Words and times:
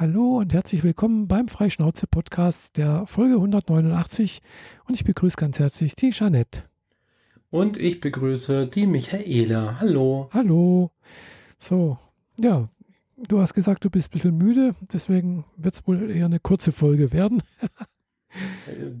Hallo 0.00 0.38
und 0.38 0.52
herzlich 0.52 0.84
willkommen 0.84 1.26
beim 1.26 1.48
Freischnauze-Podcast 1.48 2.76
der 2.76 3.04
Folge 3.08 3.34
189 3.34 4.42
und 4.86 4.94
ich 4.94 5.02
begrüße 5.02 5.36
ganz 5.36 5.58
herzlich 5.58 5.96
die 5.96 6.10
Jeanette. 6.10 6.62
Und 7.50 7.76
ich 7.78 7.98
begrüße 7.98 8.68
die 8.68 8.86
Michaela. 8.86 9.80
Hallo. 9.80 10.30
Hallo. 10.32 10.92
So, 11.58 11.98
ja, 12.38 12.68
du 13.26 13.40
hast 13.40 13.54
gesagt, 13.54 13.84
du 13.84 13.90
bist 13.90 14.10
ein 14.10 14.12
bisschen 14.12 14.38
müde, 14.38 14.76
deswegen 14.92 15.44
wird 15.56 15.74
es 15.74 15.84
wohl 15.88 16.12
eher 16.12 16.26
eine 16.26 16.38
kurze 16.38 16.70
Folge 16.70 17.12
werden. 17.12 17.42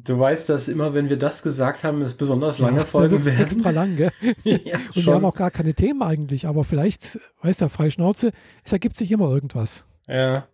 Du 0.02 0.18
weißt, 0.18 0.48
dass 0.48 0.66
immer, 0.66 0.94
wenn 0.94 1.08
wir 1.08 1.18
das 1.18 1.44
gesagt 1.44 1.84
haben, 1.84 2.02
es 2.02 2.14
besonders 2.14 2.58
lange 2.58 2.78
ja, 2.78 2.84
Folgen 2.84 3.24
werden. 3.24 3.40
extra 3.40 3.70
lang, 3.70 3.94
gell? 3.94 4.10
ja, 4.42 4.78
und 4.78 4.94
schon. 4.94 5.06
wir 5.06 5.14
haben 5.14 5.24
auch 5.26 5.36
gar 5.36 5.52
keine 5.52 5.74
Themen 5.74 6.02
eigentlich, 6.02 6.48
aber 6.48 6.64
vielleicht, 6.64 7.20
weißt 7.42 7.60
du, 7.60 7.68
frei 7.68 7.88
Schnauze, 7.88 8.32
es 8.64 8.72
ergibt 8.72 8.96
sich 8.96 9.12
immer 9.12 9.30
irgendwas. 9.30 9.84
Ja. 10.08 10.48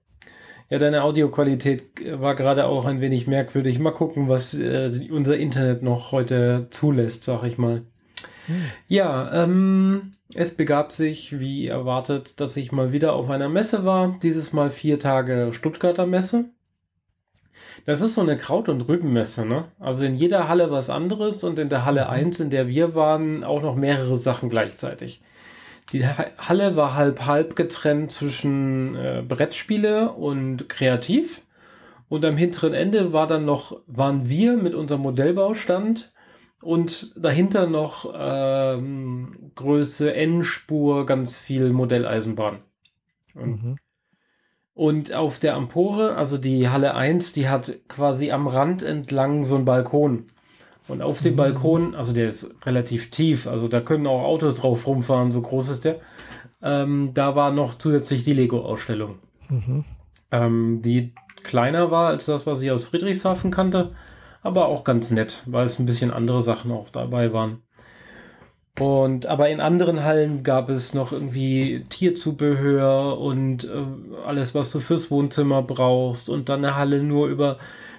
Ja, 0.71 0.79
deine 0.79 1.03
Audioqualität 1.03 1.85
war 2.21 2.35
gerade 2.35 2.67
auch 2.67 2.87
ein 2.87 3.01
wenig 3.01 3.27
merkwürdig. 3.27 3.79
Mal 3.79 3.93
gucken, 3.93 4.29
was 4.29 4.55
äh, 4.55 5.09
unser 5.11 5.37
Internet 5.37 5.83
noch 5.83 6.13
heute 6.13 6.69
zulässt, 6.71 7.25
sag 7.25 7.45
ich 7.45 7.59
mal. 7.59 7.83
Hm. 8.47 8.63
Ja, 8.89 9.45
ähm, 9.45 10.15
es 10.35 10.57
begab 10.57 10.91
sich, 10.91 11.39
wie 11.39 11.69
erwartet, 11.69 12.41
dass 12.41 12.57
ich 12.57 12.73
mal 12.73 12.93
wieder 12.93 13.13
auf 13.13 13.31
einer 13.31 13.49
Messe 13.49 13.85
war. 13.85 14.19
Dieses 14.23 14.53
Mal 14.53 14.71
vier 14.71 14.99
Tage 14.99 15.51
Stuttgarter 15.53 16.07
Messe. 16.07 16.47
Das 17.87 18.01
ist 18.01 18.15
so 18.15 18.23
eine 18.23 18.37
Kraut- 18.37 18.71
und 18.71 18.89
Rübenmesse, 18.89 19.45
ne? 19.45 19.67
Also 19.79 20.03
in 20.03 20.17
jeder 20.17 20.49
Halle 20.49 20.71
was 20.71 20.89
anderes 20.89 21.45
und 21.45 21.59
in 21.59 21.69
der 21.69 21.85
Halle 21.85 22.09
1, 22.09 22.39
mhm. 22.39 22.45
in 22.45 22.51
der 22.51 22.69
wir 22.69 22.95
waren, 22.95 23.45
auch 23.45 23.63
noch 23.63 23.77
mehrere 23.77 24.17
Sachen 24.17 24.49
gleichzeitig. 24.49 25.23
Die 25.93 26.07
Halle 26.07 26.77
war 26.77 26.95
halb 26.95 27.27
halb 27.27 27.57
getrennt 27.57 28.11
zwischen 28.11 28.97
äh, 28.97 29.23
Brettspiele 29.27 30.13
und 30.13 30.69
Kreativ. 30.69 31.43
Und 32.09 32.25
am 32.25 32.37
hinteren 32.37 32.75
Ende 32.75 33.13
war 33.13 33.27
dann 33.27 33.45
noch, 33.45 33.81
waren 33.87 34.29
wir 34.29 34.57
mit 34.57 34.75
unserem 34.75 35.03
Modellbaustand 35.03 36.13
und 36.63 37.13
dahinter 37.17 37.67
noch 37.67 38.13
ähm, 38.17 39.53
Größe 39.55 40.15
N-Spur, 40.15 41.07
ganz 41.07 41.37
viel 41.37 41.73
Modelleisenbahn. 41.73 42.61
Mhm. 43.35 43.77
Und 44.75 45.15
auf 45.15 45.39
der 45.39 45.55
Empore, 45.55 46.17
also 46.17 46.37
die 46.37 46.69
Halle 46.69 46.95
1, 46.95 47.33
die 47.33 47.49
hat 47.49 47.73
quasi 47.89 48.33
am 48.33 48.49
Rand 48.49 48.83
entlang 48.83 49.45
so 49.45 49.55
einen 49.55 49.65
Balkon. 49.65 50.27
Und 50.87 51.01
auf 51.01 51.21
dem. 51.23 51.37
Balkon, 51.37 51.95
also 51.95 52.13
der 52.13 52.29
ist 52.29 52.55
relativ 52.67 53.11
tief, 53.11 53.47
also 53.47 53.69
da 53.69 53.81
können 53.81 54.07
auch 54.07 54.23
Autos 54.23 54.57
drauf 54.57 54.87
rumfahren, 54.87 55.31
so 55.31 55.41
groß 55.41 55.71
ist 55.71 55.85
der. 55.85 56.01
Ähm, 56.63 57.13
da 57.15 57.35
war 57.37 57.53
noch 57.53 57.75
zusätzlich 57.75 58.23
die 58.23 58.35
Lego-Ausstellung, 58.35 59.17
mhm. 59.49 59.85
ähm, 60.31 60.83
die 60.83 61.15
kleiner 61.43 61.91
war 61.91 62.09
als 62.09 62.27
das, 62.27 62.47
was 62.47 62.63
ich 62.63 62.71
aus 62.71 62.85
Friedrichshafen 62.85 63.51
kannte, 63.51 63.93
aber 64.43 64.67
auch 64.69 64.85
ganz 64.85 65.11
nett, 65.11 65.43
weil 65.47 65.67
es 65.67 65.79
ein 65.79 65.87
bisschen 65.87 66.11
andere 66.11 66.43
Sachen 66.43 66.71
auch 66.71 66.91
dabei 66.91 67.33
waren. 67.33 67.63
Und 68.79 69.27
aber 69.27 69.51
in 69.51 69.61
anderen 69.61 70.03
Hallen 70.03 70.43
gab 70.43 70.69
es 70.69 70.95
noch 70.95 71.13
irgendwie 71.13 71.85
Tierzubehör 71.89 73.21
und 73.21 73.65
äh, 73.65 74.27
alles, 74.27 74.55
was 74.55 74.71
du 74.71 74.81
fürs 74.81 75.13
Wohnzimmer 75.13 75.63
brauchst 75.63 76.29
und 76.29 76.49
dann 76.49 76.65
eine 76.65 76.75
Halle 76.75 77.03
nur 77.03 77.29
über 77.29 77.59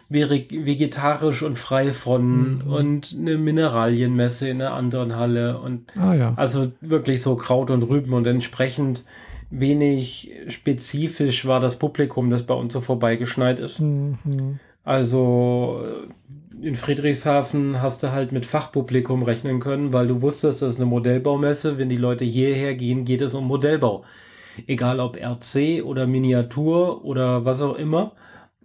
vegetarisch 0.10 1.42
und 1.42 1.58
frei 1.58 1.92
von 1.92 2.56
mhm. 2.56 2.72
und 2.72 3.16
eine 3.20 3.38
Mineralienmesse 3.38 4.50
in 4.50 4.62
einer 4.62 4.74
anderen 4.74 5.16
Halle 5.16 5.60
und 5.60 5.92
ah, 5.98 6.14
ja. 6.14 6.34
also 6.36 6.72
wirklich 6.82 7.22
so 7.22 7.36
Kraut 7.36 7.72
und 7.72 7.84
Rüben 7.84 8.14
und 8.14 8.28
entsprechend 8.28 9.04
wenig 9.50 10.32
spezifisch 10.50 11.46
war 11.46 11.60
das 11.60 11.78
Publikum, 11.78 12.30
das 12.30 12.44
bei 12.44 12.54
uns 12.54 12.74
so 12.74 12.82
vorbeigeschneit 12.82 13.60
ist. 13.60 13.80
Mhm. 13.80 14.60
Also 14.84 15.84
in 16.62 16.76
Friedrichshafen 16.76 17.82
hast 17.82 18.04
du 18.04 18.12
halt 18.12 18.32
mit 18.32 18.46
Fachpublikum 18.46 19.24
rechnen 19.24 19.60
können, 19.60 19.94
weil 19.94 20.08
du 20.08 20.22
wusstest, 20.22 20.62
das 20.62 20.74
ist 20.74 20.80
eine 20.80 20.86
Modellbaumesse. 20.86 21.78
Wenn 21.78 21.90
die 21.90 21.98
Leute 21.98 22.26
hierher 22.26 22.76
gehen, 22.76 23.06
geht 23.06 23.22
es 23.22 23.34
um 23.34 23.48
Modellbau. 23.48 24.04
Egal 24.68 25.00
ob 25.00 25.18
RC 25.18 25.84
oder 25.84 26.08
Miniatur 26.08 27.04
oder 27.04 27.44
was 27.44 27.62
auch 27.62 27.76
immer 27.76 28.14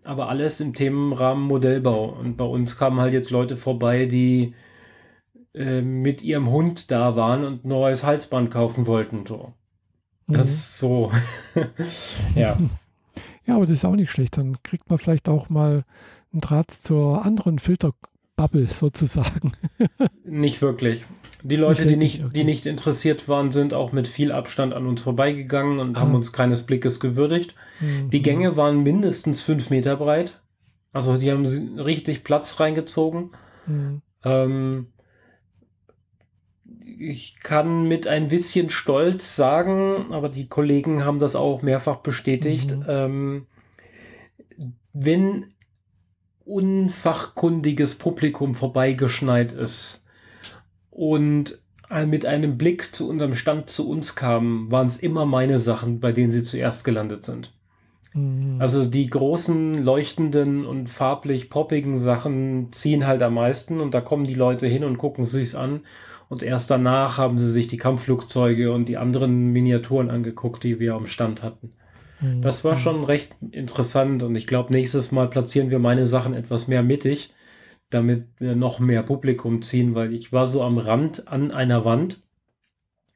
aber 0.04 0.28
alles 0.28 0.60
im 0.60 0.74
Themenrahmen 0.74 1.44
Modellbau. 1.44 2.10
Und 2.10 2.36
bei 2.36 2.44
uns 2.44 2.76
kamen 2.76 3.00
halt 3.00 3.12
jetzt 3.12 3.30
Leute 3.30 3.56
vorbei, 3.56 4.06
die 4.06 4.54
äh, 5.54 5.82
mit 5.82 6.22
ihrem 6.22 6.50
Hund 6.50 6.90
da 6.90 7.16
waren 7.16 7.44
und 7.44 7.64
ein 7.64 7.68
neues 7.68 8.04
Halsband 8.04 8.50
kaufen 8.50 8.86
wollten. 8.86 9.26
So. 9.26 9.52
Das 10.26 10.46
mhm. 10.46 10.52
ist 10.52 10.78
so. 10.78 11.12
ja. 12.34 12.56
Ja, 13.46 13.56
aber 13.56 13.66
das 13.66 13.78
ist 13.78 13.84
auch 13.84 13.96
nicht 13.96 14.12
schlecht. 14.12 14.36
Dann 14.36 14.62
kriegt 14.62 14.90
man 14.90 14.98
vielleicht 14.98 15.28
auch 15.28 15.48
mal 15.48 15.84
einen 16.32 16.40
Draht 16.40 16.70
zur 16.70 17.24
anderen 17.24 17.58
Filterbubble 17.58 18.66
sozusagen. 18.68 19.54
nicht 20.24 20.62
wirklich. 20.62 21.04
Die 21.42 21.56
Leute, 21.56 21.86
die, 21.86 21.96
nicht, 21.96 22.22
okay. 22.22 22.32
die 22.34 22.44
nicht 22.44 22.66
interessiert 22.66 23.28
waren, 23.28 23.50
sind 23.50 23.74
auch 23.74 23.92
mit 23.92 24.08
viel 24.08 24.32
Abstand 24.32 24.74
an 24.74 24.86
uns 24.86 25.00
vorbeigegangen 25.00 25.78
und 25.78 25.96
ah. 25.96 26.00
haben 26.00 26.14
uns 26.14 26.32
keines 26.32 26.64
Blickes 26.64 27.00
gewürdigt. 27.00 27.54
Mhm. 27.80 28.10
Die 28.10 28.22
Gänge 28.22 28.56
waren 28.56 28.82
mindestens 28.82 29.40
fünf 29.40 29.70
Meter 29.70 29.96
breit. 29.96 30.40
Also 30.92 31.16
die 31.16 31.30
haben 31.30 31.46
richtig 31.78 32.24
Platz 32.24 32.60
reingezogen. 32.60 33.30
Mhm. 33.66 34.02
Ähm, 34.24 34.86
ich 36.98 37.38
kann 37.40 37.88
mit 37.88 38.06
ein 38.06 38.28
bisschen 38.28 38.68
Stolz 38.70 39.36
sagen, 39.36 40.12
aber 40.12 40.28
die 40.28 40.48
Kollegen 40.48 41.04
haben 41.04 41.18
das 41.18 41.36
auch 41.36 41.62
mehrfach 41.62 41.98
bestätigt, 41.98 42.76
mhm. 42.76 42.84
ähm, 42.88 43.46
wenn 44.92 45.46
unfachkundiges 46.44 47.94
Publikum 47.94 48.54
vorbeigeschneit 48.54 49.52
ist 49.52 49.99
und 51.00 51.58
mit 52.06 52.26
einem 52.26 52.58
Blick 52.58 52.94
zu 52.94 53.08
unserem 53.08 53.34
Stand 53.34 53.70
zu 53.70 53.88
uns 53.88 54.16
kamen, 54.16 54.70
waren 54.70 54.86
es 54.86 54.98
immer 54.98 55.24
meine 55.24 55.58
Sachen, 55.58 55.98
bei 55.98 56.12
denen 56.12 56.30
sie 56.30 56.42
zuerst 56.42 56.84
gelandet 56.84 57.24
sind. 57.24 57.54
Mhm. 58.12 58.56
Also 58.58 58.84
die 58.84 59.08
großen, 59.08 59.82
leuchtenden 59.82 60.66
und 60.66 60.90
farblich 60.90 61.48
poppigen 61.48 61.96
Sachen 61.96 62.68
ziehen 62.72 63.06
halt 63.06 63.22
am 63.22 63.32
meisten 63.32 63.80
und 63.80 63.94
da 63.94 64.02
kommen 64.02 64.26
die 64.26 64.34
Leute 64.34 64.66
hin 64.66 64.84
und 64.84 64.98
gucken 64.98 65.24
sich's 65.24 65.54
an. 65.54 65.80
Und 66.28 66.42
erst 66.42 66.70
danach 66.70 67.16
haben 67.16 67.38
sie 67.38 67.50
sich 67.50 67.66
die 67.66 67.78
Kampfflugzeuge 67.78 68.70
und 68.70 68.84
die 68.84 68.98
anderen 68.98 69.46
Miniaturen 69.50 70.10
angeguckt, 70.10 70.62
die 70.62 70.80
wir 70.80 70.94
am 70.94 71.06
Stand 71.06 71.42
hatten. 71.42 71.72
Mhm. 72.20 72.42
Das 72.42 72.62
war 72.62 72.76
schon 72.76 73.04
recht 73.04 73.34
interessant 73.52 74.22
und 74.22 74.36
ich 74.36 74.46
glaube, 74.46 74.70
nächstes 74.70 75.12
Mal 75.12 75.30
platzieren 75.30 75.70
wir 75.70 75.78
meine 75.78 76.06
Sachen 76.06 76.34
etwas 76.34 76.68
mehr 76.68 76.82
mittig, 76.82 77.32
damit 77.90 78.28
wir 78.38 78.56
noch 78.56 78.78
mehr 78.78 79.02
Publikum 79.02 79.62
ziehen, 79.62 79.94
weil 79.94 80.12
ich 80.12 80.32
war 80.32 80.46
so 80.46 80.62
am 80.62 80.78
Rand 80.78 81.28
an 81.28 81.50
einer 81.50 81.84
Wand. 81.84 82.22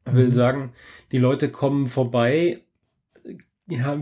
Ich 0.06 0.14
will 0.14 0.26
mhm. 0.26 0.32
sagen, 0.32 0.72
die 1.12 1.18
Leute 1.18 1.50
kommen 1.50 1.86
vorbei 1.86 2.64
ja, 3.66 3.98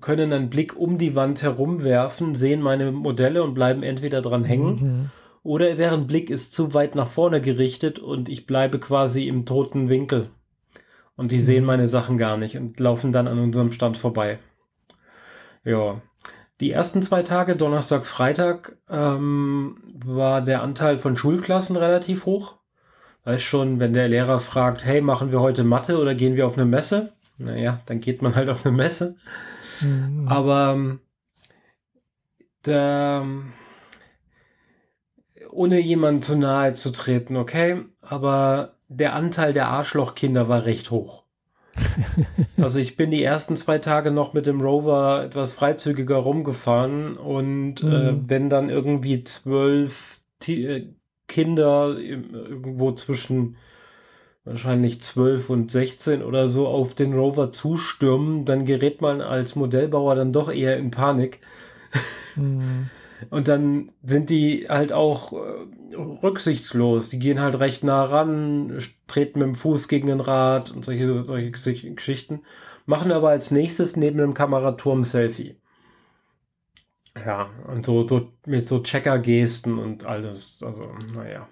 können 0.00 0.32
einen 0.32 0.50
Blick 0.50 0.76
um 0.76 0.98
die 0.98 1.14
Wand 1.14 1.42
herum 1.42 1.82
werfen, 1.82 2.34
sehen 2.34 2.60
meine 2.60 2.90
Modelle 2.90 3.42
und 3.42 3.54
bleiben 3.54 3.82
entweder 3.82 4.20
dran 4.20 4.44
hängen 4.44 4.74
mhm. 4.74 5.10
oder 5.42 5.74
deren 5.74 6.06
Blick 6.06 6.30
ist 6.30 6.54
zu 6.54 6.74
weit 6.74 6.94
nach 6.94 7.08
vorne 7.08 7.40
gerichtet 7.40 7.98
und 7.98 8.28
ich 8.28 8.46
bleibe 8.46 8.78
quasi 8.80 9.28
im 9.28 9.46
toten 9.46 9.88
Winkel. 9.88 10.30
Und 11.14 11.30
die 11.30 11.36
mhm. 11.36 11.40
sehen 11.40 11.64
meine 11.64 11.88
Sachen 11.88 12.18
gar 12.18 12.36
nicht 12.36 12.56
und 12.56 12.78
laufen 12.80 13.12
dann 13.12 13.28
an 13.28 13.38
unserem 13.38 13.72
Stand 13.72 13.96
vorbei. 13.96 14.38
Ja. 15.64 16.02
Die 16.60 16.72
ersten 16.72 17.02
zwei 17.02 17.22
Tage, 17.22 17.56
Donnerstag, 17.56 18.06
Freitag, 18.06 18.76
ähm, 18.88 19.76
war 20.04 20.40
der 20.40 20.62
Anteil 20.62 20.98
von 20.98 21.16
Schulklassen 21.16 21.76
relativ 21.76 22.24
hoch. 22.26 22.56
Weiß 23.24 23.42
schon, 23.42 23.80
wenn 23.80 23.92
der 23.92 24.08
Lehrer 24.08 24.40
fragt, 24.40 24.84
hey, 24.84 25.00
machen 25.00 25.32
wir 25.32 25.40
heute 25.40 25.64
Mathe 25.64 25.98
oder 25.98 26.14
gehen 26.14 26.36
wir 26.36 26.46
auf 26.46 26.56
eine 26.56 26.64
Messe? 26.64 27.12
naja, 27.38 27.80
dann 27.86 27.98
geht 27.98 28.22
man 28.22 28.34
halt 28.34 28.48
auf 28.48 28.64
eine 28.64 28.76
Messe. 28.76 29.16
Mhm. 29.80 30.28
Aber 30.28 30.72
ähm, 30.74 31.00
da, 32.62 33.20
ähm, 33.20 33.52
ohne 35.50 35.80
jemandem 35.80 36.22
zu 36.22 36.36
nahe 36.36 36.74
zu 36.74 36.90
treten, 36.90 37.36
okay, 37.36 37.84
aber 38.00 38.76
der 38.88 39.14
Anteil 39.14 39.52
der 39.52 39.68
Arschlochkinder 39.68 40.48
war 40.48 40.64
recht 40.64 40.90
hoch. 40.90 41.24
also 42.56 42.78
ich 42.78 42.96
bin 42.96 43.10
die 43.10 43.22
ersten 43.22 43.56
zwei 43.56 43.78
Tage 43.78 44.10
noch 44.10 44.32
mit 44.32 44.46
dem 44.46 44.60
Rover 44.60 45.24
etwas 45.24 45.52
freizügiger 45.52 46.16
rumgefahren 46.16 47.16
und 47.16 47.82
äh, 47.82 47.86
mhm. 47.86 47.92
äh, 47.92 48.14
wenn 48.28 48.50
dann 48.50 48.68
irgendwie 48.68 49.24
zwölf 49.24 50.20
T 50.38 50.66
äh, 50.66 50.94
Kinder 51.28 51.98
irgendwo 51.98 52.92
zwischen 52.92 53.56
wahrscheinlich 54.44 55.02
12 55.02 55.50
und 55.50 55.72
16 55.72 56.22
oder 56.22 56.46
so 56.48 56.68
auf 56.68 56.94
den 56.94 57.14
Rover 57.14 57.52
zustürmen, 57.52 58.44
dann 58.44 58.64
gerät 58.64 59.00
man 59.00 59.20
als 59.20 59.56
Modellbauer 59.56 60.14
dann 60.14 60.32
doch 60.32 60.52
eher 60.52 60.76
in 60.78 60.92
Panik. 60.92 61.40
Mhm. 62.36 62.90
Und 63.30 63.48
dann 63.48 63.92
sind 64.02 64.30
die 64.30 64.66
halt 64.68 64.92
auch 64.92 65.32
äh, 65.32 65.96
rücksichtslos. 65.96 67.08
Die 67.08 67.18
gehen 67.18 67.40
halt 67.40 67.58
recht 67.58 67.82
nah 67.84 68.04
ran, 68.04 68.78
treten 69.06 69.38
mit 69.38 69.48
dem 69.48 69.54
Fuß 69.54 69.88
gegen 69.88 70.08
den 70.08 70.20
Rad 70.20 70.70
und 70.70 70.84
solche, 70.84 71.12
solche 71.56 71.94
Geschichten. 71.94 72.42
Machen 72.84 73.12
aber 73.12 73.30
als 73.30 73.50
nächstes 73.50 73.96
neben 73.96 74.18
dem 74.18 74.34
Kameraturm 74.34 75.04
Selfie. 75.04 75.56
Ja, 77.16 77.50
und 77.66 77.86
so, 77.86 78.06
so 78.06 78.32
mit 78.44 78.68
so 78.68 78.82
Checker-Gesten 78.82 79.78
und 79.78 80.04
alles. 80.04 80.62
Also, 80.62 80.82
naja. 81.14 81.48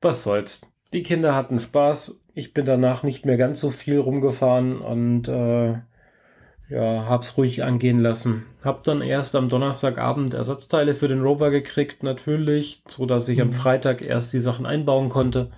Was 0.00 0.24
soll's. 0.24 0.62
Die 0.92 1.02
Kinder 1.02 1.34
hatten 1.34 1.60
Spaß. 1.60 2.20
Ich 2.34 2.52
bin 2.52 2.66
danach 2.66 3.02
nicht 3.02 3.24
mehr 3.24 3.36
ganz 3.36 3.60
so 3.60 3.70
viel 3.70 3.98
rumgefahren 3.98 4.80
und 4.80 5.28
äh, 5.28 5.80
ja, 6.72 7.04
hab's 7.06 7.36
ruhig 7.36 7.62
angehen 7.62 8.00
lassen. 8.00 8.46
Hab 8.64 8.82
dann 8.84 9.02
erst 9.02 9.36
am 9.36 9.50
Donnerstagabend 9.50 10.32
Ersatzteile 10.32 10.94
für 10.94 11.06
den 11.06 11.20
Rover 11.20 11.50
gekriegt, 11.50 12.02
natürlich, 12.02 12.82
so 12.88 13.04
dass 13.04 13.28
ich 13.28 13.36
mhm. 13.36 13.44
am 13.44 13.52
Freitag 13.52 14.00
erst 14.00 14.32
die 14.32 14.40
Sachen 14.40 14.64
einbauen 14.64 15.10
konnte. 15.10 15.50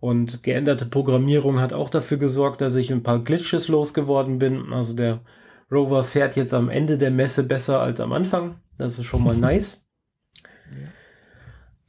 Und 0.00 0.42
geänderte 0.42 0.86
Programmierung 0.86 1.60
hat 1.60 1.74
auch 1.74 1.90
dafür 1.90 2.16
gesorgt, 2.16 2.62
dass 2.62 2.74
ich 2.76 2.90
ein 2.90 3.02
paar 3.02 3.18
Glitches 3.18 3.68
losgeworden 3.68 4.38
bin. 4.38 4.72
Also 4.72 4.94
der 4.94 5.20
Rover 5.70 6.04
fährt 6.04 6.36
jetzt 6.36 6.54
am 6.54 6.70
Ende 6.70 6.96
der 6.96 7.10
Messe 7.10 7.44
besser 7.44 7.80
als 7.80 8.00
am 8.00 8.12
Anfang. 8.12 8.56
Das 8.78 8.98
ist 8.98 9.04
schon 9.04 9.24
mal 9.24 9.36
nice. 9.36 9.84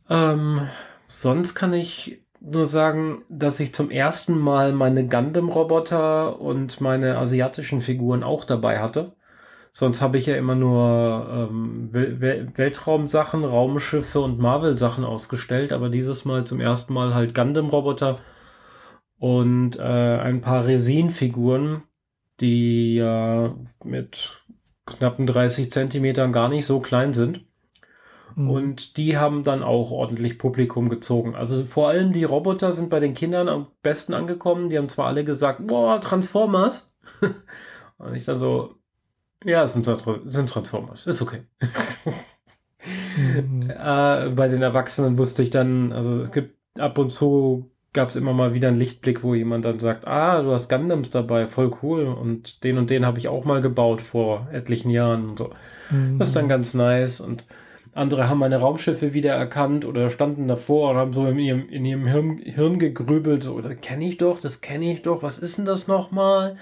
Ja. 0.10 0.34
Ähm, 0.34 0.68
sonst 1.08 1.56
kann 1.56 1.74
ich 1.74 2.25
nur 2.46 2.66
sagen, 2.68 3.24
dass 3.30 3.60
ich 3.60 3.74
zum 3.74 3.90
ersten 3.92 4.38
Mal 4.38 4.72
meine 4.74 5.08
Gundam-Roboter 5.08 6.40
und 6.40 6.80
meine 6.82 7.18
asiatischen 7.18 7.82
Figuren 7.82 8.24
auch 8.24 8.44
dabei 8.44 8.80
hatte. 8.80 9.14
Sonst 9.72 10.02
habe 10.02 10.18
ich 10.18 10.26
ja 10.28 10.38
immer 10.38 10.56
nur 10.56 11.50
ähm, 11.52 11.90
Wel 11.92 12.52
Weltraumsachen, 12.56 13.44
Raumschiffe 13.44 14.22
und 14.22 14.40
Marvel-Sachen 14.40 15.04
ausgestellt, 15.04 15.74
aber 15.74 15.90
dieses 15.90 16.24
Mal 16.24 16.46
zum 16.46 16.62
ersten 16.62 16.94
Mal 16.94 17.14
halt 17.14 17.36
Gundam-Roboter 17.36 18.20
und 19.18 19.78
äh, 19.78 19.82
ein 19.82 20.42
paar 20.42 20.66
Resin-Figuren, 20.66 21.84
die 22.40 22.96
ja 22.96 23.56
mit 23.84 24.44
knappen 24.86 25.26
30 25.26 25.72
Zentimetern 25.72 26.32
gar 26.32 26.48
nicht 26.48 26.66
so 26.66 26.80
klein 26.80 27.14
sind. 27.14 27.46
Mhm. 28.36 28.50
Und 28.50 28.98
die 28.98 29.18
haben 29.18 29.44
dann 29.44 29.64
auch 29.64 29.92
ordentlich 29.92 30.38
Publikum 30.38 30.90
gezogen. 30.90 31.36
Also 31.36 31.66
vor 31.66 31.90
allem 31.90 32.14
die 32.14 32.24
Roboter 32.24 32.72
sind 32.72 32.90
bei 32.90 33.00
den 33.00 33.14
Kindern 33.14 33.48
am 33.48 33.68
besten 33.82 34.14
angekommen. 34.14 34.70
Die 34.70 34.78
haben 34.78 34.90
zwar 34.90 35.08
alle 35.08 35.24
gesagt, 35.24 35.66
boah, 35.66 36.00
Transformers. 36.02 36.94
Und 37.98 38.16
ich 38.16 38.26
dann 38.26 38.38
so, 38.38 38.76
ja, 39.44 39.64
es 39.64 39.74
sind, 39.74 39.86
sind 40.26 40.50
Transformers, 40.50 41.08
ist 41.08 41.22
okay. 41.22 41.44
mhm. 43.18 43.70
äh, 43.70 44.30
bei 44.30 44.48
den 44.48 44.62
Erwachsenen 44.62 45.18
wusste 45.18 45.44
ich 45.44 45.50
dann, 45.50 45.92
also 45.94 46.20
es 46.20 46.32
gibt 46.32 46.56
ab 46.80 46.98
und 46.98 47.10
zu 47.10 47.72
gab 47.96 48.10
es 48.10 48.18
immer 48.18 48.34
mal 48.34 48.54
wieder 48.54 48.68
einen 48.68 48.78
Lichtblick, 48.78 49.24
wo 49.24 49.34
jemand 49.34 49.64
dann 49.64 49.80
sagt, 49.80 50.06
ah, 50.06 50.42
du 50.42 50.52
hast 50.52 50.70
Gundams 50.70 51.10
dabei, 51.12 51.48
voll 51.48 51.72
cool. 51.82 52.06
Und 52.08 52.64
den 52.64 52.78
und 52.78 52.90
den 52.90 53.06
habe 53.06 53.18
ich 53.18 53.30
auch 53.30 53.46
mal 53.46 53.62
gebaut 53.62 54.02
vor 54.02 54.50
etlichen 54.52 54.92
Jahren 54.92 55.30
und 55.30 55.38
so. 55.38 55.52
Mhm. 55.90 56.20
Das 56.20 56.28
ist 56.28 56.36
dann 56.36 56.50
ganz 56.50 56.74
nice. 56.74 57.22
Und 57.22 57.46
andere 57.96 58.28
haben 58.30 58.40
meine 58.40 58.58
Raumschiffe 58.58 59.14
wieder 59.14 59.34
erkannt 59.34 59.86
oder 59.86 60.10
standen 60.10 60.50
davor 60.50 60.92
und 60.92 60.98
haben 60.98 61.14
so 61.14 61.26
in 61.28 61.40
ihrem, 61.40 61.70
in 61.70 61.86
ihrem 61.86 62.06
Hirn, 62.06 62.38
Hirn 62.40 62.78
gegrübelt, 62.78 63.42
so, 63.42 63.60
das 63.62 63.80
kenne 63.80 64.10
ich 64.10 64.18
doch, 64.18 64.42
das 64.42 64.60
kenne 64.60 64.92
ich 64.92 65.02
doch, 65.02 65.24
was 65.24 65.40
ist 65.40 65.58
denn 65.58 65.66
das 65.66 65.88
nochmal? 65.88 66.58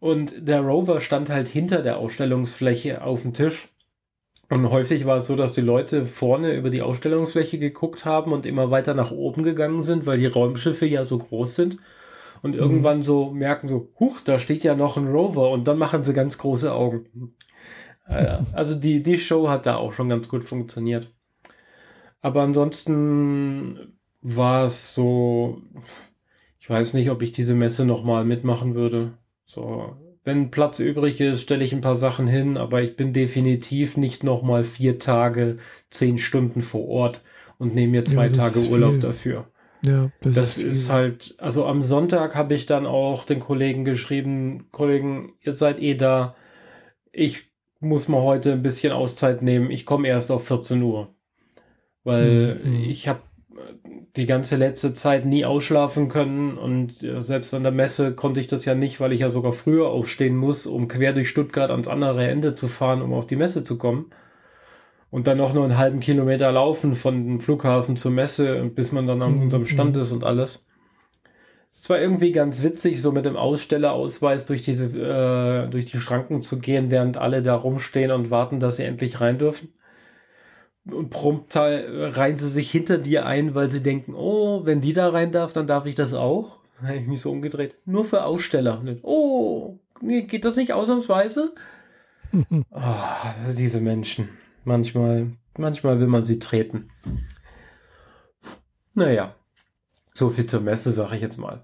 Und 0.00 0.48
der 0.48 0.62
Rover 0.62 1.00
stand 1.00 1.28
halt 1.28 1.46
hinter 1.46 1.82
der 1.82 1.98
Ausstellungsfläche 1.98 3.02
auf 3.02 3.22
dem 3.22 3.34
Tisch. 3.34 3.68
Und 4.48 4.70
häufig 4.70 5.04
war 5.04 5.18
es 5.18 5.26
so, 5.26 5.36
dass 5.36 5.52
die 5.52 5.60
Leute 5.60 6.06
vorne 6.06 6.54
über 6.54 6.70
die 6.70 6.82
Ausstellungsfläche 6.82 7.58
geguckt 7.58 8.06
haben 8.06 8.32
und 8.32 8.46
immer 8.46 8.70
weiter 8.70 8.94
nach 8.94 9.10
oben 9.10 9.42
gegangen 9.42 9.82
sind, 9.82 10.06
weil 10.06 10.18
die 10.18 10.26
Raumschiffe 10.26 10.86
ja 10.86 11.04
so 11.04 11.18
groß 11.18 11.54
sind. 11.54 11.78
Und 12.40 12.56
irgendwann 12.56 12.98
mhm. 12.98 13.02
so 13.02 13.30
merken 13.30 13.68
so, 13.68 13.92
huch, 14.00 14.20
da 14.22 14.38
steht 14.38 14.64
ja 14.64 14.74
noch 14.74 14.96
ein 14.96 15.08
Rover 15.08 15.50
und 15.50 15.68
dann 15.68 15.78
machen 15.78 16.02
sie 16.02 16.14
ganz 16.14 16.38
große 16.38 16.74
Augen. 16.74 17.34
Also 18.52 18.74
die, 18.74 19.02
die 19.02 19.18
Show 19.18 19.48
hat 19.48 19.66
da 19.66 19.76
auch 19.76 19.92
schon 19.92 20.08
ganz 20.08 20.28
gut 20.28 20.44
funktioniert. 20.44 21.10
Aber 22.20 22.42
ansonsten 22.42 23.98
war 24.20 24.66
es 24.66 24.94
so, 24.94 25.60
ich 26.60 26.70
weiß 26.70 26.94
nicht, 26.94 27.10
ob 27.10 27.22
ich 27.22 27.32
diese 27.32 27.54
Messe 27.54 27.84
nochmal 27.84 28.24
mitmachen 28.24 28.74
würde. 28.74 29.14
So, 29.44 29.96
wenn 30.24 30.50
Platz 30.50 30.78
übrig 30.78 31.20
ist, 31.20 31.42
stelle 31.42 31.64
ich 31.64 31.72
ein 31.72 31.80
paar 31.80 31.96
Sachen 31.96 32.28
hin, 32.28 32.56
aber 32.56 32.82
ich 32.82 32.96
bin 32.96 33.12
definitiv 33.12 33.96
nicht 33.96 34.22
nochmal 34.22 34.62
vier 34.62 34.98
Tage, 35.00 35.56
zehn 35.90 36.18
Stunden 36.18 36.62
vor 36.62 36.88
Ort 36.88 37.22
und 37.58 37.74
nehme 37.74 37.92
mir 37.92 38.04
zwei 38.04 38.26
ja, 38.26 38.32
Tage 38.32 38.60
Urlaub 38.68 38.92
viel. 38.92 39.00
dafür. 39.00 39.48
Ja, 39.84 40.10
das, 40.20 40.34
das 40.34 40.58
ist, 40.58 40.64
ist, 40.64 40.92
halt, 40.92 41.34
also 41.38 41.66
am 41.66 41.82
Sonntag 41.82 42.36
habe 42.36 42.54
ich 42.54 42.66
dann 42.66 42.86
auch 42.86 43.24
den 43.24 43.40
Kollegen 43.40 43.84
geschrieben, 43.84 44.68
Kollegen, 44.70 45.32
ihr 45.40 45.52
seid 45.52 45.80
eh 45.80 45.96
da. 45.96 46.36
Ich 47.10 47.51
muss 47.82 48.08
man 48.08 48.22
heute 48.22 48.52
ein 48.52 48.62
bisschen 48.62 48.92
Auszeit 48.92 49.42
nehmen. 49.42 49.70
Ich 49.70 49.86
komme 49.86 50.08
erst 50.08 50.30
auf 50.30 50.46
14 50.46 50.82
Uhr. 50.82 51.14
Weil 52.04 52.60
mhm. 52.62 52.84
ich 52.88 53.08
habe 53.08 53.20
die 54.16 54.26
ganze 54.26 54.56
letzte 54.56 54.92
Zeit 54.92 55.24
nie 55.24 55.44
ausschlafen 55.44 56.08
können 56.08 56.58
und 56.58 56.98
selbst 57.20 57.54
an 57.54 57.62
der 57.62 57.72
Messe 57.72 58.12
konnte 58.12 58.40
ich 58.40 58.46
das 58.46 58.64
ja 58.64 58.74
nicht, 58.74 59.00
weil 59.00 59.12
ich 59.12 59.20
ja 59.20 59.30
sogar 59.30 59.52
früher 59.52 59.88
aufstehen 59.88 60.36
muss, 60.36 60.66
um 60.66 60.88
quer 60.88 61.12
durch 61.12 61.30
Stuttgart 61.30 61.70
ans 61.70 61.88
andere 61.88 62.28
Ende 62.28 62.54
zu 62.54 62.68
fahren, 62.68 63.00
um 63.00 63.14
auf 63.14 63.26
die 63.26 63.36
Messe 63.36 63.64
zu 63.64 63.78
kommen. 63.78 64.10
Und 65.10 65.26
dann 65.26 65.38
noch 65.38 65.54
nur 65.54 65.64
einen 65.64 65.78
halben 65.78 66.00
Kilometer 66.00 66.50
laufen 66.52 66.94
von 66.94 67.26
dem 67.26 67.40
Flughafen 67.40 67.96
zur 67.96 68.12
Messe, 68.12 68.70
bis 68.74 68.92
man 68.92 69.06
dann 69.06 69.22
an 69.22 69.36
mhm. 69.36 69.42
unserem 69.42 69.66
Stand 69.66 69.96
ist 69.96 70.12
und 70.12 70.24
alles. 70.24 70.66
Ist 71.72 71.84
zwar 71.84 72.00
irgendwie 72.00 72.32
ganz 72.32 72.62
witzig, 72.62 73.00
so 73.00 73.12
mit 73.12 73.24
dem 73.24 73.36
Ausstellerausweis 73.36 74.44
durch 74.44 74.60
diese, 74.60 74.88
äh, 74.88 75.70
durch 75.70 75.86
die 75.86 75.98
Schranken 76.00 76.42
zu 76.42 76.58
gehen, 76.58 76.90
während 76.90 77.16
alle 77.16 77.40
da 77.42 77.54
rumstehen 77.54 78.10
und 78.10 78.30
warten, 78.30 78.60
dass 78.60 78.76
sie 78.76 78.84
endlich 78.84 79.22
rein 79.22 79.38
dürfen. 79.38 79.72
Und 80.84 81.08
prompt 81.08 81.56
reihen 81.56 82.36
sie 82.36 82.48
sich 82.48 82.70
hinter 82.70 82.98
dir 82.98 83.24
ein, 83.24 83.54
weil 83.54 83.70
sie 83.70 83.82
denken, 83.82 84.14
oh, 84.14 84.66
wenn 84.66 84.82
die 84.82 84.92
da 84.92 85.08
rein 85.08 85.32
darf, 85.32 85.54
dann 85.54 85.66
darf 85.66 85.86
ich 85.86 85.94
das 85.94 86.12
auch. 86.12 86.58
Da 86.82 86.88
habe 86.88 86.98
ich 86.98 87.06
mich 87.06 87.22
so 87.22 87.32
umgedreht. 87.32 87.76
Nur 87.86 88.04
für 88.04 88.24
Aussteller. 88.24 88.82
Oh, 89.02 89.78
geht 90.02 90.44
das 90.44 90.56
nicht 90.56 90.74
ausnahmsweise? 90.74 91.54
oh, 92.70 92.82
diese 93.56 93.80
Menschen. 93.80 94.28
Manchmal, 94.64 95.28
manchmal 95.56 96.00
will 96.00 96.06
man 96.06 96.26
sie 96.26 96.38
treten. 96.38 96.90
Naja. 98.94 99.34
So 100.14 100.30
viel 100.30 100.46
zur 100.46 100.60
Messe, 100.60 100.92
sage 100.92 101.16
ich 101.16 101.22
jetzt 101.22 101.38
mal. 101.38 101.62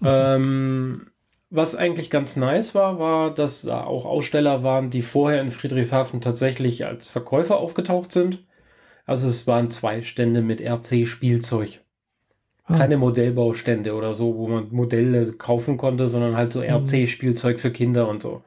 Mhm. 0.00 0.06
Ähm, 0.06 1.06
was 1.50 1.76
eigentlich 1.76 2.10
ganz 2.10 2.36
nice 2.36 2.74
war, 2.74 2.98
war, 2.98 3.32
dass 3.32 3.62
da 3.62 3.84
auch 3.84 4.04
Aussteller 4.04 4.62
waren, 4.62 4.90
die 4.90 5.02
vorher 5.02 5.40
in 5.40 5.50
Friedrichshafen 5.50 6.20
tatsächlich 6.20 6.86
als 6.86 7.08
Verkäufer 7.08 7.58
aufgetaucht 7.58 8.12
sind. 8.12 8.44
Also 9.04 9.28
es 9.28 9.46
waren 9.46 9.70
zwei 9.70 10.02
Stände 10.02 10.42
mit 10.42 10.60
RC-Spielzeug. 10.60 11.80
Ah. 12.64 12.78
Keine 12.78 12.96
Modellbaustände 12.96 13.94
oder 13.94 14.12
so, 14.12 14.36
wo 14.36 14.48
man 14.48 14.72
Modelle 14.72 15.32
kaufen 15.34 15.76
konnte, 15.76 16.08
sondern 16.08 16.36
halt 16.36 16.52
so 16.52 16.60
mhm. 16.60 16.66
RC-Spielzeug 16.66 17.60
für 17.60 17.70
Kinder 17.70 18.08
und 18.08 18.22
so. 18.22 18.42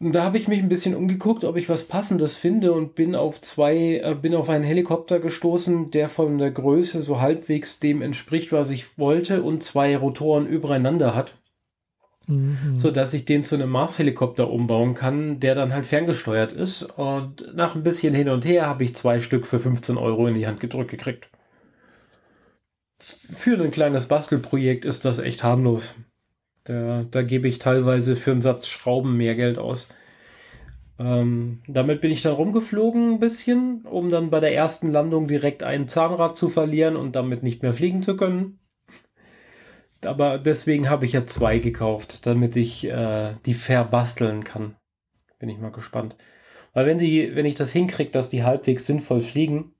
Und 0.00 0.12
da 0.12 0.22
habe 0.22 0.38
ich 0.38 0.46
mich 0.46 0.60
ein 0.60 0.68
bisschen 0.68 0.94
umgeguckt, 0.94 1.42
ob 1.42 1.56
ich 1.56 1.68
was 1.68 1.84
Passendes 1.84 2.36
finde 2.36 2.72
und 2.72 2.94
bin 2.94 3.16
auf 3.16 3.40
zwei, 3.40 4.00
äh, 4.04 4.14
bin 4.14 4.34
auf 4.34 4.48
einen 4.48 4.62
Helikopter 4.62 5.18
gestoßen, 5.18 5.90
der 5.90 6.08
von 6.08 6.38
der 6.38 6.52
Größe 6.52 7.02
so 7.02 7.20
halbwegs 7.20 7.80
dem 7.80 8.00
entspricht, 8.00 8.52
was 8.52 8.70
ich 8.70 8.96
wollte 8.96 9.42
und 9.42 9.64
zwei 9.64 9.96
Rotoren 9.96 10.46
übereinander 10.46 11.16
hat. 11.16 11.34
Mhm. 12.28 12.76
So 12.76 12.92
dass 12.92 13.12
ich 13.12 13.24
den 13.24 13.42
zu 13.42 13.56
einem 13.56 13.70
Mars-Helikopter 13.70 14.50
umbauen 14.50 14.94
kann, 14.94 15.40
der 15.40 15.56
dann 15.56 15.72
halt 15.72 15.86
ferngesteuert 15.86 16.52
ist. 16.52 16.82
Und 16.82 17.56
nach 17.56 17.74
ein 17.74 17.82
bisschen 17.82 18.14
hin 18.14 18.28
und 18.28 18.44
her 18.44 18.66
habe 18.66 18.84
ich 18.84 18.94
zwei 18.94 19.20
Stück 19.20 19.46
für 19.46 19.58
15 19.58 19.96
Euro 19.96 20.28
in 20.28 20.34
die 20.34 20.46
Hand 20.46 20.60
gedrückt 20.60 20.92
gekriegt. 20.92 21.28
Für 23.00 23.60
ein 23.60 23.70
kleines 23.72 24.06
Bastelprojekt 24.06 24.84
ist 24.84 25.04
das 25.04 25.18
echt 25.18 25.42
harmlos. 25.42 25.96
Da, 26.68 27.04
da 27.10 27.22
gebe 27.22 27.48
ich 27.48 27.58
teilweise 27.58 28.14
für 28.14 28.32
einen 28.32 28.42
Satz 28.42 28.68
Schrauben 28.68 29.16
mehr 29.16 29.34
Geld 29.34 29.56
aus. 29.58 29.88
Ähm, 30.98 31.62
damit 31.66 32.00
bin 32.00 32.10
ich 32.10 32.22
dann 32.22 32.34
rumgeflogen 32.34 33.14
ein 33.14 33.18
bisschen, 33.20 33.86
um 33.86 34.10
dann 34.10 34.30
bei 34.30 34.40
der 34.40 34.54
ersten 34.54 34.92
Landung 34.92 35.28
direkt 35.28 35.62
ein 35.62 35.88
Zahnrad 35.88 36.36
zu 36.36 36.48
verlieren 36.48 36.96
und 36.96 37.16
damit 37.16 37.42
nicht 37.42 37.62
mehr 37.62 37.72
fliegen 37.72 38.02
zu 38.02 38.16
können. 38.16 38.58
Aber 40.04 40.38
deswegen 40.38 40.90
habe 40.90 41.06
ich 41.06 41.12
ja 41.12 41.26
zwei 41.26 41.58
gekauft, 41.58 42.26
damit 42.26 42.54
ich 42.54 42.84
äh, 42.84 43.34
die 43.46 43.54
verbasteln 43.54 44.44
kann. 44.44 44.76
Bin 45.38 45.48
ich 45.48 45.58
mal 45.58 45.72
gespannt. 45.72 46.16
Weil 46.74 46.86
wenn 46.86 46.98
die, 46.98 47.34
wenn 47.34 47.46
ich 47.46 47.54
das 47.54 47.72
hinkriege, 47.72 48.10
dass 48.10 48.28
die 48.28 48.44
halbwegs 48.44 48.86
sinnvoll 48.86 49.20
fliegen, 49.20 49.72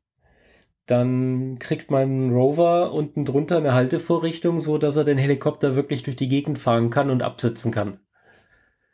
dann 0.89 1.59
kriegt 1.59 1.91
mein 1.91 2.31
Rover 2.31 2.93
unten 2.95 3.27
drunter 3.27 3.59
eine 3.59 3.75
Haltevorrichtung, 3.75 4.59
so 4.59 4.79
dass 4.79 4.97
er 4.97 5.05
den 5.05 5.19
Helikopter 5.19 5.77
wirklich 5.77 6.03
durch 6.03 6.17
die 6.17 6.29
Gegend 6.29 6.59
fahren 6.59 6.89
kann 6.89 7.11
und 7.11 7.23
absetzen 7.23 7.71
kann. 7.71 8.01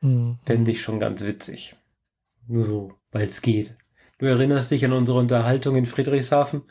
Mhm. 0.00 0.38
Fände 0.44 0.72
ich 0.72 0.82
schon 0.82 0.98
ganz 0.98 1.24
witzig. 1.24 1.76
Nur 2.48 2.64
so, 2.64 2.92
weil 3.12 3.22
es 3.22 3.42
geht. 3.42 3.76
Du 4.18 4.26
erinnerst 4.26 4.72
dich 4.72 4.84
an 4.84 4.92
unsere 4.92 5.20
Unterhaltung 5.20 5.76
in 5.76 5.86
Friedrichshafen? 5.86 6.62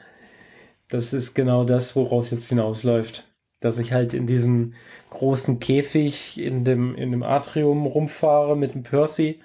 Das 0.89 1.13
ist 1.13 1.35
genau 1.35 1.63
das, 1.63 1.95
woraus 1.95 2.31
jetzt 2.31 2.49
hinausläuft. 2.49 3.33
Dass 3.61 3.77
ich 3.77 3.93
halt 3.93 4.13
in 4.13 4.27
diesem 4.27 4.73
großen 5.09 5.61
Käfig 5.61 6.37
in 6.37 6.65
dem, 6.65 6.95
in 6.95 7.11
dem 7.11 7.23
Atrium 7.23 7.85
rumfahre 7.85 8.57
mit 8.57 8.73
dem 8.73 8.83
Percy 8.83 9.39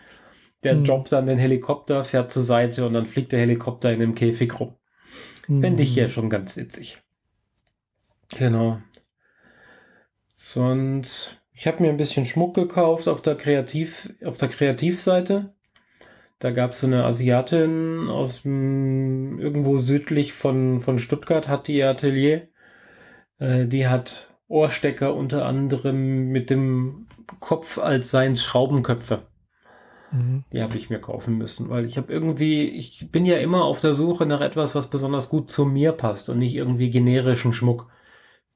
Der 0.64 0.74
mhm. 0.74 0.84
droppt 0.86 1.12
dann 1.12 1.26
den 1.26 1.38
Helikopter, 1.38 2.02
fährt 2.02 2.32
zur 2.32 2.42
Seite 2.42 2.84
und 2.84 2.94
dann 2.94 3.06
fliegt 3.06 3.30
der 3.30 3.38
Helikopter 3.38 3.92
in 3.92 4.00
dem 4.00 4.16
Käfig 4.16 4.58
rum. 4.58 4.74
Mhm. 5.48 5.60
Fände 5.60 5.82
ich 5.82 5.96
ja 5.96 6.08
schon 6.08 6.30
ganz 6.30 6.56
witzig. 6.56 7.02
Genau. 8.36 8.80
Sonst, 10.34 11.40
ich 11.52 11.66
habe 11.66 11.82
mir 11.82 11.88
ein 11.88 11.96
bisschen 11.96 12.24
Schmuck 12.24 12.54
gekauft 12.54 13.08
auf 13.08 13.22
der 13.22 13.34
Kreativ, 13.34 14.14
auf 14.24 14.36
der 14.36 14.48
Kreativseite. 14.48 15.54
Da 16.38 16.52
gab 16.52 16.70
es 16.70 16.80
so 16.80 16.86
eine 16.86 17.04
Asiatin 17.04 18.08
aus 18.08 18.42
dem, 18.42 19.40
irgendwo 19.40 19.76
südlich 19.76 20.32
von, 20.32 20.80
von 20.80 20.98
Stuttgart, 20.98 21.48
hat 21.48 21.66
die 21.66 21.78
ihr 21.78 21.90
Atelier. 21.90 22.48
Äh, 23.38 23.66
die 23.66 23.88
hat 23.88 24.32
Ohrstecker 24.46 25.14
unter 25.14 25.44
anderem 25.46 26.28
mit 26.28 26.50
dem 26.50 27.08
Kopf 27.40 27.78
als 27.78 28.10
seien 28.10 28.36
Schraubenköpfe. 28.36 29.26
Mhm. 30.10 30.44
Die 30.52 30.62
habe 30.62 30.76
ich 30.76 30.90
mir 30.90 31.00
kaufen 31.00 31.36
müssen, 31.36 31.68
weil 31.68 31.84
ich 31.84 31.96
habe 31.96 32.12
irgendwie, 32.12 32.68
ich 32.68 33.10
bin 33.10 33.26
ja 33.26 33.38
immer 33.38 33.64
auf 33.64 33.80
der 33.80 33.94
Suche 33.94 34.26
nach 34.26 34.40
etwas, 34.40 34.74
was 34.74 34.90
besonders 34.90 35.28
gut 35.28 35.50
zu 35.50 35.64
mir 35.64 35.92
passt 35.92 36.28
und 36.28 36.38
nicht 36.38 36.54
irgendwie 36.54 36.90
generischen 36.90 37.52
Schmuck, 37.52 37.90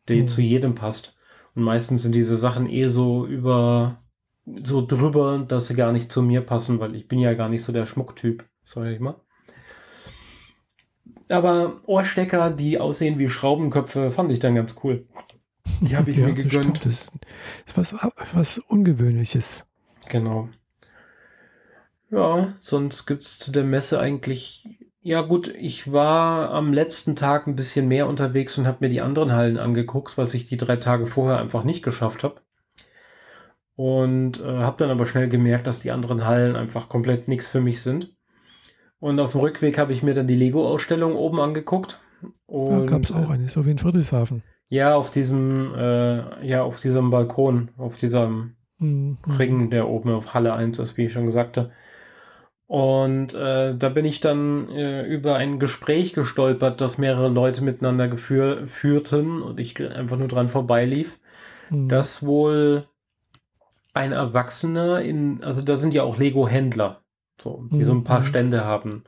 der 0.08 0.16
mhm. 0.16 0.28
zu 0.28 0.40
jedem 0.40 0.74
passt. 0.74 1.16
Und 1.54 1.64
meistens 1.64 2.02
sind 2.02 2.14
diese 2.14 2.36
Sachen 2.36 2.68
eh 2.68 2.86
so 2.86 3.26
über, 3.26 4.02
so 4.64 4.84
drüber, 4.84 5.44
dass 5.46 5.66
sie 5.66 5.74
gar 5.74 5.92
nicht 5.92 6.10
zu 6.10 6.22
mir 6.22 6.40
passen, 6.40 6.80
weil 6.80 6.94
ich 6.94 7.08
bin 7.08 7.18
ja 7.18 7.34
gar 7.34 7.48
nicht 7.48 7.62
so 7.62 7.72
der 7.72 7.86
Schmucktyp, 7.86 8.44
sag 8.62 8.86
ich 8.86 9.00
mal. 9.00 9.20
Aber 11.28 11.80
Ohrstecker, 11.86 12.50
die 12.50 12.78
aussehen 12.78 13.18
wie 13.18 13.28
Schraubenköpfe, 13.28 14.10
fand 14.10 14.30
ich 14.32 14.38
dann 14.38 14.54
ganz 14.54 14.76
cool. 14.82 15.06
Die 15.80 15.96
habe 15.96 16.10
ich 16.10 16.16
ja, 16.18 16.26
mir 16.26 16.34
gegönnt. 16.34 16.84
Das 16.84 17.08
ist 17.66 17.76
was, 17.76 17.94
was 18.32 18.58
Ungewöhnliches. 18.58 19.64
Genau. 20.08 20.48
Ja, 22.12 22.52
sonst 22.60 23.06
gibt 23.06 23.22
es 23.22 23.38
zu 23.38 23.50
der 23.50 23.64
Messe 23.64 23.98
eigentlich. 23.98 24.68
Ja, 25.00 25.22
gut, 25.22 25.48
ich 25.48 25.90
war 25.90 26.50
am 26.50 26.72
letzten 26.72 27.16
Tag 27.16 27.46
ein 27.46 27.56
bisschen 27.56 27.88
mehr 27.88 28.06
unterwegs 28.06 28.58
und 28.58 28.66
habe 28.66 28.78
mir 28.80 28.90
die 28.90 29.00
anderen 29.00 29.32
Hallen 29.32 29.58
angeguckt, 29.58 30.18
was 30.18 30.34
ich 30.34 30.46
die 30.46 30.58
drei 30.58 30.76
Tage 30.76 31.06
vorher 31.06 31.38
einfach 31.38 31.64
nicht 31.64 31.82
geschafft 31.82 32.22
habe. 32.22 32.42
Und 33.76 34.40
äh, 34.40 34.44
habe 34.44 34.76
dann 34.76 34.90
aber 34.90 35.06
schnell 35.06 35.28
gemerkt, 35.30 35.66
dass 35.66 35.80
die 35.80 35.90
anderen 35.90 36.26
Hallen 36.26 36.54
einfach 36.54 36.90
komplett 36.90 37.28
nichts 37.28 37.48
für 37.48 37.62
mich 37.62 37.80
sind. 37.80 38.14
Und 39.00 39.18
auf 39.18 39.32
dem 39.32 39.40
Rückweg 39.40 39.78
habe 39.78 39.94
ich 39.94 40.02
mir 40.02 40.12
dann 40.12 40.26
die 40.26 40.36
Lego-Ausstellung 40.36 41.16
oben 41.16 41.40
angeguckt. 41.40 41.98
Und, 42.44 42.86
da 42.86 42.92
gab 42.92 43.02
es 43.02 43.12
auch 43.12 43.30
eine, 43.30 43.48
so 43.48 43.64
wie 43.64 43.70
in 43.70 43.78
Friedrichshafen. 43.78 44.42
Ja, 44.68 44.94
auf 44.94 45.10
diesem, 45.10 45.74
äh, 45.74 46.46
ja, 46.46 46.62
auf 46.62 46.78
diesem 46.78 47.08
Balkon, 47.08 47.70
auf 47.78 47.96
diesem 47.96 48.56
mhm. 48.78 49.18
Ring, 49.38 49.70
der 49.70 49.88
oben 49.88 50.10
auf 50.10 50.34
Halle 50.34 50.52
1 50.52 50.78
ist, 50.78 50.98
wie 50.98 51.06
ich 51.06 51.12
schon 51.12 51.30
sagte. 51.32 51.72
Und 52.72 53.34
äh, 53.34 53.76
da 53.76 53.90
bin 53.90 54.06
ich 54.06 54.20
dann 54.20 54.70
äh, 54.70 55.04
über 55.04 55.36
ein 55.36 55.58
Gespräch 55.58 56.14
gestolpert, 56.14 56.80
das 56.80 56.96
mehrere 56.96 57.28
Leute 57.28 57.62
miteinander 57.62 58.08
geführ 58.08 58.66
führten 58.66 59.42
und 59.42 59.60
ich 59.60 59.78
einfach 59.78 60.16
nur 60.16 60.28
dran 60.28 60.48
vorbeilief, 60.48 61.18
mhm. 61.68 61.90
dass 61.90 62.24
wohl 62.24 62.86
ein 63.92 64.12
Erwachsener 64.12 65.02
in, 65.02 65.44
also 65.44 65.60
da 65.60 65.76
sind 65.76 65.92
ja 65.92 66.02
auch 66.02 66.16
Lego-Händler, 66.16 67.02
so, 67.38 67.68
die 67.70 67.80
mhm. 67.80 67.84
so 67.84 67.92
ein 67.92 68.04
paar 68.04 68.20
mhm. 68.20 68.24
Stände 68.24 68.64
haben. 68.64 69.04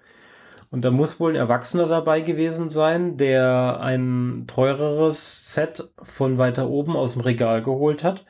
Und 0.70 0.84
da 0.84 0.90
muss 0.90 1.18
wohl 1.18 1.32
ein 1.32 1.36
Erwachsener 1.36 1.86
dabei 1.86 2.20
gewesen 2.20 2.68
sein, 2.68 3.16
der 3.16 3.80
ein 3.80 4.44
teureres 4.46 5.54
Set 5.54 5.88
von 6.02 6.36
weiter 6.36 6.68
oben 6.68 6.96
aus 6.96 7.14
dem 7.14 7.22
Regal 7.22 7.62
geholt 7.62 8.04
hat, 8.04 8.26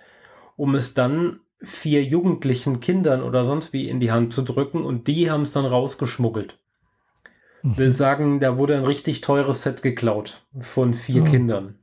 um 0.54 0.76
es 0.76 0.94
dann 0.94 1.40
vier 1.64 2.02
jugendlichen 2.04 2.80
Kindern 2.80 3.23
oder 3.23 3.44
sonst 3.44 3.73
wie 3.73 3.88
in 3.88 4.00
die 4.00 4.12
Hand 4.12 4.33
zu 4.33 4.42
drücken 4.42 4.85
und 4.85 5.06
die 5.09 5.30
haben 5.30 5.42
es 5.42 5.52
dann 5.52 5.66
rausgeschmuggelt. 5.66 6.59
Mhm. 7.62 7.78
Will 7.78 7.90
sagen, 7.90 8.40
da 8.40 8.56
wurde 8.56 8.76
ein 8.76 8.85
richtig 8.85 9.21
teures 9.21 9.62
Set 9.62 9.83
geklaut 9.83 10.42
von 10.61 10.94
vier 10.94 11.23
mhm. 11.23 11.26
Kindern. 11.26 11.78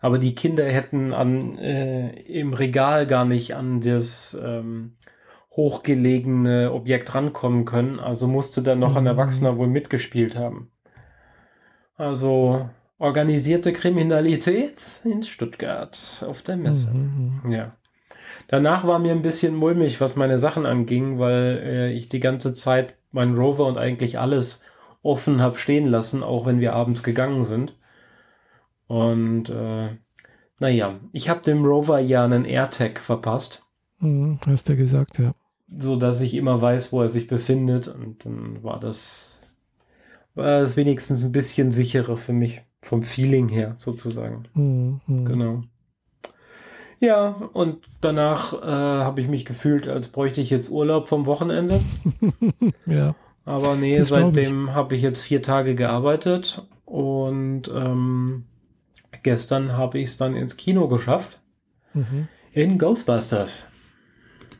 Aber 0.00 0.18
die 0.18 0.34
Kinder 0.34 0.64
hätten 0.64 1.14
an 1.14 1.58
äh, 1.58 2.10
im 2.22 2.52
Regal 2.52 3.06
gar 3.06 3.24
nicht 3.24 3.54
an 3.54 3.80
das 3.80 4.38
ähm, 4.42 4.96
hochgelegene 5.52 6.72
Objekt 6.72 7.14
rankommen 7.14 7.64
können. 7.64 7.98
Also 7.98 8.28
musste 8.28 8.62
dann 8.62 8.78
noch 8.78 8.92
mhm. 8.92 8.98
ein 8.98 9.06
Erwachsener 9.06 9.56
wohl 9.56 9.68
mitgespielt 9.68 10.36
haben. 10.36 10.70
Also 11.96 12.68
organisierte 12.98 13.72
Kriminalität 13.72 14.82
in 15.04 15.22
Stuttgart 15.22 15.98
auf 16.26 16.42
der 16.42 16.56
Messe. 16.56 16.92
Mhm. 16.92 17.50
Ja. 17.50 17.76
Danach 18.48 18.86
war 18.86 18.98
mir 18.98 19.12
ein 19.12 19.22
bisschen 19.22 19.54
mulmig, 19.54 20.00
was 20.00 20.16
meine 20.16 20.38
Sachen 20.38 20.66
anging, 20.66 21.18
weil 21.18 21.60
äh, 21.64 21.92
ich 21.92 22.08
die 22.08 22.20
ganze 22.20 22.54
Zeit 22.54 22.94
meinen 23.10 23.36
Rover 23.36 23.66
und 23.66 23.78
eigentlich 23.78 24.18
alles 24.18 24.62
offen 25.02 25.40
habe 25.40 25.56
stehen 25.56 25.86
lassen, 25.86 26.22
auch 26.22 26.46
wenn 26.46 26.60
wir 26.60 26.74
abends 26.74 27.02
gegangen 27.02 27.44
sind. 27.44 27.76
Und 28.86 29.50
äh, 29.50 29.96
naja, 30.60 31.00
ich 31.12 31.28
habe 31.28 31.42
dem 31.42 31.64
Rover 31.64 31.98
ja 31.98 32.24
einen 32.24 32.44
AirTag 32.44 32.98
verpasst. 32.98 33.64
Mhm, 33.98 34.38
hast 34.46 34.68
du 34.68 34.76
gesagt, 34.76 35.18
ja. 35.18 35.34
So 35.76 35.96
dass 35.96 36.20
ich 36.20 36.34
immer 36.34 36.60
weiß, 36.62 36.92
wo 36.92 37.02
er 37.02 37.08
sich 37.08 37.26
befindet. 37.26 37.88
Und 37.88 38.24
dann 38.24 38.62
war 38.62 38.78
das, 38.78 39.40
war 40.34 40.60
das 40.60 40.76
wenigstens 40.76 41.24
ein 41.24 41.32
bisschen 41.32 41.72
sicherer 41.72 42.16
für 42.16 42.32
mich, 42.32 42.62
vom 42.80 43.02
Feeling 43.02 43.48
her 43.48 43.74
sozusagen. 43.78 44.44
Mhm, 44.54 45.00
mhm. 45.06 45.24
genau. 45.24 45.60
Ja, 47.00 47.28
und 47.52 47.78
danach 48.00 48.54
äh, 48.54 48.66
habe 48.66 49.20
ich 49.20 49.28
mich 49.28 49.44
gefühlt, 49.44 49.86
als 49.86 50.08
bräuchte 50.08 50.40
ich 50.40 50.50
jetzt 50.50 50.70
Urlaub 50.70 51.08
vom 51.08 51.26
Wochenende. 51.26 51.80
ja. 52.86 53.14
Aber 53.44 53.76
nee, 53.76 53.96
das 53.96 54.08
seitdem 54.08 54.74
habe 54.74 54.96
ich 54.96 55.02
jetzt 55.02 55.22
vier 55.22 55.42
Tage 55.42 55.74
gearbeitet 55.74 56.66
und 56.84 57.68
ähm, 57.72 58.44
gestern 59.22 59.72
habe 59.72 59.98
ich 59.98 60.08
es 60.08 60.16
dann 60.16 60.34
ins 60.34 60.56
Kino 60.56 60.88
geschafft. 60.88 61.40
Mhm. 61.94 62.28
In 62.52 62.78
Ghostbusters. 62.78 63.70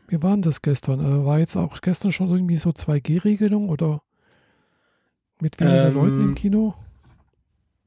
Wie 0.09 0.23
war 0.23 0.33
denn 0.33 0.43
das 0.43 0.63
gestern? 0.63 1.01
Äh, 1.01 1.25
war 1.25 1.39
jetzt 1.39 1.57
auch 1.57 1.81
gestern 1.81 2.13
schon 2.13 2.31
irgendwie 2.31 2.57
so 2.57 2.71
2G-Regelung 2.71 3.69
oder 3.69 4.03
mit 5.41 5.59
weniger 5.59 5.89
ähm, 5.89 5.95
Leuten 5.95 6.21
im 6.21 6.35
Kino? 6.35 6.75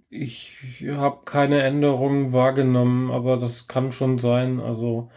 Ich 0.09 0.85
habe 0.89 1.19
keine 1.25 1.61
Änderungen 1.61 2.33
wahrgenommen, 2.33 3.11
aber 3.11 3.37
das 3.37 3.67
kann 3.67 3.91
schon 3.91 4.17
sein, 4.17 4.59
also 4.59 5.09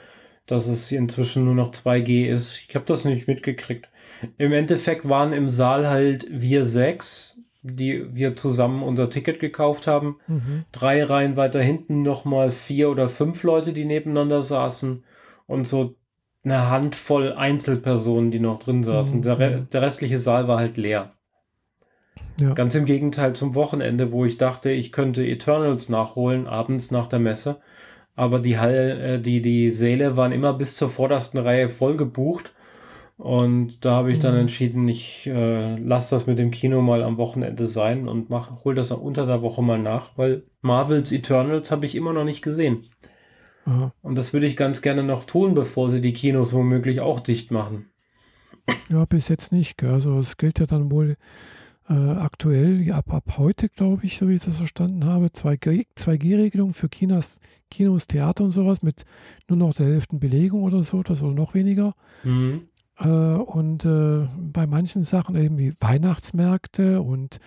dass 0.46 0.66
es 0.66 0.92
inzwischen 0.92 1.44
nur 1.44 1.54
noch 1.54 1.70
2G 1.70 2.26
ist. 2.26 2.58
Ich 2.68 2.74
habe 2.74 2.84
das 2.84 3.04
nicht 3.04 3.26
mitgekriegt. 3.26 3.88
Im 4.38 4.52
Endeffekt 4.52 5.08
waren 5.08 5.32
im 5.32 5.48
Saal 5.48 5.88
halt 5.88 6.26
wir 6.30 6.64
sechs, 6.64 7.40
die 7.62 8.14
wir 8.14 8.36
zusammen 8.36 8.82
unser 8.82 9.08
Ticket 9.08 9.40
gekauft 9.40 9.86
haben. 9.86 10.18
Mhm. 10.26 10.64
Drei 10.72 11.02
Reihen 11.04 11.36
weiter 11.36 11.62
hinten 11.62 12.02
nochmal 12.02 12.50
vier 12.50 12.90
oder 12.90 13.08
fünf 13.08 13.42
Leute, 13.44 13.72
die 13.72 13.84
nebeneinander 13.84 14.42
saßen 14.42 15.04
und 15.46 15.66
so 15.66 15.94
eine 16.44 16.68
Handvoll 16.68 17.32
Einzelpersonen, 17.32 18.30
die 18.30 18.40
noch 18.40 18.58
drin 18.58 18.82
saßen. 18.82 19.20
Mhm. 19.20 19.22
Der, 19.22 19.50
der 19.60 19.82
restliche 19.82 20.18
Saal 20.18 20.48
war 20.48 20.58
halt 20.58 20.76
leer. 20.76 21.12
Ja. 22.40 22.54
Ganz 22.54 22.74
im 22.74 22.84
Gegenteil 22.84 23.34
zum 23.34 23.54
Wochenende, 23.54 24.12
wo 24.12 24.24
ich 24.24 24.38
dachte, 24.38 24.70
ich 24.70 24.92
könnte 24.92 25.24
Eternals 25.26 25.88
nachholen, 25.88 26.46
abends 26.46 26.90
nach 26.90 27.06
der 27.06 27.18
Messe. 27.18 27.60
Aber 28.14 28.40
die, 28.40 28.58
Hall, 28.58 29.00
äh, 29.00 29.20
die, 29.20 29.40
die 29.40 29.70
Säle 29.70 30.16
waren 30.16 30.32
immer 30.32 30.52
bis 30.52 30.76
zur 30.76 30.88
vordersten 30.88 31.38
Reihe 31.38 31.68
voll 31.68 31.96
gebucht. 31.96 32.52
Und 33.16 33.84
da 33.84 33.92
habe 33.92 34.10
ich 34.10 34.18
dann 34.18 34.34
mhm. 34.34 34.40
entschieden, 34.40 34.88
ich 34.88 35.26
äh, 35.26 35.76
lasse 35.76 36.14
das 36.14 36.26
mit 36.26 36.38
dem 36.38 36.50
Kino 36.50 36.82
mal 36.82 37.02
am 37.02 37.18
Wochenende 37.18 37.66
sein 37.66 38.08
und 38.08 38.30
mach, 38.30 38.64
hol 38.64 38.74
das 38.74 38.90
unter 38.90 39.26
der 39.26 39.42
Woche 39.42 39.62
mal 39.62 39.78
nach, 39.78 40.10
weil 40.16 40.42
Marvels 40.60 41.12
Eternals 41.12 41.70
habe 41.70 41.86
ich 41.86 41.94
immer 41.94 42.12
noch 42.12 42.24
nicht 42.24 42.42
gesehen. 42.42 42.84
Aha. 43.64 43.92
Und 44.02 44.18
das 44.18 44.32
würde 44.32 44.46
ich 44.46 44.56
ganz 44.56 44.82
gerne 44.82 45.04
noch 45.04 45.24
tun, 45.24 45.54
bevor 45.54 45.88
sie 45.88 46.00
die 46.00 46.12
Kinos 46.12 46.52
womöglich 46.52 47.00
auch 47.00 47.20
dicht 47.20 47.50
machen. 47.52 47.86
Ja, 48.90 49.04
bis 49.04 49.28
jetzt 49.28 49.52
nicht. 49.52 49.78
Gell? 49.78 49.90
Also 49.90 50.18
es 50.18 50.36
gilt 50.36 50.58
ja 50.58 50.66
dann 50.66 50.90
wohl 50.90 51.16
äh, 51.88 51.92
aktuell, 51.92 52.90
ab, 52.92 53.12
ab 53.12 53.38
heute, 53.38 53.68
glaube 53.68 54.04
ich, 54.04 54.16
so 54.16 54.28
wie 54.28 54.36
ich 54.36 54.44
das 54.44 54.56
verstanden 54.56 55.04
habe, 55.04 55.26
2G-Regelung 55.26 56.74
für 56.74 56.88
Kinos, 56.88 57.40
Kinos, 57.70 58.06
Theater 58.06 58.44
und 58.44 58.50
sowas 58.52 58.82
mit 58.82 59.04
nur 59.48 59.58
noch 59.58 59.74
der 59.74 59.86
Hälfte 59.86 60.16
Belegung 60.16 60.62
oder 60.62 60.82
so, 60.84 61.02
das 61.02 61.22
oder 61.22 61.34
noch 61.34 61.54
weniger. 61.54 61.94
Mhm. 62.22 62.62
Äh, 62.98 63.08
und 63.08 63.84
äh, 63.84 64.28
bei 64.38 64.66
manchen 64.66 65.02
Sachen 65.02 65.36
eben 65.36 65.58
wie 65.58 65.74
Weihnachtsmärkte 65.80 67.02
und 67.02 67.40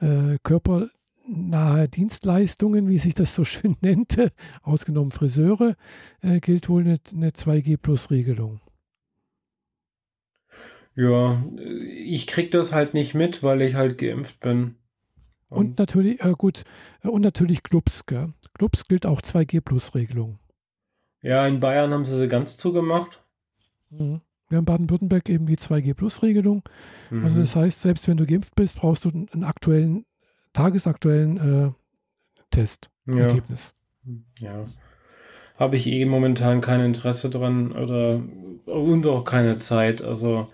äh, 0.00 0.36
körpernahe 0.42 1.88
Dienstleistungen, 1.88 2.88
wie 2.88 2.98
sich 2.98 3.14
das 3.14 3.34
so 3.34 3.44
schön 3.44 3.76
nennt, 3.80 4.16
ausgenommen 4.62 5.10
Friseure, 5.10 5.74
äh, 6.20 6.40
gilt 6.40 6.68
wohl 6.68 6.82
eine, 6.82 6.98
eine 7.14 7.30
2G-Plus-Regelung. 7.30 8.60
Ja, 10.94 11.42
ich 11.92 12.26
krieg 12.26 12.50
das 12.50 12.72
halt 12.72 12.94
nicht 12.94 13.14
mit, 13.14 13.42
weil 13.42 13.62
ich 13.62 13.74
halt 13.74 13.98
geimpft 13.98 14.40
bin. 14.40 14.76
Und, 15.48 15.58
und 15.58 15.78
natürlich, 15.78 16.22
äh, 16.22 16.32
gut, 16.32 16.64
äh, 17.02 17.08
und 17.08 17.22
natürlich 17.22 17.62
Clubs, 17.62 18.06
gell? 18.06 18.32
Clubs 18.54 18.86
gilt 18.86 19.06
auch 19.06 19.20
2G-Plus-Regelung. 19.20 20.38
Ja, 21.22 21.46
in 21.46 21.60
Bayern 21.60 21.92
haben 21.92 22.04
sie 22.04 22.16
sie 22.16 22.28
ganz 22.28 22.56
zugemacht. 22.56 23.22
Mhm. 23.90 24.20
wir 24.48 24.58
haben 24.58 24.64
Baden-Württemberg 24.64 25.28
eben 25.28 25.46
die 25.46 25.56
2G-Plus-Regelung. 25.56 26.62
Mhm. 27.10 27.24
Also 27.24 27.40
das 27.40 27.56
heißt, 27.56 27.80
selbst 27.80 28.06
wenn 28.06 28.16
du 28.16 28.26
geimpft 28.26 28.54
bist, 28.54 28.78
brauchst 28.78 29.04
du 29.04 29.10
einen 29.10 29.44
aktuellen, 29.44 30.04
tagesaktuellen 30.52 31.36
äh, 31.38 31.70
Testergebnis. 32.50 33.74
Ja. 34.38 34.60
ja. 34.60 34.64
Habe 35.58 35.76
ich 35.76 35.86
eh 35.88 36.04
momentan 36.04 36.60
kein 36.60 36.80
Interesse 36.80 37.28
dran 37.28 37.72
oder 37.72 38.20
und 38.66 39.06
auch 39.06 39.24
keine 39.24 39.58
Zeit. 39.58 40.00
Also 40.00 40.48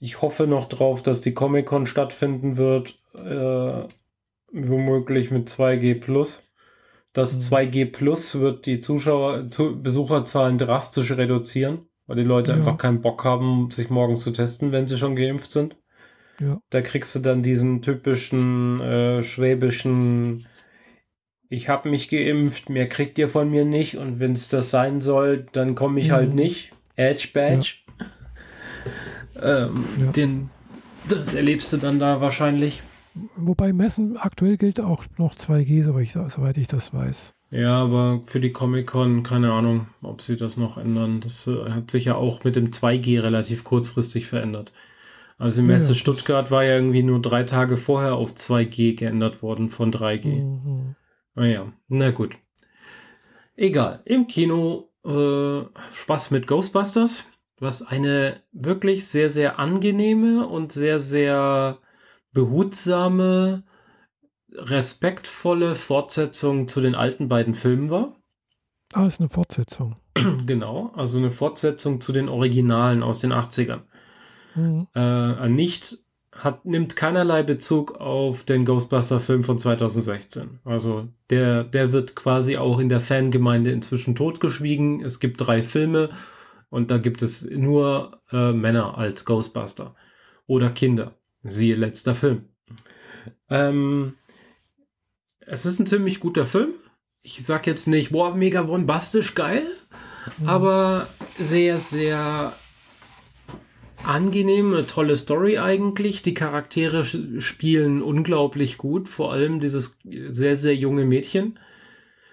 ich 0.00 0.22
hoffe 0.22 0.46
noch 0.46 0.68
drauf, 0.68 1.02
dass 1.02 1.20
die 1.20 1.34
Comic-Con 1.34 1.86
stattfinden 1.86 2.56
wird. 2.56 2.98
Äh, 3.14 3.86
womöglich 4.52 5.30
mit 5.30 5.48
2G 5.48 6.00
Plus. 6.00 6.50
Das 7.12 7.34
mhm. 7.36 7.56
2G 7.56 7.92
Plus 7.92 8.40
wird 8.40 8.66
die 8.66 8.80
Zuschauer, 8.80 9.48
zu, 9.48 9.80
Besucherzahlen 9.80 10.58
drastisch 10.58 11.12
reduzieren, 11.12 11.86
weil 12.06 12.16
die 12.16 12.22
Leute 12.22 12.52
ja. 12.52 12.56
einfach 12.56 12.78
keinen 12.78 13.00
Bock 13.00 13.24
haben, 13.24 13.70
sich 13.70 13.90
morgens 13.90 14.22
zu 14.22 14.32
testen, 14.32 14.72
wenn 14.72 14.86
sie 14.86 14.98
schon 14.98 15.16
geimpft 15.16 15.52
sind. 15.52 15.76
Ja. 16.40 16.60
Da 16.70 16.80
kriegst 16.80 17.14
du 17.14 17.18
dann 17.20 17.42
diesen 17.42 17.82
typischen 17.82 18.80
äh, 18.80 19.22
schwäbischen 19.22 20.46
ich 21.52 21.68
habe 21.68 21.90
mich 21.90 22.08
geimpft, 22.08 22.70
mehr 22.70 22.88
kriegt 22.88 23.18
ihr 23.18 23.28
von 23.28 23.50
mir 23.50 23.64
nicht 23.64 23.96
und 23.96 24.20
wenn 24.20 24.32
es 24.32 24.48
das 24.48 24.70
sein 24.70 25.00
soll, 25.00 25.46
dann 25.50 25.74
komme 25.74 25.98
ich 25.98 26.12
halt 26.12 26.26
mhm. 26.26 26.28
halt 26.28 26.34
nicht. 26.36 26.72
Edge 26.94 27.28
Badge. 27.34 27.74
Ähm, 29.42 29.84
ja. 29.98 30.12
Den, 30.12 30.50
das 31.08 31.34
erlebst 31.34 31.72
du 31.72 31.76
dann 31.76 31.98
da 31.98 32.20
wahrscheinlich. 32.20 32.82
Wobei 33.36 33.72
Messen 33.72 34.16
aktuell 34.16 34.56
gilt 34.56 34.80
auch 34.80 35.04
noch 35.18 35.34
2G, 35.34 35.84
soweit 35.84 36.02
ich, 36.04 36.12
soweit 36.12 36.56
ich 36.56 36.68
das 36.68 36.94
weiß. 36.94 37.34
Ja, 37.50 37.82
aber 37.82 38.22
für 38.26 38.38
die 38.38 38.52
Comic-Con, 38.52 39.24
keine 39.24 39.52
Ahnung, 39.52 39.88
ob 40.02 40.22
sie 40.22 40.36
das 40.36 40.56
noch 40.56 40.78
ändern. 40.78 41.20
Das 41.20 41.46
äh, 41.48 41.70
hat 41.70 41.90
sich 41.90 42.04
ja 42.04 42.14
auch 42.14 42.44
mit 42.44 42.54
dem 42.54 42.70
2G 42.70 43.20
relativ 43.22 43.64
kurzfristig 43.64 44.26
verändert. 44.26 44.72
Also 45.36 45.62
die 45.62 45.66
Messe 45.66 45.92
ja, 45.92 45.98
Stuttgart 45.98 46.50
war 46.50 46.64
ja 46.64 46.74
irgendwie 46.76 47.02
nur 47.02 47.20
drei 47.20 47.44
Tage 47.44 47.76
vorher 47.76 48.14
auf 48.14 48.32
2G 48.32 48.94
geändert 48.94 49.42
worden 49.42 49.70
von 49.70 49.90
3G. 49.90 50.44
Mhm. 50.44 50.94
Naja, 51.34 51.62
ah 51.62 51.72
na 51.88 52.10
gut. 52.10 52.36
Egal. 53.56 54.02
Im 54.04 54.26
Kino 54.26 54.90
äh, 55.04 55.62
Spaß 55.92 56.30
mit 56.30 56.46
Ghostbusters, 56.46 57.30
was 57.60 57.86
eine 57.86 58.42
wirklich 58.52 59.06
sehr, 59.06 59.28
sehr 59.28 59.58
angenehme 59.58 60.46
und 60.46 60.72
sehr, 60.72 60.98
sehr 60.98 61.78
behutsame, 62.32 63.62
respektvolle 64.52 65.74
Fortsetzung 65.74 66.66
zu 66.66 66.80
den 66.80 66.94
alten 66.94 67.28
beiden 67.28 67.54
Filmen 67.54 67.90
war. 67.90 68.16
Ah, 68.92 69.06
ist 69.06 69.20
eine 69.20 69.28
Fortsetzung. 69.28 69.96
Genau, 70.46 70.90
also 70.96 71.18
eine 71.18 71.30
Fortsetzung 71.30 72.00
zu 72.00 72.12
den 72.12 72.28
Originalen 72.28 73.02
aus 73.02 73.20
den 73.20 73.32
80ern. 73.32 73.82
Mhm. 74.56 74.88
Äh, 74.94 75.48
nicht 75.48 75.98
hat, 76.32 76.64
nimmt 76.64 76.96
keinerlei 76.96 77.42
Bezug 77.42 78.00
auf 78.00 78.44
den 78.44 78.64
Ghostbuster-Film 78.64 79.44
von 79.44 79.58
2016. 79.58 80.60
Also 80.64 81.08
der, 81.28 81.64
der 81.64 81.92
wird 81.92 82.16
quasi 82.16 82.56
auch 82.56 82.78
in 82.78 82.88
der 82.88 83.00
Fangemeinde 83.00 83.70
inzwischen 83.70 84.16
totgeschwiegen. 84.16 85.02
Es 85.02 85.20
gibt 85.20 85.40
drei 85.40 85.62
Filme 85.62 86.10
und 86.70 86.90
da 86.90 86.98
gibt 86.98 87.22
es 87.22 87.48
nur 87.50 88.22
äh, 88.32 88.52
Männer 88.52 88.96
als 88.96 89.24
Ghostbuster 89.24 89.94
oder 90.46 90.70
Kinder. 90.70 91.16
Siehe 91.42 91.74
letzter 91.74 92.14
Film. 92.14 92.46
Ähm, 93.48 94.14
es 95.40 95.66
ist 95.66 95.80
ein 95.80 95.86
ziemlich 95.86 96.20
guter 96.20 96.44
Film. 96.44 96.70
Ich 97.22 97.44
sag 97.44 97.66
jetzt 97.66 97.86
nicht, 97.86 98.10
boah, 98.12 98.34
mega 98.34 98.62
bombastisch 98.62 99.34
geil, 99.34 99.66
mhm. 100.38 100.48
aber 100.48 101.06
sehr, 101.36 101.76
sehr 101.76 102.52
angenehm, 104.04 104.72
eine 104.72 104.86
tolle 104.86 105.16
Story 105.16 105.58
eigentlich. 105.58 106.22
Die 106.22 106.34
Charaktere 106.34 107.04
spielen 107.04 108.00
unglaublich 108.00 108.78
gut, 108.78 109.08
vor 109.08 109.32
allem 109.32 109.60
dieses 109.60 109.98
sehr, 110.30 110.56
sehr 110.56 110.76
junge 110.76 111.04
Mädchen, 111.04 111.58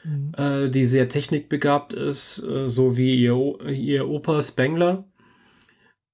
mhm. 0.07 0.31
äh, 0.37 0.69
die 0.69 0.85
sehr 0.85 1.09
technikbegabt 1.09 1.93
ist, 1.93 2.43
äh, 2.43 2.67
so 2.69 2.97
wie 2.97 3.15
ihr, 3.15 3.59
ihr 3.67 4.07
Opa 4.07 4.41
Spengler. 4.41 5.05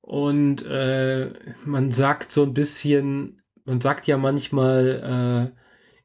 Und 0.01 0.65
äh, 0.65 1.31
man 1.65 1.91
sagt 1.91 2.31
so 2.31 2.43
ein 2.43 2.53
bisschen, 2.53 3.41
man 3.63 3.79
sagt 3.79 4.07
ja 4.07 4.17
manchmal, 4.17 5.53
äh, 5.55 5.59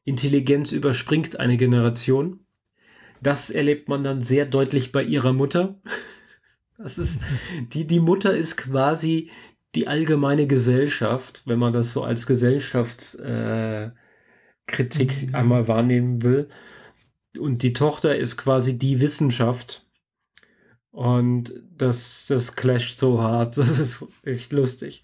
Intelligenz 0.09 0.71
überspringt 0.71 1.39
eine 1.39 1.57
Generation. 1.57 2.39
Das 3.21 3.51
erlebt 3.51 3.89
man 3.89 4.03
dann 4.03 4.21
sehr 4.23 4.45
deutlich 4.45 4.91
bei 4.91 5.03
ihrer 5.03 5.33
Mutter. 5.33 5.79
Das 6.81 6.97
ist, 6.97 7.19
die, 7.73 7.85
die 7.85 7.99
Mutter 7.99 8.33
ist 8.33 8.55
quasi 8.55 9.31
die 9.75 9.89
allgemeine 9.89 10.47
Gesellschaft, 10.47 11.41
wenn 11.45 11.59
man 11.59 11.73
das 11.73 11.91
so 11.91 12.03
als 12.03 12.25
Gesellschaftskritik 12.25 13.93
äh, 15.23 15.25
mhm. 15.25 15.35
einmal 15.35 15.67
wahrnehmen 15.67 16.23
will. 16.23 16.47
Und 17.39 17.63
die 17.63 17.73
Tochter 17.73 18.15
ist 18.15 18.37
quasi 18.37 18.77
die 18.77 19.01
Wissenschaft. 19.01 19.85
Und 20.91 21.53
das, 21.77 22.25
das 22.27 22.55
clasht 22.55 22.99
so 22.99 23.21
hart. 23.21 23.57
Das 23.57 23.79
ist 23.79 24.05
echt 24.23 24.51
lustig. 24.51 25.03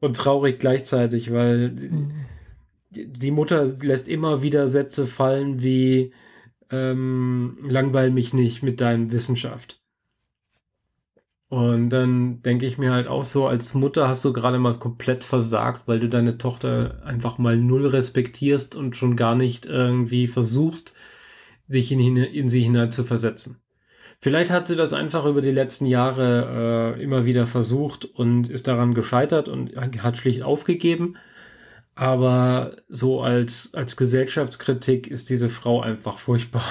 Und 0.00 0.16
traurig 0.16 0.58
gleichzeitig, 0.58 1.32
weil 1.32 1.70
die, 2.90 3.06
die 3.06 3.30
Mutter 3.30 3.64
lässt 3.80 4.08
immer 4.08 4.42
wieder 4.42 4.68
Sätze 4.68 5.06
fallen 5.06 5.62
wie 5.62 6.12
ähm, 6.70 7.58
langweil 7.62 8.10
mich 8.10 8.34
nicht 8.34 8.62
mit 8.62 8.80
deinem 8.80 9.12
Wissenschaft. 9.12 9.80
Und 11.52 11.90
dann 11.90 12.40
denke 12.42 12.64
ich 12.64 12.78
mir 12.78 12.92
halt 12.92 13.06
auch 13.08 13.24
so, 13.24 13.46
als 13.46 13.74
Mutter 13.74 14.08
hast 14.08 14.24
du 14.24 14.32
gerade 14.32 14.58
mal 14.58 14.78
komplett 14.78 15.22
versagt, 15.22 15.82
weil 15.84 16.00
du 16.00 16.08
deine 16.08 16.38
Tochter 16.38 17.02
einfach 17.04 17.36
mal 17.36 17.56
null 17.56 17.86
respektierst 17.86 18.74
und 18.74 18.96
schon 18.96 19.16
gar 19.16 19.34
nicht 19.34 19.66
irgendwie 19.66 20.28
versuchst, 20.28 20.94
sich 21.72 21.90
in, 21.90 22.16
in 22.16 22.48
sie 22.48 22.62
hinein 22.62 22.90
zu 22.90 23.04
versetzen. 23.04 23.62
Vielleicht 24.20 24.52
hat 24.52 24.68
sie 24.68 24.76
das 24.76 24.92
einfach 24.92 25.24
über 25.24 25.40
die 25.40 25.50
letzten 25.50 25.86
Jahre 25.86 26.94
äh, 26.96 27.02
immer 27.02 27.26
wieder 27.26 27.48
versucht 27.48 28.04
und 28.04 28.48
ist 28.48 28.68
daran 28.68 28.94
gescheitert 28.94 29.48
und 29.48 29.74
hat 29.76 30.16
schlicht 30.16 30.42
aufgegeben. 30.42 31.16
Aber 31.96 32.76
so 32.88 33.20
als, 33.20 33.74
als 33.74 33.96
Gesellschaftskritik 33.96 35.08
ist 35.08 35.28
diese 35.28 35.48
Frau 35.48 35.80
einfach 35.80 36.18
furchtbar. 36.18 36.64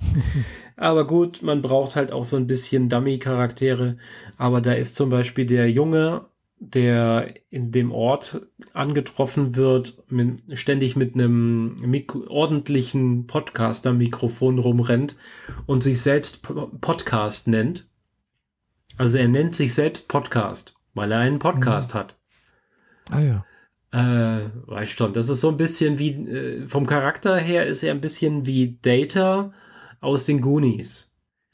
Aber 0.76 1.06
gut, 1.06 1.42
man 1.42 1.62
braucht 1.62 1.96
halt 1.96 2.12
auch 2.12 2.24
so 2.24 2.36
ein 2.36 2.46
bisschen 2.46 2.90
Dummy-Charaktere. 2.90 3.96
Aber 4.36 4.60
da 4.60 4.74
ist 4.74 4.96
zum 4.96 5.08
Beispiel 5.08 5.46
der 5.46 5.70
Junge, 5.70 6.26
der 6.58 7.34
in 7.50 7.70
dem 7.70 7.92
Ort 7.92 8.46
angetroffen 8.72 9.56
wird, 9.56 10.02
mit, 10.08 10.58
ständig 10.58 10.96
mit 10.96 11.14
einem 11.14 11.76
Mik 11.76 12.14
ordentlichen 12.28 13.26
Podcaster-Mikrofon 13.26 14.58
rumrennt 14.58 15.16
und 15.66 15.82
sich 15.82 16.00
selbst 16.00 16.42
Podcast 16.80 17.48
nennt. 17.48 17.86
Also 18.96 19.18
er 19.18 19.28
nennt 19.28 19.54
sich 19.54 19.74
selbst 19.74 20.08
Podcast, 20.08 20.76
weil 20.94 21.12
er 21.12 21.18
einen 21.18 21.38
Podcast 21.38 21.94
mhm. 21.94 21.98
hat. 21.98 22.16
Ah 23.10 23.20
ja. 23.20 23.44
Äh, 23.92 24.48
weißt 24.66 24.92
schon, 24.92 25.12
das 25.12 25.28
ist 25.28 25.40
so 25.40 25.50
ein 25.50 25.56
bisschen 25.56 25.98
wie, 25.98 26.10
äh, 26.10 26.68
vom 26.68 26.86
Charakter 26.86 27.36
her 27.36 27.66
ist 27.66 27.82
er 27.82 27.92
ein 27.92 28.00
bisschen 28.00 28.46
wie 28.46 28.78
Data, 28.82 29.52
aus 30.00 30.26
den 30.26 30.40
Goonies. 30.40 31.12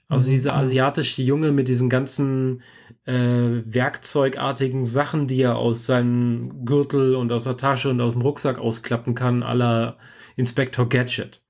Also 0.09 0.29
mhm. 0.29 0.35
dieser 0.35 0.55
asiatische 0.55 1.23
Junge 1.23 1.53
mit 1.53 1.69
diesen 1.69 1.89
ganzen 1.89 2.63
äh, 3.05 3.63
werkzeugartigen 3.65 4.85
Sachen, 4.85 5.27
die 5.27 5.43
er 5.43 5.57
aus 5.57 5.87
seinem 5.87 6.65
Gürtel 6.65 7.15
und 7.17 7.33
aus 7.33 7.45
der 7.45 7.57
Tasche 7.57 7.91
und 7.91 8.01
aus 8.01 8.13
dem 8.13 8.23
Rucksack 8.23 8.59
ausklappen 8.59 9.15
kann, 9.15 9.43
aller 9.43 9.99
Inspector 10.37 10.89
Gadget. 10.89 11.43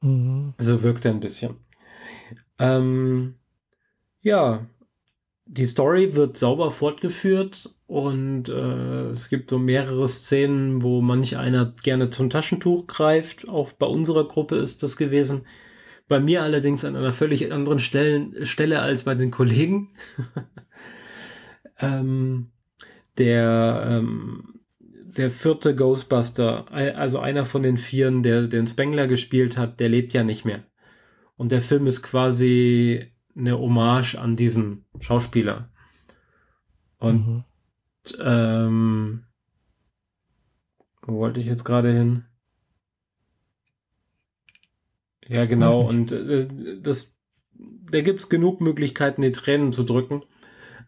Mhm. 0.00 0.54
So 0.58 0.82
wirkt 0.82 1.04
er 1.04 1.12
ein 1.12 1.20
bisschen. 1.20 1.56
Ähm, 2.58 3.36
ja, 4.22 4.66
die 5.46 5.66
Story 5.66 6.14
wird 6.14 6.36
sauber 6.36 6.70
fortgeführt 6.70 7.74
und 7.86 8.48
äh, 8.48 9.08
es 9.08 9.28
gibt 9.28 9.50
so 9.50 9.58
mehrere 9.58 10.06
Szenen, 10.06 10.82
wo 10.82 11.00
manch 11.00 11.36
einer 11.36 11.74
gerne 11.82 12.10
zum 12.10 12.30
Taschentuch 12.30 12.86
greift. 12.86 13.48
Auch 13.48 13.72
bei 13.72 13.86
unserer 13.86 14.28
Gruppe 14.28 14.56
ist 14.56 14.82
das 14.82 14.96
gewesen. 14.96 15.46
Bei 16.06 16.20
mir 16.20 16.42
allerdings 16.42 16.84
an 16.84 16.96
einer 16.96 17.12
völlig 17.12 17.52
anderen 17.52 17.78
Stellen, 17.80 18.46
Stelle 18.46 18.80
als 18.80 19.04
bei 19.04 19.14
den 19.14 19.30
Kollegen. 19.30 19.90
ähm, 21.80 22.50
der, 23.18 23.84
ähm, 23.86 24.60
der 24.78 25.30
vierte 25.30 25.74
Ghostbuster, 25.74 26.70
also 26.70 27.18
einer 27.18 27.44
von 27.44 27.62
den 27.62 27.76
Vieren, 27.76 28.22
der 28.22 28.46
den 28.46 28.66
Spengler 28.66 29.06
gespielt 29.06 29.56
hat, 29.56 29.80
der 29.80 29.88
lebt 29.88 30.12
ja 30.12 30.24
nicht 30.24 30.44
mehr. 30.44 30.64
Und 31.36 31.52
der 31.52 31.62
Film 31.62 31.86
ist 31.86 32.02
quasi 32.02 33.12
eine 33.36 33.58
Hommage 33.58 34.16
an 34.16 34.36
diesen 34.36 34.84
Schauspieler. 35.00 35.70
Und 36.98 37.26
mhm. 37.26 37.44
ähm, 38.20 39.24
wo 41.02 41.18
wollte 41.18 41.40
ich 41.40 41.46
jetzt 41.46 41.64
gerade 41.64 41.92
hin? 41.92 42.24
Ja, 45.26 45.46
genau. 45.46 45.88
Und 45.88 46.12
äh, 46.12 46.46
das, 46.80 47.16
da 47.54 48.00
gibt 48.00 48.20
es 48.20 48.28
genug 48.28 48.60
Möglichkeiten, 48.60 49.22
die 49.22 49.32
Tränen 49.32 49.72
zu 49.72 49.84
drücken. 49.84 50.22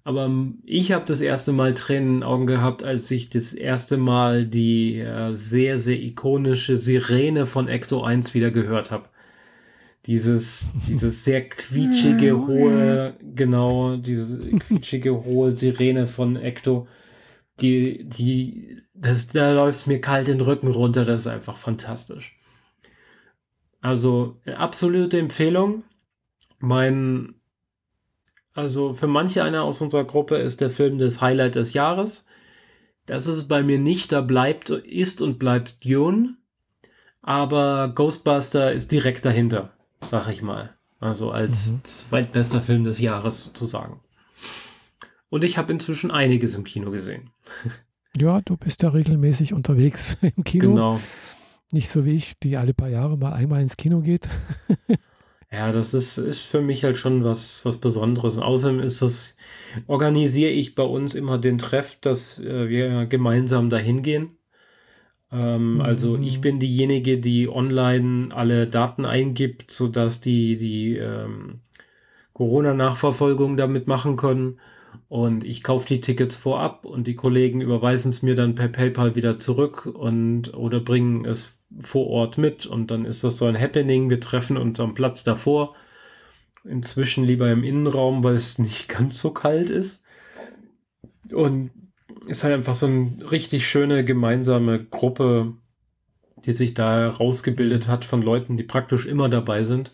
Aber 0.05 0.29
ich 0.65 0.91
habe 0.93 1.05
das 1.05 1.21
erste 1.21 1.53
Mal 1.53 1.75
Tränen 1.75 2.09
in 2.09 2.15
den 2.17 2.23
Augen 2.25 2.47
gehabt, 2.47 2.83
als 2.83 3.11
ich 3.11 3.31
das 3.31 3.55
erste 3.55 3.97
Mal 3.97 4.47
die 4.47 4.99
äh, 4.99 5.35
sehr, 5.35 5.79
sehr 5.79 6.01
ikonische 6.01 6.77
Sirene 6.77 7.47
von 7.47 7.69
Ecto 7.69 8.03
1 8.03 8.35
wieder 8.35 8.51
gehört 8.51 8.91
habe. 8.91 9.09
Dieses, 10.07 10.69
dieses 10.89 11.25
sehr 11.25 11.49
quietschige, 11.49 12.47
hohe, 12.47 13.15
genau, 13.35 13.97
diese 13.97 14.39
quietschige, 14.59 15.25
hohe 15.25 15.57
Sirene 15.57 16.09
von 16.09 16.35
Ecto, 16.35 16.89
die, 17.61 18.05
die, 18.05 18.79
das, 18.95 19.29
da 19.29 19.53
läuft 19.53 19.77
es 19.77 19.87
mir 19.87 20.01
kalt 20.01 20.27
den 20.27 20.41
Rücken 20.41 20.69
runter, 20.69 21.05
das 21.05 21.21
ist 21.21 21.27
einfach 21.29 21.57
fantastisch. 21.57 22.37
Also, 23.81 24.41
absolute 24.47 25.19
Empfehlung. 25.19 25.85
Mein 26.59 27.35
also 28.55 28.95
für 28.95 29.07
manche 29.07 29.43
einer 29.43 29.63
aus 29.63 29.81
unserer 29.81 30.05
Gruppe 30.05 30.37
ist 30.37 30.61
der 30.61 30.71
Film 30.71 30.99
das 30.99 31.21
Highlight 31.21 31.55
des 31.55 31.73
Jahres. 31.73 32.27
Das 33.07 33.27
ist 33.27 33.49
bei 33.49 33.63
mir 33.63 33.79
nicht, 33.79 34.13
da 34.13 34.21
bleibt, 34.21 34.71
ist 34.71 35.23
und 35.23 35.39
bleibt 35.39 35.85
Dune. 35.85 36.37
Aber 37.23 37.93
Ghostbuster 37.95 38.73
ist 38.73 38.93
direkt 38.93 39.25
dahinter, 39.25 39.73
sag 40.11 40.29
ich 40.29 40.43
mal. 40.43 40.75
Also 41.01 41.31
als 41.31 41.73
mhm. 41.73 41.85
zweitbester 41.85 42.61
Film 42.61 42.85
des 42.85 43.01
Jahres 43.01 43.45
sozusagen. 43.45 44.01
Und 45.31 45.45
ich 45.45 45.57
habe 45.57 45.73
inzwischen 45.73 46.11
einiges 46.11 46.57
im 46.57 46.65
Kino 46.65 46.91
gesehen. 46.91 47.31
Ja, 48.19 48.41
du 48.43 48.57
bist 48.57 48.83
ja 48.83 48.91
regelmäßig 48.91 49.55
unterwegs 49.55 50.17
im 50.23 50.45
Kino. 50.45 50.69
Genau. 50.69 51.01
Nicht 51.71 51.89
so 51.89 52.05
wie 52.05 52.15
ich, 52.15 52.39
die 52.39 52.59
alle 52.59 52.75
paar 52.75 52.91
Jahre 52.91 53.17
mal 53.17 53.33
einmal 53.33 53.63
ins 53.63 53.79
Kino 53.79 54.01
geht. 54.01 54.29
Ja, 55.53 55.71
das 55.71 55.93
ist, 55.93 56.17
ist 56.17 56.41
für 56.41 56.63
mich 56.63 56.83
halt 56.83 56.97
schon 56.97 57.25
was, 57.25 57.65
was 57.65 57.79
Besonderes. 57.79 58.39
außerdem 58.39 58.81
ist 58.81 59.03
das, 59.03 59.37
organisiere 59.87 60.51
ich 60.51 60.75
bei 60.75 60.83
uns 60.83 61.15
immer 61.15 61.39
den 61.39 61.59
Treff, 61.59 61.99
dass 62.01 62.39
äh, 62.41 62.69
wir 62.71 63.07
gemeinsam 63.07 63.69
dahin 63.69 64.03
gehen. 64.03 64.39
Ähm, 65.31 65.75
mhm. 65.75 65.81
Also 65.83 66.19
ich 66.19 66.41
bin 66.41 66.59
diejenige, 66.59 67.19
die 67.19 67.49
online 67.49 68.35
alle 68.35 68.67
Daten 68.67 69.05
eingibt, 69.05 69.71
sodass 69.71 70.23
die, 70.23 70.57
die 70.57 70.97
ähm, 70.97 71.61
Corona-Nachverfolgung 72.33 73.57
damit 73.59 73.87
machen 73.87 74.17
können. 74.17 74.59
Und 75.09 75.45
ich 75.45 75.63
kaufe 75.63 75.87
die 75.87 76.01
Tickets 76.01 76.35
vorab 76.35 76.87
und 76.87 77.07
die 77.07 77.15
Kollegen 77.15 77.61
überweisen 77.61 78.11
es 78.11 78.23
mir 78.23 78.35
dann 78.35 78.55
per 78.55 78.69
PayPal 78.69 79.15
wieder 79.15 79.39
zurück 79.39 79.87
und 79.87 80.55
oder 80.55 80.81
bringen 80.81 81.25
es 81.27 81.59
vor 81.81 82.07
Ort 82.09 82.39
mit 82.39 82.67
und 82.67 82.91
dann 82.91 83.05
ist 83.05 83.25
das 83.25 83.37
so 83.37 83.47
ein 83.47 83.59
Happening. 83.59 84.11
Wir 84.11 84.21
treffen 84.21 84.57
uns 84.57 84.81
am 84.81 84.95
Platz 84.95 85.25
davor. 85.25 85.75
Inzwischen 86.65 87.25
lieber 87.25 87.51
im 87.51 87.65
Innenraum, 87.65 88.25
weil 88.25 88.35
es 88.35 88.59
nicht 88.59 88.89
ganz 88.89 89.21
so 89.21 89.33
kalt 89.33 89.71
ist. 89.71 90.03
Und 91.31 91.71
ist 92.27 92.45
halt 92.45 92.55
einfach 92.55 92.75
so 92.75 92.87
eine 92.87 93.31
richtig 93.31 93.67
schöne 93.67 94.05
gemeinsame 94.05 94.85
Gruppe, 94.85 95.55
die 96.45 96.53
sich 96.53 96.75
da 96.75 96.99
herausgebildet 96.99 97.89
hat 97.89 98.05
von 98.05 98.23
Leuten, 98.23 98.57
die 98.57 98.63
praktisch 98.63 99.07
immer 99.07 99.29
dabei 99.29 99.65
sind. 99.65 99.93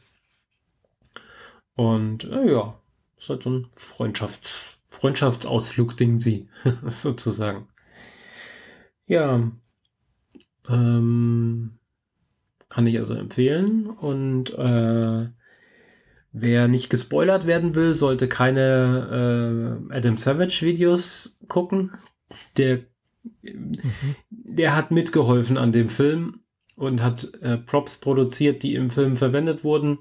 Und 1.75 2.25
äh, 2.25 2.53
ja, 2.53 2.79
ist 3.19 3.29
halt 3.31 3.43
so 3.45 3.51
ein 3.51 3.67
Freundschafts 3.77 4.78
Freundschaftsausflug-Ding 4.89 6.19
sie, 6.21 6.49
sozusagen. 6.87 7.69
Ja, 9.07 9.51
ähm, 10.69 11.79
kann 12.69 12.87
ich 12.87 12.99
also 12.99 13.15
empfehlen. 13.15 13.87
Und 13.87 14.51
äh, 14.55 15.29
wer 16.33 16.69
nicht 16.69 16.91
gespoilert 16.91 17.47
werden 17.47 17.75
will, 17.75 17.95
sollte 17.95 18.29
keine 18.29 19.89
äh, 19.91 19.95
Adam 19.95 20.17
Savage 20.17 20.61
Videos 20.63 21.39
gucken. 21.49 21.93
Der, 22.57 22.81
mhm. 23.43 23.73
der 24.31 24.75
hat 24.77 24.91
mitgeholfen 24.91 25.57
an 25.57 25.73
dem 25.73 25.89
Film 25.89 26.41
und 26.77 27.03
hat 27.03 27.33
äh, 27.43 27.57
Props 27.59 27.99
produziert, 27.99 28.63
die 28.63 28.75
im 28.75 28.91
Film 28.91 29.17
verwendet 29.17 29.65
wurden. 29.65 29.99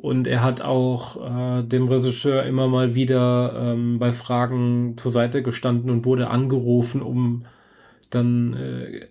Und 0.00 0.26
er 0.26 0.42
hat 0.42 0.62
auch 0.62 1.18
äh, 1.60 1.62
dem 1.62 1.86
Regisseur 1.86 2.44
immer 2.44 2.68
mal 2.68 2.94
wieder 2.94 3.52
ähm, 3.54 3.98
bei 3.98 4.14
Fragen 4.14 4.96
zur 4.96 5.12
Seite 5.12 5.42
gestanden 5.42 5.90
und 5.90 6.06
wurde 6.06 6.30
angerufen, 6.30 7.02
um 7.02 7.44
dann 8.08 8.54
äh, 8.54 9.08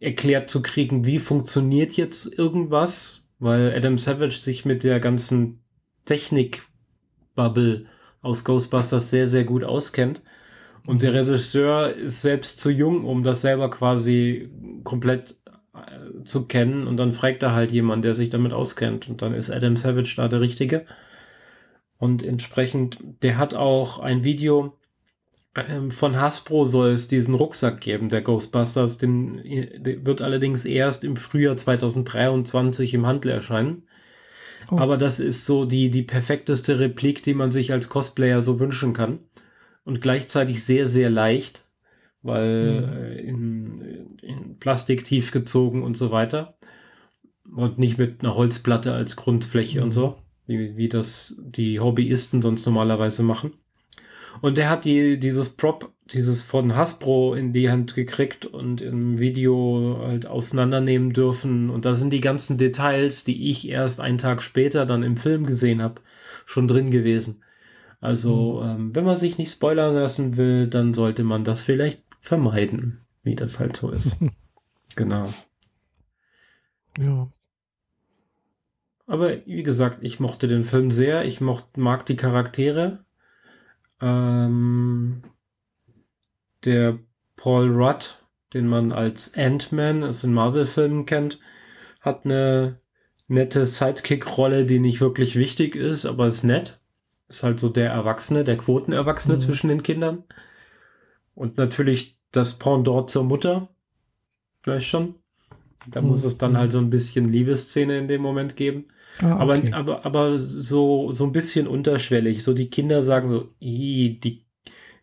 erklärt 0.00 0.50
zu 0.50 0.62
kriegen, 0.62 1.06
wie 1.06 1.20
funktioniert 1.20 1.92
jetzt 1.92 2.26
irgendwas, 2.36 3.28
weil 3.38 3.72
Adam 3.72 3.98
Savage 3.98 4.38
sich 4.38 4.64
mit 4.64 4.82
der 4.82 4.98
ganzen 4.98 5.60
Technik-Bubble 6.06 7.86
aus 8.20 8.44
Ghostbusters 8.44 9.10
sehr, 9.10 9.28
sehr 9.28 9.44
gut 9.44 9.62
auskennt. 9.62 10.22
Und 10.88 11.02
der 11.02 11.10
mhm. 11.10 11.18
Regisseur 11.18 11.90
ist 11.90 12.22
selbst 12.22 12.58
zu 12.58 12.70
jung, 12.70 13.04
um 13.04 13.22
das 13.22 13.42
selber 13.42 13.70
quasi 13.70 14.50
komplett 14.82 15.38
zu 16.24 16.46
kennen. 16.46 16.86
Und 16.86 16.96
dann 16.96 17.12
fragt 17.12 17.42
er 17.42 17.54
halt 17.54 17.72
jemand, 17.72 18.04
der 18.04 18.14
sich 18.14 18.30
damit 18.30 18.52
auskennt. 18.52 19.08
Und 19.08 19.22
dann 19.22 19.34
ist 19.34 19.50
Adam 19.50 19.76
Savage 19.76 20.14
da 20.16 20.28
der 20.28 20.40
Richtige. 20.40 20.86
Und 21.98 22.22
entsprechend, 22.22 22.98
der 23.22 23.38
hat 23.38 23.54
auch 23.54 23.98
ein 23.98 24.24
Video, 24.24 24.76
ähm, 25.56 25.90
von 25.90 26.20
Hasbro 26.20 26.64
soll 26.64 26.90
es 26.90 27.08
diesen 27.08 27.34
Rucksack 27.34 27.80
geben, 27.80 28.10
der 28.10 28.22
Ghostbusters. 28.22 28.98
Den, 28.98 29.42
der 29.76 30.04
wird 30.04 30.20
allerdings 30.20 30.64
erst 30.64 31.04
im 31.04 31.16
Frühjahr 31.16 31.56
2023 31.56 32.94
im 32.94 33.06
Handel 33.06 33.32
erscheinen. 33.32 33.84
Oh. 34.70 34.78
Aber 34.78 34.96
das 34.96 35.20
ist 35.20 35.46
so 35.46 35.64
die, 35.64 35.90
die 35.90 36.02
perfekteste 36.02 36.78
Replik, 36.78 37.22
die 37.22 37.34
man 37.34 37.50
sich 37.50 37.72
als 37.72 37.88
Cosplayer 37.88 38.40
so 38.40 38.60
wünschen 38.60 38.92
kann. 38.92 39.20
Und 39.84 40.00
gleichzeitig 40.00 40.64
sehr, 40.64 40.88
sehr 40.88 41.10
leicht, 41.10 41.62
weil 42.22 42.80
mhm. 42.80 43.28
in, 43.28 43.95
in 44.26 44.58
Plastik 44.58 45.04
tief 45.04 45.30
gezogen 45.32 45.82
und 45.82 45.96
so 45.96 46.10
weiter. 46.10 46.56
Und 47.54 47.78
nicht 47.78 47.96
mit 47.98 48.22
einer 48.22 48.34
Holzplatte 48.34 48.92
als 48.92 49.16
Grundfläche 49.16 49.78
mhm. 49.78 49.84
und 49.84 49.92
so, 49.92 50.18
wie, 50.46 50.76
wie 50.76 50.88
das 50.88 51.40
die 51.44 51.80
Hobbyisten 51.80 52.42
sonst 52.42 52.66
normalerweise 52.66 53.22
machen. 53.22 53.52
Und 54.40 54.58
der 54.58 54.68
hat 54.68 54.84
die, 54.84 55.18
dieses 55.18 55.50
Prop, 55.50 55.92
dieses 56.12 56.42
von 56.42 56.74
Hasbro 56.74 57.34
in 57.34 57.52
die 57.52 57.70
Hand 57.70 57.94
gekriegt 57.94 58.46
und 58.46 58.80
im 58.80 59.18
Video 59.18 59.98
halt 60.02 60.26
auseinandernehmen 60.26 61.12
dürfen. 61.12 61.70
Und 61.70 61.84
da 61.84 61.94
sind 61.94 62.12
die 62.12 62.20
ganzen 62.20 62.58
Details, 62.58 63.24
die 63.24 63.50
ich 63.50 63.68
erst 63.68 64.00
einen 64.00 64.18
Tag 64.18 64.42
später 64.42 64.86
dann 64.86 65.02
im 65.02 65.16
Film 65.16 65.46
gesehen 65.46 65.82
habe, 65.82 66.02
schon 66.44 66.68
drin 66.68 66.90
gewesen. 66.90 67.42
Also, 68.00 68.60
mhm. 68.62 68.68
ähm, 68.68 68.94
wenn 68.94 69.04
man 69.04 69.16
sich 69.16 69.38
nicht 69.38 69.52
spoilern 69.52 69.94
lassen 69.94 70.36
will, 70.36 70.68
dann 70.68 70.94
sollte 70.94 71.24
man 71.24 71.44
das 71.44 71.62
vielleicht 71.62 72.02
vermeiden, 72.20 73.00
wie 73.26 73.36
das 73.36 73.60
halt 73.60 73.76
so 73.76 73.90
ist. 73.90 74.18
genau. 74.96 75.32
Ja. 76.98 77.30
Aber 79.06 79.46
wie 79.46 79.62
gesagt, 79.62 79.98
ich 80.00 80.18
mochte 80.18 80.48
den 80.48 80.64
Film 80.64 80.90
sehr. 80.90 81.24
Ich 81.24 81.40
mocht, 81.40 81.76
mag 81.76 82.06
die 82.06 82.16
Charaktere. 82.16 83.04
Ähm, 84.00 85.22
der 86.64 86.98
Paul 87.36 87.70
Rudd, 87.70 88.18
den 88.54 88.66
man 88.66 88.92
als 88.92 89.34
Ant-Man 89.36 90.02
aus 90.04 90.22
den 90.22 90.32
Marvel-Filmen 90.32 91.06
kennt, 91.06 91.38
hat 92.00 92.24
eine 92.24 92.80
nette 93.28 93.66
Sidekick-Rolle, 93.66 94.64
die 94.64 94.80
nicht 94.80 95.00
wirklich 95.00 95.36
wichtig 95.36 95.76
ist, 95.76 96.06
aber 96.06 96.26
ist 96.26 96.44
nett. 96.44 96.80
Ist 97.28 97.42
halt 97.42 97.60
so 97.60 97.68
der 97.68 97.90
Erwachsene, 97.90 98.44
der 98.44 98.56
Quotenerwachsene 98.56 99.36
mhm. 99.36 99.40
zwischen 99.40 99.68
den 99.68 99.82
Kindern. 99.82 100.24
Und 101.34 101.58
natürlich 101.58 102.15
das 102.36 102.58
Pendant 102.58 103.10
zur 103.10 103.24
Mutter. 103.24 103.68
Vielleicht 104.62 104.88
schon. 104.88 105.14
Da 105.90 106.00
mhm. 106.00 106.08
muss 106.08 106.24
es 106.24 106.38
dann 106.38 106.56
halt 106.56 106.72
so 106.72 106.78
ein 106.78 106.90
bisschen 106.90 107.32
Liebesszene 107.32 107.98
in 107.98 108.08
dem 108.08 108.22
Moment 108.22 108.56
geben. 108.56 108.86
Ah, 109.22 109.42
okay. 109.42 109.72
aber, 109.72 109.76
aber, 109.76 110.06
aber 110.06 110.38
so, 110.38 111.10
so 111.10 111.24
ein 111.24 111.32
bisschen 111.32 111.66
unterschwellig. 111.66 112.42
So 112.42 112.52
die 112.52 112.68
Kinder 112.68 113.02
sagen 113.02 113.28
so, 113.28 113.48
die, 113.60 114.44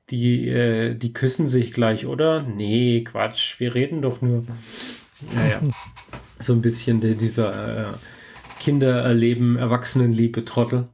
die, 0.09 0.47
äh, 0.49 0.95
die 0.95 1.13
küssen 1.13 1.47
sich 1.47 1.73
gleich, 1.73 2.05
oder? 2.05 2.43
Nee, 2.43 3.03
Quatsch, 3.03 3.59
wir 3.59 3.73
reden 3.73 4.01
doch 4.01 4.21
nur. 4.21 4.43
Naja, 5.33 5.61
so 6.39 6.53
ein 6.53 6.61
bisschen 6.61 6.99
der, 7.01 7.15
dieser 7.15 7.91
äh, 7.91 7.93
Kinder 8.59 9.01
erleben 9.01 9.57
Erwachsenenliebe 9.57 10.45
Trottel. 10.45 10.89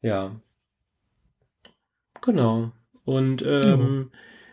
Ja. 0.00 0.36
Genau. 2.20 2.72
Und 3.04 3.42
ähm, 3.46 3.80
mhm. 3.80 4.10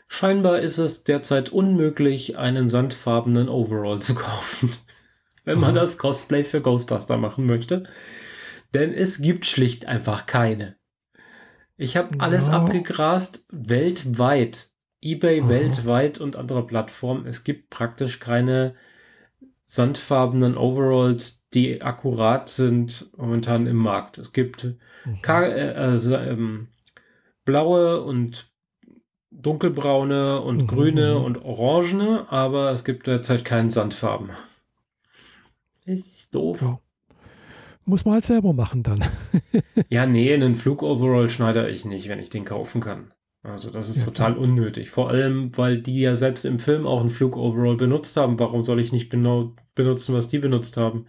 Scheinbar 0.10 0.60
ist 0.60 0.78
es 0.78 1.06
derzeit 1.06 1.50
unmöglich, 1.50 2.38
einen 2.38 2.68
sandfarbenen 2.68 3.48
Overall 3.48 4.02
zu 4.02 4.16
kaufen 4.16 4.74
wenn 5.50 5.60
man 5.60 5.74
das 5.74 5.98
Cosplay 5.98 6.44
für 6.44 6.62
Ghostbuster 6.62 7.18
machen 7.18 7.48
möchte. 7.48 7.84
Denn 8.76 8.94
es 8.94 9.20
gibt 9.20 9.48
schlicht 9.48 9.88
einfach 9.88 10.28
keine. 10.28 10.76
Ich 11.76 11.98
habe 11.98 12.20
alles 12.20 12.50
ja. 12.50 12.54
abgegrast, 12.54 13.46
weltweit. 13.50 14.70
eBay 15.02 15.42
Aha. 15.42 15.50
weltweit 15.50 16.20
und 16.20 16.36
andere 16.36 16.68
Plattformen. 16.68 17.26
Es 17.26 17.44
gibt 17.44 17.72
praktisch 17.72 18.20
keine 18.20 18.76
sandfarbenen 19.66 20.56
Overalls, 20.56 21.48
die 21.54 21.82
akkurat 21.82 22.50
sind 22.50 23.10
momentan 23.18 23.66
im 23.66 23.78
Markt. 23.78 24.20
Es 24.20 24.34
gibt 24.34 24.66
mhm. 25.06 25.20
äh, 25.28 25.96
äh, 25.96 26.30
ähm, 26.30 26.68
blaue 27.44 28.04
und 28.04 28.52
dunkelbraune 29.32 30.42
und 30.42 30.64
mhm. 30.64 30.68
grüne 30.68 31.20
und 31.20 31.44
orangene, 31.44 32.26
aber 32.30 32.72
es 32.72 32.84
gibt 32.84 33.08
derzeit 33.08 33.46
keinen 33.46 33.70
Sandfarben. 33.70 34.32
Echt 35.86 36.34
doof. 36.34 36.62
Ja. 36.62 36.80
Muss 37.86 38.06
man 38.06 38.16
halt 38.16 38.24
selber 38.24 38.54
machen 38.54 38.84
dann. 38.84 39.04
ja, 39.90 40.06
nee, 40.06 40.32
einen 40.34 40.56
Flug-Overall 40.56 41.30
schneide 41.30 41.68
ich 41.70 41.86
nicht, 41.86 42.08
wenn 42.08 42.20
ich 42.20 42.30
den 42.30 42.46
kaufen 42.46 42.82
kann. 42.82 43.12
Also 43.42 43.72
das 43.72 43.90
ist 43.90 44.00
ja, 44.00 44.06
total 44.06 44.34
klar. 44.34 44.44
unnötig. 44.44 44.90
Vor 44.90 45.10
allem, 45.10 45.58
weil 45.58 45.82
die 45.82 46.02
ja 46.02 46.16
selbst 46.16 46.46
im 46.46 46.60
Film 46.60 46.86
auch 46.86 47.00
einen 47.00 47.10
Flug-Overall 47.10 47.78
benutzt 47.78 48.18
haben. 48.18 48.38
Warum 48.40 48.64
soll 48.64 48.80
ich 48.80 48.92
nicht 48.92 49.10
genau 49.10 49.54
benutzen, 49.76 50.14
was 50.14 50.28
die 50.28 50.40
benutzt 50.40 50.78
haben? 50.78 51.08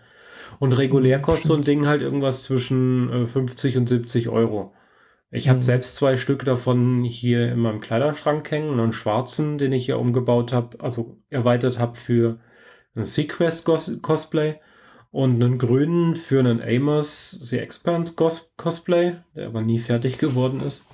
Und 0.59 0.72
regulär 0.72 1.20
kostet 1.20 1.46
Stimmt. 1.46 1.66
so 1.66 1.72
ein 1.72 1.76
Ding 1.76 1.87
halt 1.87 2.02
irgendwas 2.02 2.44
zwischen 2.44 3.28
50 3.28 3.74
äh, 3.74 3.78
und 3.78 3.88
70 3.88 4.28
Euro. 4.28 4.72
Ich 5.30 5.48
habe 5.48 5.58
mhm. 5.58 5.62
selbst 5.62 5.96
zwei 5.96 6.16
Stück 6.16 6.44
davon 6.44 7.04
hier 7.04 7.52
in 7.52 7.60
meinem 7.60 7.80
Kleiderschrank 7.80 8.50
hängen, 8.50 8.80
einen 8.80 8.92
schwarzen, 8.92 9.58
den 9.58 9.72
ich 9.72 9.84
hier 9.84 9.98
umgebaut 9.98 10.52
habe, 10.52 10.80
also 10.80 11.18
erweitert 11.30 11.78
habe 11.78 11.96
für 11.96 12.40
ein 12.96 13.04
Sequest 13.04 13.64
Cosplay 14.02 14.56
und 15.12 15.42
einen 15.42 15.58
grünen 15.58 16.16
für 16.16 16.40
einen 16.40 16.60
Amos 16.62 17.30
The 17.30 17.58
Expanse 17.58 18.16
Cos 18.16 18.52
Cosplay, 18.56 19.16
der 19.34 19.46
aber 19.46 19.62
nie 19.62 19.78
fertig 19.78 20.18
geworden 20.18 20.60
ist. 20.60 20.84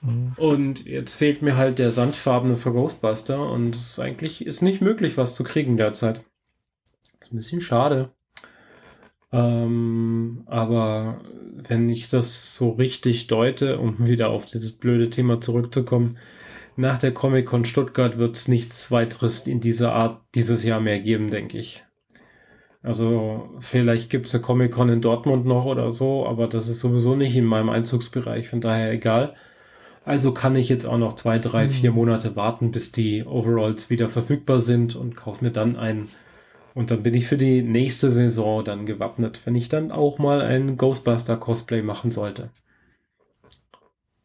Mhm. 0.00 0.34
Und 0.36 0.86
jetzt 0.86 1.14
fehlt 1.14 1.42
mir 1.42 1.56
halt 1.56 1.80
der 1.80 1.90
sandfarbene 1.90 2.54
für 2.54 2.72
Ghostbuster 2.72 3.50
und 3.50 3.74
es 3.74 3.98
eigentlich 3.98 4.46
ist 4.46 4.62
nicht 4.62 4.80
möglich, 4.80 5.16
was 5.16 5.34
zu 5.34 5.42
kriegen 5.42 5.76
derzeit. 5.76 6.24
Ist 7.20 7.32
ein 7.32 7.36
bisschen 7.36 7.60
schade. 7.60 8.12
Ähm, 9.30 10.42
aber 10.46 11.20
wenn 11.68 11.88
ich 11.88 12.08
das 12.08 12.56
so 12.56 12.70
richtig 12.70 13.26
deute, 13.26 13.78
um 13.78 14.06
wieder 14.06 14.30
auf 14.30 14.46
dieses 14.46 14.72
blöde 14.72 15.10
Thema 15.10 15.40
zurückzukommen, 15.40 16.18
nach 16.76 16.98
der 16.98 17.12
Comic-Con 17.12 17.64
Stuttgart 17.64 18.18
wird 18.18 18.36
es 18.36 18.48
nichts 18.48 18.90
weiteres 18.90 19.46
in 19.46 19.60
dieser 19.60 19.92
Art 19.92 20.20
dieses 20.34 20.64
Jahr 20.64 20.80
mehr 20.80 21.00
geben, 21.00 21.30
denke 21.30 21.58
ich. 21.58 21.82
Also 22.82 23.50
vielleicht 23.58 24.08
gibt 24.08 24.26
es 24.26 24.34
eine 24.34 24.42
Comic-Con 24.42 24.88
in 24.88 25.00
Dortmund 25.00 25.44
noch 25.44 25.64
oder 25.64 25.90
so, 25.90 26.24
aber 26.24 26.46
das 26.46 26.68
ist 26.68 26.80
sowieso 26.80 27.16
nicht 27.16 27.34
in 27.34 27.44
meinem 27.44 27.68
Einzugsbereich, 27.68 28.48
von 28.48 28.60
daher 28.60 28.92
egal. 28.92 29.34
Also 30.04 30.32
kann 30.32 30.56
ich 30.56 30.68
jetzt 30.68 30.86
auch 30.86 30.96
noch 30.96 31.14
zwei, 31.14 31.38
drei, 31.38 31.68
vier 31.68 31.90
Monate 31.90 32.36
warten, 32.36 32.70
bis 32.70 32.92
die 32.92 33.24
Overalls 33.24 33.90
wieder 33.90 34.08
verfügbar 34.08 34.60
sind 34.60 34.96
und 34.96 35.16
kaufe 35.16 35.44
mir 35.44 35.50
dann 35.50 35.76
einen 35.76 36.08
und 36.78 36.92
dann 36.92 37.02
bin 37.02 37.12
ich 37.12 37.26
für 37.26 37.36
die 37.36 37.60
nächste 37.60 38.12
Saison 38.12 38.64
dann 38.64 38.86
gewappnet, 38.86 39.44
wenn 39.44 39.56
ich 39.56 39.68
dann 39.68 39.90
auch 39.90 40.20
mal 40.20 40.40
ein 40.40 40.76
Ghostbuster-Cosplay 40.76 41.82
machen 41.82 42.12
sollte. 42.12 42.50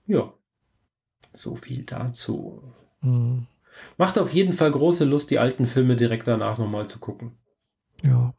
Ja, 0.06 0.32
so 1.34 1.56
viel 1.56 1.84
dazu. 1.84 2.62
Mhm. 3.02 3.48
Macht 3.98 4.20
auf 4.20 4.32
jeden 4.36 4.54
Fall 4.54 4.70
große 4.70 5.04
Lust, 5.04 5.32
die 5.32 5.39
alten 5.39 5.66
Filme 5.66 5.96
direkt 5.96 6.28
danach 6.28 6.60
nochmal 6.60 6.86
zu 6.88 7.00
gucken. 7.00 7.32
Ja, 8.04 8.36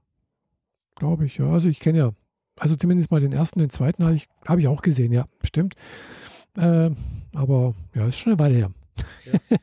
glaube 0.94 1.26
ich, 1.26 1.38
ja. 1.38 1.50
Also 1.50 1.68
ich 1.68 1.80
kenne 1.80 1.98
ja, 1.98 2.12
also 2.56 2.76
zumindest 2.76 3.10
mal 3.10 3.20
den 3.20 3.32
ersten, 3.32 3.58
den 3.58 3.70
zweiten 3.70 4.04
habe 4.04 4.14
ich, 4.14 4.28
hab 4.46 4.60
ich 4.60 4.68
auch 4.68 4.82
gesehen, 4.82 5.10
ja, 5.10 5.26
stimmt. 5.42 5.74
Äh, 6.56 6.90
aber 7.32 7.74
ja, 7.96 8.06
ist 8.06 8.18
schon 8.18 8.34
eine 8.34 8.38
Weile 8.38 8.54
her. 8.54 8.70
Ja. 9.24 9.58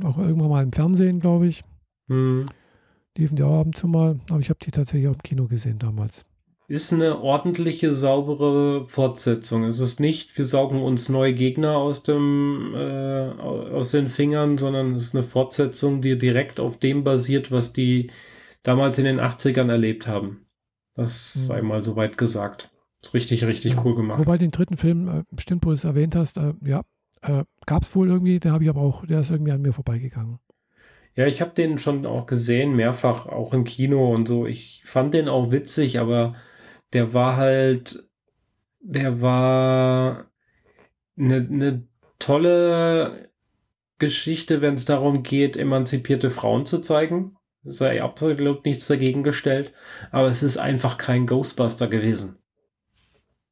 auch 0.08 0.16
irgendwann 0.16 0.48
mal 0.48 0.62
im 0.62 0.72
Fernsehen, 0.72 1.20
glaube 1.20 1.46
ich. 1.48 1.62
Mhm 2.06 2.46
liefen 3.18 3.36
die 3.36 3.42
auch 3.42 3.60
ab 3.60 3.66
und 3.66 3.76
zu 3.76 3.88
mal, 3.88 4.18
aber 4.30 4.40
ich 4.40 4.48
habe 4.48 4.58
die 4.62 4.70
tatsächlich 4.70 5.08
auch 5.08 5.14
im 5.14 5.22
Kino 5.22 5.46
gesehen 5.46 5.78
damals. 5.78 6.24
Ist 6.68 6.92
eine 6.92 7.20
ordentliche, 7.20 7.92
saubere 7.92 8.88
Fortsetzung. 8.88 9.64
Es 9.64 9.78
ist 9.78 10.00
nicht, 10.00 10.36
wir 10.36 10.44
saugen 10.44 10.82
uns 10.82 11.08
neue 11.08 11.32
Gegner 11.32 11.76
aus, 11.76 12.02
dem, 12.02 12.74
äh, 12.74 13.30
aus 13.38 13.92
den 13.92 14.08
Fingern, 14.08 14.58
sondern 14.58 14.96
es 14.96 15.04
ist 15.04 15.14
eine 15.14 15.22
Fortsetzung, 15.22 16.00
die 16.00 16.18
direkt 16.18 16.58
auf 16.58 16.78
dem 16.78 17.04
basiert, 17.04 17.52
was 17.52 17.72
die 17.72 18.10
damals 18.64 18.98
in 18.98 19.04
den 19.04 19.20
80ern 19.20 19.70
erlebt 19.70 20.08
haben. 20.08 20.46
Das 20.94 21.36
mhm. 21.36 21.40
sei 21.42 21.62
mal 21.62 21.82
soweit 21.82 22.18
gesagt. 22.18 22.72
Ist 23.00 23.14
richtig, 23.14 23.44
richtig 23.44 23.74
ja. 23.74 23.84
cool 23.84 23.94
gemacht. 23.94 24.18
Wobei 24.18 24.36
den 24.36 24.50
dritten 24.50 24.76
Film, 24.76 25.08
äh, 25.08 25.22
bestimmt, 25.30 25.64
wo 25.64 25.68
du 25.68 25.74
es 25.74 25.84
erwähnt 25.84 26.16
hast, 26.16 26.36
äh, 26.36 26.54
ja, 26.64 26.82
äh, 27.22 27.44
gab 27.66 27.82
es 27.82 27.94
wohl 27.94 28.08
irgendwie, 28.08 28.40
den 28.40 28.50
habe 28.50 28.64
ich 28.64 28.70
aber 28.70 28.80
auch, 28.80 29.06
der 29.06 29.20
ist 29.20 29.30
irgendwie 29.30 29.52
an 29.52 29.62
mir 29.62 29.72
vorbeigegangen. 29.72 30.40
Ja, 31.16 31.26
ich 31.26 31.40
habe 31.40 31.52
den 31.52 31.78
schon 31.78 32.04
auch 32.04 32.26
gesehen, 32.26 32.76
mehrfach, 32.76 33.26
auch 33.26 33.54
im 33.54 33.64
Kino 33.64 34.12
und 34.12 34.28
so. 34.28 34.46
Ich 34.46 34.82
fand 34.84 35.14
den 35.14 35.28
auch 35.28 35.50
witzig, 35.50 35.98
aber 35.98 36.36
der 36.92 37.14
war 37.14 37.36
halt, 37.36 38.08
der 38.80 39.22
war 39.22 40.30
eine 41.18 41.40
ne 41.42 41.88
tolle 42.18 43.30
Geschichte, 43.98 44.60
wenn 44.60 44.74
es 44.74 44.84
darum 44.84 45.22
geht, 45.22 45.56
emanzipierte 45.56 46.30
Frauen 46.30 46.66
zu 46.66 46.80
zeigen. 46.82 47.36
Sei 47.62 48.02
absolut 48.02 48.64
nichts 48.66 48.86
dagegen 48.86 49.22
gestellt, 49.22 49.72
aber 50.12 50.28
es 50.28 50.42
ist 50.42 50.58
einfach 50.58 50.98
kein 50.98 51.26
Ghostbuster 51.26 51.88
gewesen. 51.88 52.38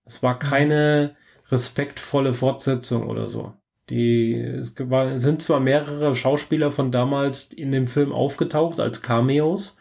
Es 0.05 0.23
war 0.23 0.39
keine 0.39 1.17
respektvolle 1.49 2.35
Fortsetzung 2.35 3.09
oder 3.09 3.29
so. 3.29 3.55
Die, 3.91 4.35
es 4.35 4.75
sind 4.77 5.43
zwar 5.43 5.61
mehrere 5.61 6.15
Schauspieler 6.15 6.71
von 6.71 6.91
damals 6.91 7.53
in 7.53 7.71
dem 7.71 7.87
Film 7.87 8.13
aufgetaucht 8.13 8.81
als 8.81 9.03
Cameos, 9.03 9.77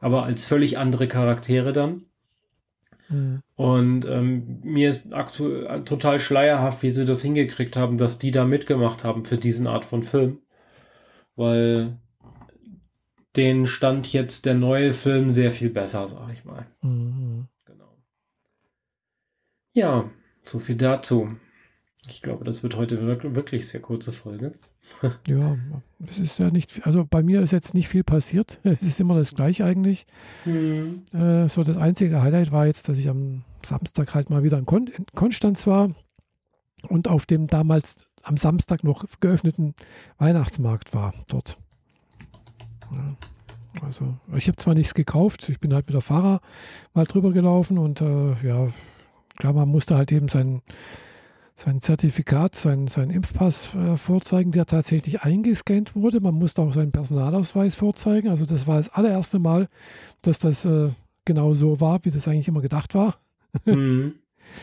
aber 0.00 0.24
als 0.24 0.44
völlig 0.44 0.78
andere 0.78 1.08
Charaktere 1.08 1.72
dann. 1.72 2.04
Mhm. 3.08 3.42
Und 3.56 4.04
ähm, 4.06 4.60
mir 4.62 4.90
ist 4.90 5.12
aktuell 5.12 5.84
total 5.84 6.20
schleierhaft, 6.20 6.82
wie 6.82 6.90
sie 6.90 7.04
das 7.04 7.22
hingekriegt 7.22 7.76
haben, 7.76 7.98
dass 7.98 8.18
die 8.18 8.30
da 8.30 8.44
mitgemacht 8.44 9.04
haben 9.04 9.24
für 9.24 9.36
diesen 9.36 9.66
Art 9.66 9.84
von 9.84 10.02
Film. 10.02 10.38
Weil 11.36 11.98
den 13.36 13.66
stand 13.66 14.12
jetzt 14.12 14.44
der 14.44 14.54
neue 14.54 14.92
Film 14.92 15.34
sehr 15.34 15.50
viel 15.50 15.70
besser, 15.70 16.08
sag 16.08 16.32
ich 16.32 16.44
mal. 16.44 16.66
Mhm. 16.82 17.48
Genau. 17.64 17.96
Ja, 19.72 20.10
so 20.44 20.58
viel 20.58 20.76
dazu. 20.76 21.36
Ich 22.10 22.22
glaube, 22.22 22.44
das 22.44 22.64
wird 22.64 22.76
heute 22.76 23.00
wirklich 23.36 23.68
sehr 23.68 23.80
kurze 23.80 24.10
Folge. 24.10 24.52
ja, 25.28 25.56
es 26.08 26.18
ist 26.18 26.40
ja 26.40 26.50
nicht, 26.50 26.84
also 26.84 27.06
bei 27.08 27.22
mir 27.22 27.40
ist 27.40 27.52
jetzt 27.52 27.72
nicht 27.72 27.88
viel 27.88 28.02
passiert. 28.02 28.58
Es 28.64 28.82
ist 28.82 28.98
immer 28.98 29.14
das 29.14 29.34
gleiche 29.34 29.64
eigentlich. 29.64 30.06
Mhm. 30.44 31.04
Äh, 31.12 31.48
so 31.48 31.62
das 31.62 31.76
einzige 31.76 32.20
Highlight 32.20 32.50
war 32.50 32.66
jetzt, 32.66 32.88
dass 32.88 32.98
ich 32.98 33.08
am 33.08 33.44
Samstag 33.64 34.14
halt 34.14 34.28
mal 34.28 34.42
wieder 34.42 34.58
in, 34.58 34.66
Kon 34.66 34.88
in 34.88 35.06
Konstanz 35.14 35.66
war 35.68 35.94
und 36.88 37.06
auf 37.06 37.26
dem 37.26 37.46
damals 37.46 38.06
am 38.22 38.36
Samstag 38.36 38.82
noch 38.82 39.04
geöffneten 39.20 39.74
Weihnachtsmarkt 40.18 40.92
war 40.92 41.14
dort. 41.28 41.58
Ja. 42.90 43.16
Also, 43.82 44.16
ich 44.34 44.48
habe 44.48 44.56
zwar 44.56 44.74
nichts 44.74 44.94
gekauft, 44.94 45.48
ich 45.48 45.60
bin 45.60 45.72
halt 45.72 45.86
mit 45.86 45.94
der 45.94 46.02
Fahrer 46.02 46.40
mal 46.92 47.04
drüber 47.04 47.32
gelaufen 47.32 47.78
und 47.78 48.00
äh, 48.00 48.34
ja, 48.42 48.68
klar, 49.38 49.52
man 49.52 49.68
musste 49.68 49.96
halt 49.96 50.10
eben 50.10 50.26
seinen 50.26 50.62
sein 51.60 51.80
Zertifikat, 51.80 52.54
sein, 52.54 52.86
sein 52.86 53.10
Impfpass 53.10 53.74
äh, 53.74 53.96
vorzeigen, 53.96 54.50
der 54.50 54.64
tatsächlich 54.64 55.22
eingescannt 55.22 55.94
wurde. 55.94 56.20
Man 56.20 56.34
musste 56.34 56.62
auch 56.62 56.72
seinen 56.72 56.90
Personalausweis 56.90 57.74
vorzeigen. 57.74 58.28
Also 58.28 58.46
das 58.46 58.66
war 58.66 58.78
das 58.78 58.88
allererste 58.88 59.38
Mal, 59.38 59.68
dass 60.22 60.38
das 60.38 60.64
äh, 60.64 60.88
genau 61.26 61.52
so 61.52 61.80
war, 61.80 62.04
wie 62.04 62.10
das 62.10 62.28
eigentlich 62.28 62.48
immer 62.48 62.62
gedacht 62.62 62.94
war. 62.94 63.16
Mhm. 63.66 64.14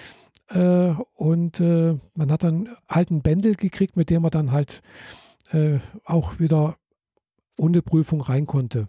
äh, 0.49 0.95
und 1.13 1.59
äh, 1.59 1.97
man 2.15 2.31
hat 2.31 2.43
dann 2.43 2.69
halt 2.89 3.11
ein 3.11 3.21
Bändel 3.21 3.55
gekriegt, 3.55 3.95
mit 3.95 4.09
dem 4.09 4.23
man 4.23 4.31
dann 4.31 4.51
halt 4.51 4.81
äh, 5.51 5.77
auch 6.03 6.39
wieder 6.39 6.77
ohne 7.59 7.83
Prüfung 7.83 8.21
rein 8.21 8.47
konnte. 8.47 8.87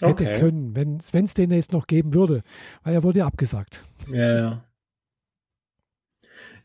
Hätte 0.00 0.28
okay. 0.28 0.38
können, 0.38 0.76
wenn 0.76 0.98
es 0.98 1.34
den 1.34 1.50
jetzt 1.50 1.72
noch 1.72 1.86
geben 1.86 2.14
würde, 2.14 2.42
weil 2.84 2.94
er 2.94 3.02
wurde 3.02 3.20
ja 3.20 3.26
abgesagt. 3.26 3.84
Ja, 4.12 4.38
ja. 4.38 4.64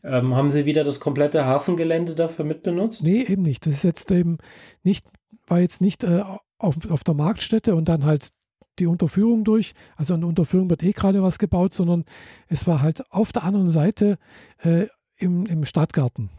Ähm, 0.04 0.34
haben 0.34 0.50
Sie 0.50 0.66
wieder 0.66 0.84
das 0.84 1.00
komplette 1.00 1.46
Hafengelände 1.46 2.14
dafür 2.14 2.44
mitbenutzt? 2.44 3.02
Nee, 3.02 3.22
eben 3.22 3.42
nicht. 3.42 3.66
Das 3.66 3.74
ist 3.74 3.84
jetzt 3.84 4.10
eben 4.10 4.38
nicht, 4.82 5.06
war 5.46 5.60
jetzt 5.60 5.80
nicht 5.80 6.04
äh, 6.04 6.22
auf, 6.58 6.76
auf 6.90 7.04
der 7.04 7.14
Marktstätte 7.14 7.74
und 7.74 7.88
dann 7.88 8.04
halt 8.04 8.28
die 8.78 8.86
Unterführung 8.86 9.44
durch. 9.44 9.72
Also 9.96 10.14
an 10.14 10.20
der 10.20 10.28
Unterführung 10.28 10.68
wird 10.68 10.82
eh 10.82 10.92
gerade 10.92 11.22
was 11.22 11.38
gebaut, 11.38 11.72
sondern 11.72 12.04
es 12.48 12.66
war 12.66 12.82
halt 12.82 13.10
auf 13.12 13.32
der 13.32 13.44
anderen 13.44 13.70
Seite 13.70 14.18
äh, 14.62 14.86
im, 15.16 15.46
im 15.46 15.64
Stadtgarten. 15.64 16.30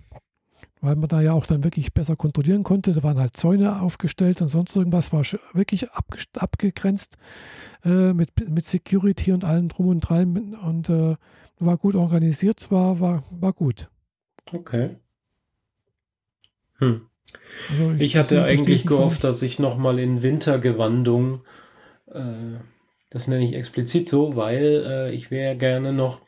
Weil 0.86 0.96
man 0.96 1.10
da 1.10 1.20
ja 1.20 1.34
auch 1.34 1.46
dann 1.46 1.64
wirklich 1.64 1.94
besser 1.94 2.16
kontrollieren 2.16 2.64
konnte. 2.64 2.94
Da 2.94 3.04
waren 3.04 3.18
halt 3.18 3.36
Zäune 3.36 3.82
aufgestellt 3.82 4.42
und 4.42 4.50
sonst 4.50 4.76
irgendwas, 4.76 5.12
war 5.12 5.24
wirklich 5.54 5.88
abgegrenzt 6.34 7.18
äh, 7.84 8.14
mit, 8.14 8.30
mit 8.50 8.66
Security 8.66 9.32
und 9.32 9.44
allem 9.44 9.68
drum 9.68 9.88
und 9.88 10.02
dran. 10.02 10.56
Und 10.56 10.90
äh, 10.90 11.16
war 11.60 11.78
gut 11.78 11.96
organisiert, 11.96 12.70
war, 12.72 13.00
war, 13.00 13.24
war 13.32 13.54
gut. 13.54 13.90
Okay. 14.52 14.98
Hm. 16.78 17.08
Also 17.70 17.92
ich, 17.94 18.02
ich 18.02 18.18
hatte 18.18 18.44
eigentlich 18.44 18.86
gehofft, 18.86 19.24
dass 19.24 19.42
ich 19.42 19.60
nochmal 19.60 20.00
in 20.00 20.22
Wintergewandung, 20.22 21.42
äh, 22.12 22.22
das 23.10 23.28
nenne 23.28 23.46
ich 23.46 23.54
explizit 23.54 24.10
so, 24.10 24.36
weil 24.36 24.84
äh, 24.86 25.12
ich 25.12 25.32
wäre 25.32 25.56
gerne 25.56 25.94
noch 25.94 26.22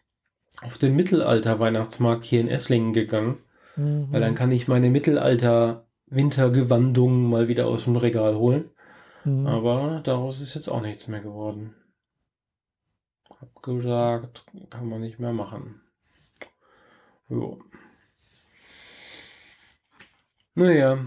auf 0.62 0.78
den 0.78 0.96
Mittelalter-Weihnachtsmarkt 0.96 2.26
hier 2.26 2.42
in 2.42 2.48
Esslingen 2.48 2.94
gegangen, 2.94 3.38
mhm. 3.78 4.12
weil 4.12 4.22
dann 4.22 4.36
kann 4.36 4.52
ich 4.52 4.68
meine 4.68 4.90
Mittelalter-Wintergewandung 4.90 7.30
mal 7.30 7.48
wieder 7.48 7.68
aus 7.68 7.86
dem 7.86 7.96
Regal 7.96 8.36
holen. 8.36 8.70
Mhm. 9.24 9.48
Aber 9.48 10.02
daraus 10.04 10.42
ist 10.42 10.56
jetzt 10.56 10.68
auch 10.68 10.82
nichts 10.82 11.08
mehr 11.08 11.22
geworden. 11.22 11.74
Hab 13.40 13.62
gesagt, 13.62 14.46
kann 14.70 14.90
man 14.90 15.02
nicht 15.02 15.20
mehr 15.20 15.34
machen. 15.34 15.82
Jo. 17.30 17.60
Naja. 20.56 20.98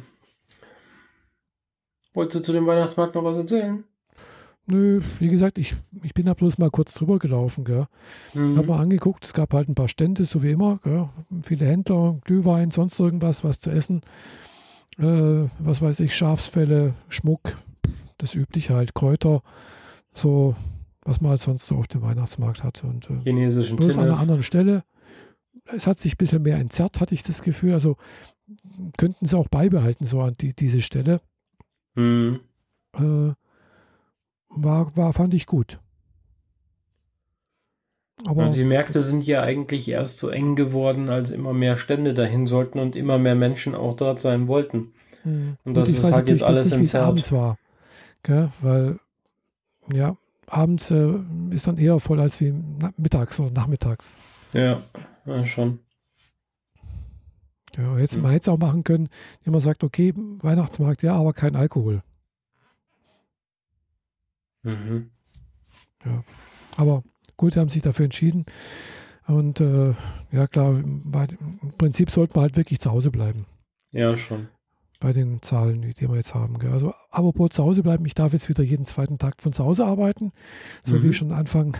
Wolltest 2.14 2.40
du 2.40 2.46
zu 2.46 2.52
dem 2.52 2.66
Weihnachtsmarkt 2.66 3.14
noch 3.14 3.24
was 3.24 3.37
erzählen? 3.37 3.85
Nö, 4.70 5.00
wie 5.18 5.28
gesagt, 5.28 5.59
ich, 5.59 5.74
ich 6.02 6.14
bin 6.14 6.26
da 6.26 6.35
bloß 6.35 6.59
mal 6.59 6.70
kurz 6.70 6.94
drüber 6.94 7.18
gelaufen. 7.18 7.64
Gell. 7.64 7.87
Mhm. 8.35 8.56
Hab 8.56 8.66
mal 8.66 8.80
angeguckt, 8.80 9.24
es 9.24 9.33
gab 9.33 9.52
halt 9.52 9.68
ein 9.68 9.74
paar 9.74 9.88
Stände, 9.88 10.24
so 10.24 10.42
wie 10.42 10.50
immer. 10.50 10.78
Gell. 10.85 11.09
Viele 11.42 11.66
Händler, 11.66 12.18
Glühwein, 12.24 12.70
sonst 12.70 12.98
irgendwas, 13.00 13.42
was 13.42 13.61
zu 13.61 13.70
essen. 13.70 14.02
Äh, 14.98 15.48
was 15.59 15.80
weiß 15.80 16.00
ich, 16.00 16.14
Schafsfälle, 16.14 16.94
Schmuck, 17.09 17.56
das 18.18 18.35
übliche 18.35 18.74
halt, 18.74 18.94
Kräuter, 18.94 19.42
so, 20.12 20.54
was 21.02 21.20
man 21.20 21.30
halt 21.30 21.40
sonst 21.40 21.66
so 21.66 21.76
auf 21.76 21.88
dem 21.88 22.02
Weihnachtsmarkt 22.02 22.62
hat. 22.62 22.85
Und 22.85 23.09
äh, 23.11 23.20
chinesischen 23.24 23.76
bloß 23.76 23.96
an 23.96 24.04
einer 24.04 24.18
anderen 24.18 24.42
Stelle. 24.42 24.85
Es 25.72 25.87
hat 25.87 25.98
sich 25.98 26.14
ein 26.14 26.18
bisschen 26.18 26.42
mehr 26.42 26.59
entzerrt, 26.59 27.00
hatte 27.00 27.14
ich 27.14 27.22
das 27.22 27.42
Gefühl. 27.42 27.72
Also 27.72 27.96
könnten 28.98 29.26
sie 29.26 29.37
auch 29.37 29.48
beibehalten, 29.48 30.04
so 30.04 30.20
an 30.20 30.35
die, 30.40 30.54
diese 30.54 30.80
Stelle. 30.80 31.20
Mhm. 31.94 32.40
Äh, 32.94 33.33
war, 34.50 34.94
war, 34.96 35.12
fand 35.12 35.34
ich 35.34 35.46
gut. 35.46 35.80
Aber 38.26 38.46
ja, 38.46 38.50
die 38.50 38.64
Märkte 38.64 39.02
sind 39.02 39.26
ja 39.26 39.42
eigentlich 39.42 39.88
erst 39.88 40.18
so 40.18 40.28
eng 40.28 40.54
geworden, 40.54 41.08
als 41.08 41.30
immer 41.30 41.54
mehr 41.54 41.78
Stände 41.78 42.12
dahin 42.12 42.46
sollten 42.46 42.78
und 42.78 42.94
immer 42.94 43.18
mehr 43.18 43.34
Menschen 43.34 43.74
auch 43.74 43.96
dort 43.96 44.20
sein 44.20 44.46
wollten. 44.46 44.92
Mhm. 45.24 45.56
Und 45.64 45.74
das 45.74 45.88
ist 45.88 46.12
halt 46.12 46.28
jetzt 46.28 46.42
alles 46.42 46.72
im 46.72 47.00
Abends 47.00 47.32
war. 47.32 47.58
Gell? 48.22 48.50
Weil, 48.60 48.98
ja, 49.92 50.16
abends 50.46 50.90
äh, 50.90 51.14
ist 51.50 51.66
dann 51.66 51.78
eher 51.78 51.98
voll 51.98 52.20
als 52.20 52.40
wie 52.40 52.52
mittags 52.96 53.40
oder 53.40 53.50
nachmittags. 53.50 54.18
Ja, 54.52 54.82
ja 55.24 55.46
schon. 55.46 55.78
Ja, 57.76 57.98
jetzt, 57.98 58.16
mhm. 58.16 58.22
man 58.22 58.32
hätte 58.32 58.42
es 58.42 58.48
auch 58.48 58.58
machen 58.58 58.84
können, 58.84 59.08
wenn 59.44 59.52
man 59.52 59.60
sagt, 59.60 59.82
okay, 59.84 60.12
Weihnachtsmarkt, 60.40 61.02
ja, 61.02 61.14
aber 61.14 61.32
kein 61.32 61.56
Alkohol. 61.56 62.02
Mhm. 64.62 65.10
Ja, 66.04 66.24
aber 66.76 67.02
gut, 67.36 67.54
die 67.54 67.60
haben 67.60 67.68
sich 67.68 67.82
dafür 67.82 68.04
entschieden. 68.04 68.46
Und 69.26 69.60
äh, 69.60 69.94
ja, 70.32 70.46
klar, 70.46 70.80
bei, 70.82 71.28
im 71.40 71.72
Prinzip 71.78 72.10
sollte 72.10 72.34
man 72.34 72.42
halt 72.42 72.56
wirklich 72.56 72.80
zu 72.80 72.90
Hause 72.90 73.10
bleiben. 73.10 73.46
Ja, 73.92 74.16
schon. 74.16 74.48
Bei 74.98 75.12
den 75.12 75.40
Zahlen, 75.40 75.82
die 75.82 76.08
wir 76.08 76.16
jetzt 76.16 76.34
haben. 76.34 76.58
Gell. 76.58 76.72
Also, 76.72 76.92
apropos 77.10 77.50
zu 77.50 77.64
Hause 77.64 77.82
bleiben, 77.82 78.04
ich 78.04 78.14
darf 78.14 78.32
jetzt 78.32 78.48
wieder 78.48 78.62
jeden 78.62 78.84
zweiten 78.84 79.18
Tag 79.18 79.40
von 79.40 79.52
zu 79.52 79.64
Hause 79.64 79.86
arbeiten, 79.86 80.32
so 80.84 80.96
mhm. 80.96 81.02
wie 81.04 81.12
schon 81.12 81.32
Anfang 81.32 81.76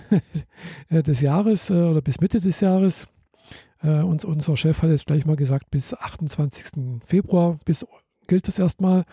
des 0.91 1.21
Jahres 1.21 1.71
äh, 1.71 1.75
oder 1.75 2.01
bis 2.01 2.21
Mitte 2.21 2.41
des 2.41 2.61
Jahres. 2.61 3.09
Äh, 3.83 4.01
und 4.01 4.25
unser 4.25 4.57
Chef 4.57 4.81
hat 4.83 4.91
jetzt 4.91 5.07
gleich 5.07 5.27
mal 5.27 5.37
gesagt, 5.37 5.71
bis 5.71 5.93
28. 5.95 7.01
Februar 7.05 7.59
bis, 7.65 7.87
gilt 8.27 8.49
das 8.49 8.59
erstmal, 8.59 9.05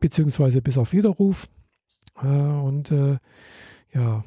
beziehungsweise 0.00 0.62
bis 0.62 0.78
auf 0.78 0.92
Widerruf. 0.92 1.48
Äh, 2.22 2.26
und 2.26 2.90
äh, 2.90 3.18
ja, 3.92 4.24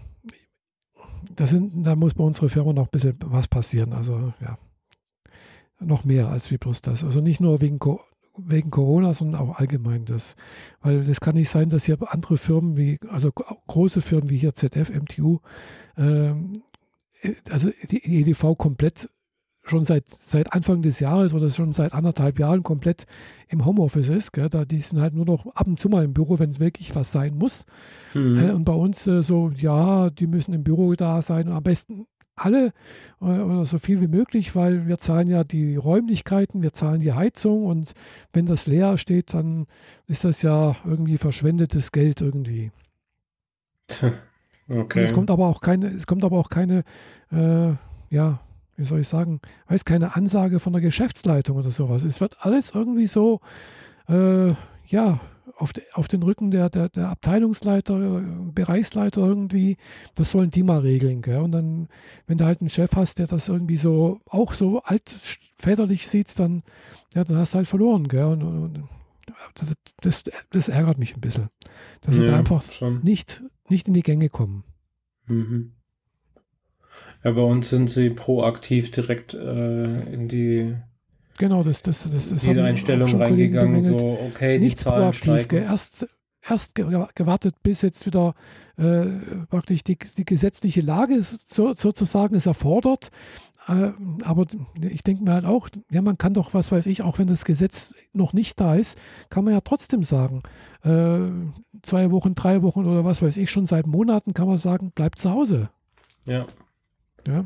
das 1.36 1.52
sind, 1.52 1.86
da 1.86 1.96
muss 1.96 2.14
bei 2.14 2.24
unserer 2.24 2.50
Firma 2.50 2.74
noch 2.74 2.88
ein 2.88 2.92
bisschen 2.92 3.18
was 3.26 3.48
passieren. 3.48 3.94
Also 3.94 4.34
ja, 4.42 4.58
noch 5.80 6.04
mehr 6.06 6.30
als 6.30 6.52
wie 6.52 6.58
bloß 6.58 6.82
das. 6.82 7.04
Also 7.04 7.22
nicht 7.22 7.40
nur 7.40 7.62
wegen, 7.62 7.80
wegen 8.38 8.72
Corona, 8.72 9.14
sondern 9.14 9.42
auch 9.42 9.58
allgemein 9.58 10.06
das. 10.06 10.36
Weil 10.82 11.08
es 11.10 11.20
kann 11.20 11.36
nicht 11.36 11.50
sein, 11.50 11.70
dass 11.70 11.86
hier 11.86 11.98
andere 12.12 12.38
Firmen 12.38 12.78
wie, 12.78 13.00
also 13.10 13.32
große 13.32 14.02
Firmen 14.02 14.30
wie 14.30 14.38
hier 14.38 14.54
ZF, 14.54 14.90
MTU, 14.90 15.40
ähm, 15.98 16.54
also 17.50 17.70
die 17.90 18.22
EDV 18.22 18.56
komplett 18.58 19.10
schon 19.70 19.84
seit, 19.84 20.06
seit 20.24 20.54
Anfang 20.54 20.82
des 20.82 21.00
Jahres 21.00 21.34
oder 21.34 21.50
schon 21.50 21.74
seit 21.74 21.94
anderthalb 21.94 22.40
Jahren 22.40 22.64
komplett 22.64 23.06
im 23.50 23.66
Homeoffice 23.66 24.10
ist. 24.10 24.34
Gell? 24.34 24.50
Da, 24.50 24.66
die 24.66 24.80
sind 24.80 25.00
halt 25.00 25.14
nur 25.14 25.26
noch 25.26 25.48
ab 25.56 25.68
und 25.68 25.80
zu 25.80 25.90
mal 25.90 26.04
im 26.04 26.14
Büro, 26.14 26.40
wenn 26.40 26.50
es 26.50 26.60
wirklich 26.60 26.96
was 26.96 27.12
sein 27.12 27.38
muss. 27.38 27.66
Mhm. 28.14 28.38
Äh, 28.38 28.52
und 28.52 28.66
bei 28.66 28.74
uns 28.74 29.08
äh, 29.08 29.22
so, 29.22 29.52
ja, 29.56 30.10
die 30.10 30.28
müssen 30.28 30.54
im 30.54 30.64
Büro 30.64 30.94
da 30.94 31.22
sein. 31.22 31.50
Am 31.50 31.64
besten 31.64 32.06
alle 32.38 32.72
äh, 33.20 33.26
oder 33.26 33.66
so 33.66 33.80
viel 33.80 34.00
wie 34.00 34.08
möglich, 34.08 34.56
weil 34.56 34.88
wir 34.88 35.00
zahlen 35.00 35.28
ja 35.28 35.44
die 35.44 35.76
Räumlichkeiten, 35.76 36.62
wir 36.62 36.72
zahlen 36.72 37.02
die 37.02 37.14
Heizung 37.14 37.66
und 37.66 37.94
wenn 38.32 38.46
das 38.46 38.68
leer 38.68 38.98
steht, 38.98 39.34
dann 39.34 39.66
ist 40.08 40.24
das 40.24 40.42
ja 40.42 40.76
irgendwie 40.86 41.18
verschwendetes 41.18 41.92
Geld 41.92 42.22
irgendwie. 42.22 42.72
Okay. 44.70 45.04
es 45.04 45.14
kommt 45.14 45.32
aber 45.32 45.48
auch 45.48 45.62
keine, 45.62 45.88
es 45.88 46.06
kommt 46.06 46.26
aber 46.26 46.38
auch 46.38 46.50
keine, 46.50 46.84
äh, 47.32 47.70
ja, 48.10 48.40
wie 48.78 48.86
soll 48.86 49.02
ich 49.02 49.08
sagen, 49.08 49.42
weiß 49.68 49.84
keine 49.86 50.16
Ansage 50.16 50.60
von 50.60 50.72
der 50.72 50.82
Geschäftsleitung 50.82 51.58
oder 51.58 51.72
sowas. 51.72 52.04
Es 52.04 52.22
wird 52.22 52.38
alles 52.46 52.72
irgendwie 52.74 53.08
so, 53.08 53.42
äh, 54.08 54.54
ja, 54.86 55.20
auf, 55.58 55.74
de, 55.74 55.84
auf, 55.94 56.08
den 56.08 56.22
Rücken 56.22 56.52
der, 56.52 56.70
der, 56.70 56.90
der, 56.90 57.10
Abteilungsleiter, 57.10 58.22
Bereichsleiter 58.54 59.22
irgendwie, 59.22 59.78
das 60.14 60.32
sollen 60.32 60.52
die 60.52 60.62
mal 60.62 60.80
regeln. 60.80 61.24
Gell? 61.24 61.40
Und 61.40 61.52
dann, 61.52 61.88
wenn 62.28 62.38
du 62.38 62.46
halt 62.46 62.62
einen 62.62 62.70
Chef 62.70 62.92
hast, 62.96 63.18
der 63.18 63.26
das 63.26 63.48
irgendwie 63.48 63.78
so 63.78 64.22
auch 64.30 64.54
so 64.54 64.82
altväterlich 64.84 66.08
sieht, 66.08 66.38
dann, 66.40 66.62
ja, 67.16 67.24
dann 67.24 67.38
hast 67.38 67.54
du 67.54 67.58
halt 67.58 67.68
verloren. 67.68 68.08
Gell? 68.08 68.26
Und, 68.26 68.44
und 68.44 68.90
das, 69.56 69.74
das, 70.02 70.24
das, 70.52 70.70
ärgert 70.70 71.00
mich 71.00 71.16
ein 71.16 71.22
bisschen, 71.22 71.50
dass 72.02 72.16
ja, 72.16 72.22
sie 72.22 72.28
da 72.28 72.38
einfach 72.38 72.64
nicht, 73.02 73.44
nicht 73.68 73.88
in 73.88 73.96
die 73.96 74.04
Gänge 74.04 74.30
kommen. 74.30 74.64
Mhm. 75.26 75.74
Ja, 77.24 77.32
bei 77.32 77.42
uns 77.42 77.70
sind 77.70 77.90
sie 77.90 78.10
proaktiv 78.10 78.92
direkt 78.92 79.34
äh, 79.34 79.96
in 80.14 80.28
die 80.28 80.76
Genau, 81.38 81.64
das, 81.64 81.84
das, 81.84 82.04
das, 82.04 82.30
das 82.30 82.42
die 82.42 82.60
Einstellung 82.60 83.10
reingegangen, 83.16 83.80
so, 83.80 84.18
okay, 84.28 84.60
die 84.60 84.74
Zahlen 84.74 85.14
steigen. 85.14 85.64
Erst, 85.64 86.08
erst 86.48 86.74
gewartet, 86.76 87.56
bis 87.62 87.84
jetzt 87.84 88.08
wieder 88.08 88.34
äh, 88.78 89.06
praktisch 89.50 89.84
die, 89.84 89.98
die 90.18 90.26
gesetzliche 90.26 90.82
Lage 90.82 91.14
ist, 91.14 91.54
so, 91.54 91.74
sozusagen 91.74 92.36
es 92.36 92.48
erfordert. 92.48 93.12
Äh, 93.68 93.92
aber 94.24 94.48
ich 94.82 95.04
denke 95.04 95.24
mir 95.24 95.34
halt 95.34 95.46
auch, 95.46 95.70
ja, 95.92 96.02
man 96.02 96.18
kann 96.18 96.34
doch, 96.34 96.54
was 96.54 96.72
weiß 96.72 96.88
ich, 96.88 97.04
auch 97.04 97.20
wenn 97.20 97.28
das 97.28 97.46
Gesetz 97.46 97.94
noch 98.14 98.34
nicht 98.34 98.60
da 98.60 98.76
ist, 98.76 98.98
kann 99.30 99.44
man 99.44 99.54
ja 99.54 99.62
trotzdem 99.62 100.04
sagen, 100.04 100.42
äh, 100.84 101.20
zwei 101.84 102.12
Wochen, 102.12 102.34
drei 102.34 102.64
Wochen 102.64 102.86
oder 102.86 103.06
was 103.06 103.22
weiß 103.22 103.38
ich, 103.38 103.52
schon 103.52 103.68
seit 103.68 103.86
Monaten 103.86 104.34
kann 104.34 104.48
man 104.48 104.58
sagen, 104.58 104.92
bleibt 104.92 105.20
zu 105.20 105.30
Hause. 105.30 105.70
Ja. 106.26 106.48
Ja, 107.28 107.46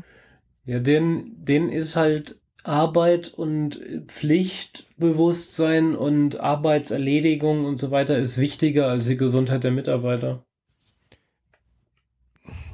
ja 0.64 0.78
den, 0.78 1.44
den 1.44 1.68
ist 1.68 1.96
halt 1.96 2.40
Arbeit 2.64 3.34
und 3.34 3.80
Pflichtbewusstsein 4.06 5.96
und 5.96 6.38
Arbeitserledigung 6.38 7.64
und 7.64 7.78
so 7.78 7.90
weiter 7.90 8.18
ist 8.18 8.38
wichtiger 8.38 8.86
als 8.86 9.06
die 9.06 9.16
Gesundheit 9.16 9.64
der 9.64 9.72
Mitarbeiter. 9.72 10.44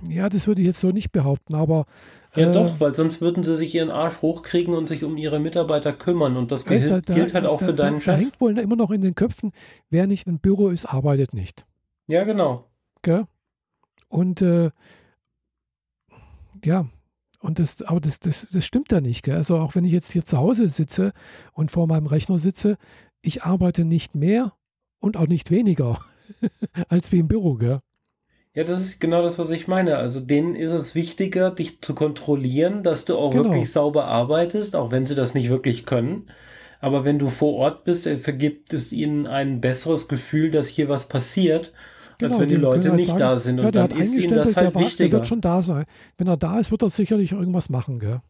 Ja, 0.09 0.29
das 0.29 0.47
würde 0.47 0.61
ich 0.61 0.67
jetzt 0.67 0.81
so 0.81 0.91
nicht 0.91 1.11
behaupten, 1.11 1.55
aber. 1.55 1.87
Ja, 2.37 2.49
äh, 2.49 2.53
doch, 2.53 2.79
weil 2.79 2.95
sonst 2.95 3.21
würden 3.21 3.43
sie 3.43 3.57
sich 3.57 3.75
ihren 3.75 3.91
Arsch 3.91 4.23
hochkriegen 4.23 4.75
und 4.75 4.89
sich 4.89 5.03
um 5.03 5.17
ihre 5.17 5.41
Mitarbeiter 5.41 5.93
kümmern. 5.93 6.37
Und 6.37 6.53
das 6.53 6.67
gilt, 6.67 6.89
da, 6.89 7.01
gilt 7.01 7.35
halt 7.35 7.47
auch 7.47 7.59
da, 7.59 7.67
für 7.67 7.75
deinen 7.75 7.95
da, 7.95 8.01
Chef. 8.01 8.15
Da 8.15 8.21
hängt 8.21 8.41
wohl 8.41 8.57
immer 8.59 8.77
noch 8.77 8.91
in 8.91 9.01
den 9.01 9.15
Köpfen, 9.15 9.53
wer 9.91 10.07
nicht 10.07 10.29
im 10.29 10.39
Büro 10.39 10.69
ist, 10.69 10.87
arbeitet 10.87 11.35
nicht. 11.35 11.67
Ja, 12.07 12.25
genau. 12.25 12.67
Gell? 13.03 13.27
Und 14.09 14.41
äh, 14.41 14.71
ja, 16.65 16.87
und 17.41 17.59
das, 17.59 17.83
aber 17.83 18.01
das, 18.01 18.21
das, 18.21 18.49
das 18.51 18.65
stimmt 18.65 18.91
ja 18.93 19.01
nicht. 19.01 19.25
Gell? 19.25 19.37
Also 19.37 19.59
auch 19.59 19.75
wenn 19.75 19.85
ich 19.85 19.93
jetzt 19.93 20.13
hier 20.13 20.25
zu 20.25 20.39
Hause 20.39 20.69
sitze 20.69 21.13
und 21.53 21.71
vor 21.71 21.87
meinem 21.87 22.07
Rechner 22.07 22.39
sitze, 22.39 22.77
ich 23.23 23.45
arbeite 23.45 23.85
nicht 23.85 24.15
mehr 24.15 24.53
und 24.99 25.17
auch 25.17 25.29
nicht 25.29 25.51
weniger 25.51 26.01
als 26.89 27.13
wie 27.13 27.21
im 27.21 27.29
Büro. 27.29 27.55
Gell? 27.55 27.81
Ja, 28.55 28.65
das 28.65 28.81
ist 28.81 29.01
genau 29.01 29.23
das, 29.23 29.39
was 29.39 29.51
ich 29.51 29.69
meine. 29.69 29.99
Also 29.99 30.21
denen 30.21 30.57
ist 30.57 30.73
es 30.73 30.95
wichtiger, 30.95 31.51
dich 31.53 31.81
zu 31.81 31.95
kontrollieren, 31.95 32.83
dass 32.83 33.05
du 33.05 33.17
auch 33.17 33.31
genau. 33.31 33.45
wirklich 33.45 33.71
sauber 33.71 34.07
arbeitest, 34.07 34.75
auch 34.75 34.91
wenn 34.91 35.05
sie 35.05 35.15
das 35.15 35.35
nicht 35.35 35.49
wirklich 35.49 35.87
können. 35.87 36.29
Aber 36.81 37.05
wenn 37.05 37.19
du 37.19 37.29
vor 37.29 37.55
Ort 37.55 37.85
bist, 37.85 38.09
vergibt 38.09 38.73
es 38.73 38.93
ihnen 38.93 39.27
ein 39.27 39.61
besseres 39.61 40.09
Gefühl, 40.09 40.51
dass 40.51 40.69
hier 40.69 40.89
was 40.89 41.09
passiert 41.09 41.73
Genau, 42.19 42.33
als 42.33 42.41
wenn 42.41 42.49
die 42.49 42.57
Leute 42.57 42.89
halt 42.89 42.99
nicht 42.99 43.09
sagen, 43.09 43.19
da 43.19 43.39
sind. 43.39 43.61
Und 43.61 43.65
ja, 43.65 43.71
dann 43.71 43.91
ist 43.99 44.15
ihnen 44.17 44.35
das 44.35 44.57
halt 44.57 44.75
der 44.75 44.81
wichtiger. 44.81 45.09
Der 45.09 45.19
wird 45.19 45.29
schon 45.29 45.41
da 45.41 45.63
sein. 45.63 45.85
Wenn 46.17 46.27
er 46.27 46.37
da 46.37 46.59
ist, 46.59 46.71
wird 46.71 46.83
er 46.83 46.91
sicherlich 46.91 47.33
irgendwas 47.33 47.69
machen, 47.69 47.99
gell? 47.99 48.21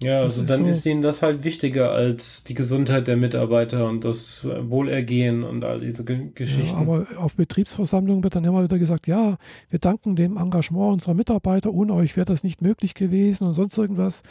Ja, 0.00 0.20
also 0.20 0.42
ist 0.42 0.50
dann 0.50 0.62
so, 0.62 0.70
ist 0.70 0.86
ihnen 0.86 1.02
das 1.02 1.22
halt 1.22 1.42
wichtiger 1.42 1.90
als 1.90 2.44
die 2.44 2.54
Gesundheit 2.54 3.08
der 3.08 3.16
Mitarbeiter 3.16 3.88
und 3.88 4.04
das 4.04 4.44
Wohlergehen 4.44 5.42
und 5.42 5.64
all 5.64 5.80
diese 5.80 6.04
Geschichten. 6.04 6.66
Ja, 6.66 6.74
aber 6.76 7.06
auf 7.16 7.34
Betriebsversammlungen 7.34 8.22
wird 8.22 8.36
dann 8.36 8.44
immer 8.44 8.62
wieder 8.62 8.78
gesagt, 8.78 9.08
ja, 9.08 9.38
wir 9.70 9.78
danken 9.80 10.14
dem 10.14 10.36
Engagement 10.36 10.92
unserer 10.92 11.14
Mitarbeiter, 11.14 11.72
ohne 11.72 11.94
euch 11.94 12.16
wäre 12.16 12.26
das 12.26 12.44
nicht 12.44 12.62
möglich 12.62 12.94
gewesen 12.94 13.48
und 13.48 13.54
sonst 13.54 13.76
irgendwas. 13.76 14.22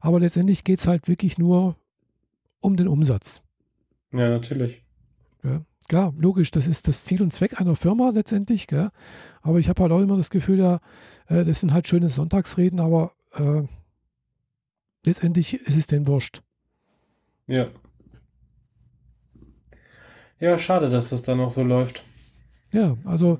Aber 0.00 0.20
letztendlich 0.20 0.62
geht 0.62 0.78
es 0.78 0.86
halt 0.86 1.08
wirklich 1.08 1.36
nur 1.36 1.74
um 2.60 2.76
den 2.76 2.86
Umsatz. 2.86 3.42
Ja, 4.12 4.28
natürlich. 4.28 4.82
Ja, 5.42 5.62
klar, 5.88 6.14
logisch, 6.18 6.50
das 6.50 6.66
ist 6.66 6.86
das 6.88 7.04
Ziel 7.04 7.22
und 7.22 7.32
Zweck 7.32 7.60
einer 7.60 7.76
Firma 7.76 8.10
letztendlich, 8.10 8.66
gell? 8.66 8.90
aber 9.42 9.58
ich 9.58 9.68
habe 9.68 9.82
halt 9.82 9.92
auch 9.92 10.00
immer 10.00 10.16
das 10.16 10.30
Gefühl, 10.30 10.58
ja, 10.58 10.80
äh, 11.26 11.44
das 11.44 11.60
sind 11.60 11.72
halt 11.72 11.88
schöne 11.88 12.08
Sonntagsreden, 12.08 12.80
aber 12.80 13.12
äh, 13.32 13.62
letztendlich 15.04 15.54
ist 15.54 15.76
es 15.76 15.86
den 15.86 16.06
wurscht. 16.06 16.42
Ja. 17.46 17.68
Ja, 20.40 20.56
schade, 20.56 20.88
dass 20.88 21.10
das 21.10 21.22
dann 21.22 21.38
noch 21.38 21.50
so 21.50 21.64
läuft. 21.64 22.04
Ja, 22.70 22.96
also 23.04 23.38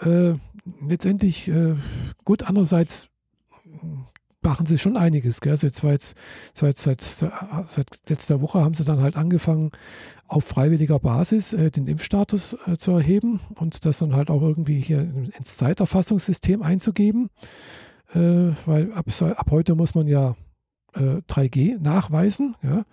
äh, 0.00 0.34
letztendlich, 0.86 1.48
äh, 1.48 1.74
gut, 2.24 2.44
andererseits 2.44 3.08
machen 4.46 4.64
sie 4.64 4.78
schon 4.78 4.96
einiges. 4.96 5.40
Gell? 5.40 5.52
Also 5.52 5.66
jetzt 5.66 5.84
war 5.84 5.92
jetzt, 5.92 6.16
seit, 6.54 6.78
seit, 6.78 7.02
seit 7.02 7.86
letzter 8.08 8.40
Woche 8.40 8.60
haben 8.64 8.74
sie 8.74 8.84
dann 8.84 9.00
halt 9.00 9.16
angefangen, 9.16 9.72
auf 10.28 10.44
freiwilliger 10.44 10.98
Basis 10.98 11.52
äh, 11.52 11.70
den 11.70 11.86
Impfstatus 11.86 12.56
äh, 12.66 12.76
zu 12.76 12.92
erheben 12.92 13.40
und 13.56 13.84
das 13.84 13.98
dann 13.98 14.14
halt 14.14 14.30
auch 14.30 14.42
irgendwie 14.42 14.80
hier 14.80 15.00
ins 15.36 15.56
Zeiterfassungssystem 15.56 16.62
einzugeben. 16.62 17.28
Äh, 18.14 18.52
weil 18.64 18.92
ab, 18.92 19.06
ab 19.20 19.50
heute 19.50 19.74
muss 19.74 19.94
man 19.94 20.06
ja 20.06 20.36
3G 20.94 21.74
äh, 21.74 21.78
nachweisen. 21.78 22.54
Ja? 22.62 22.84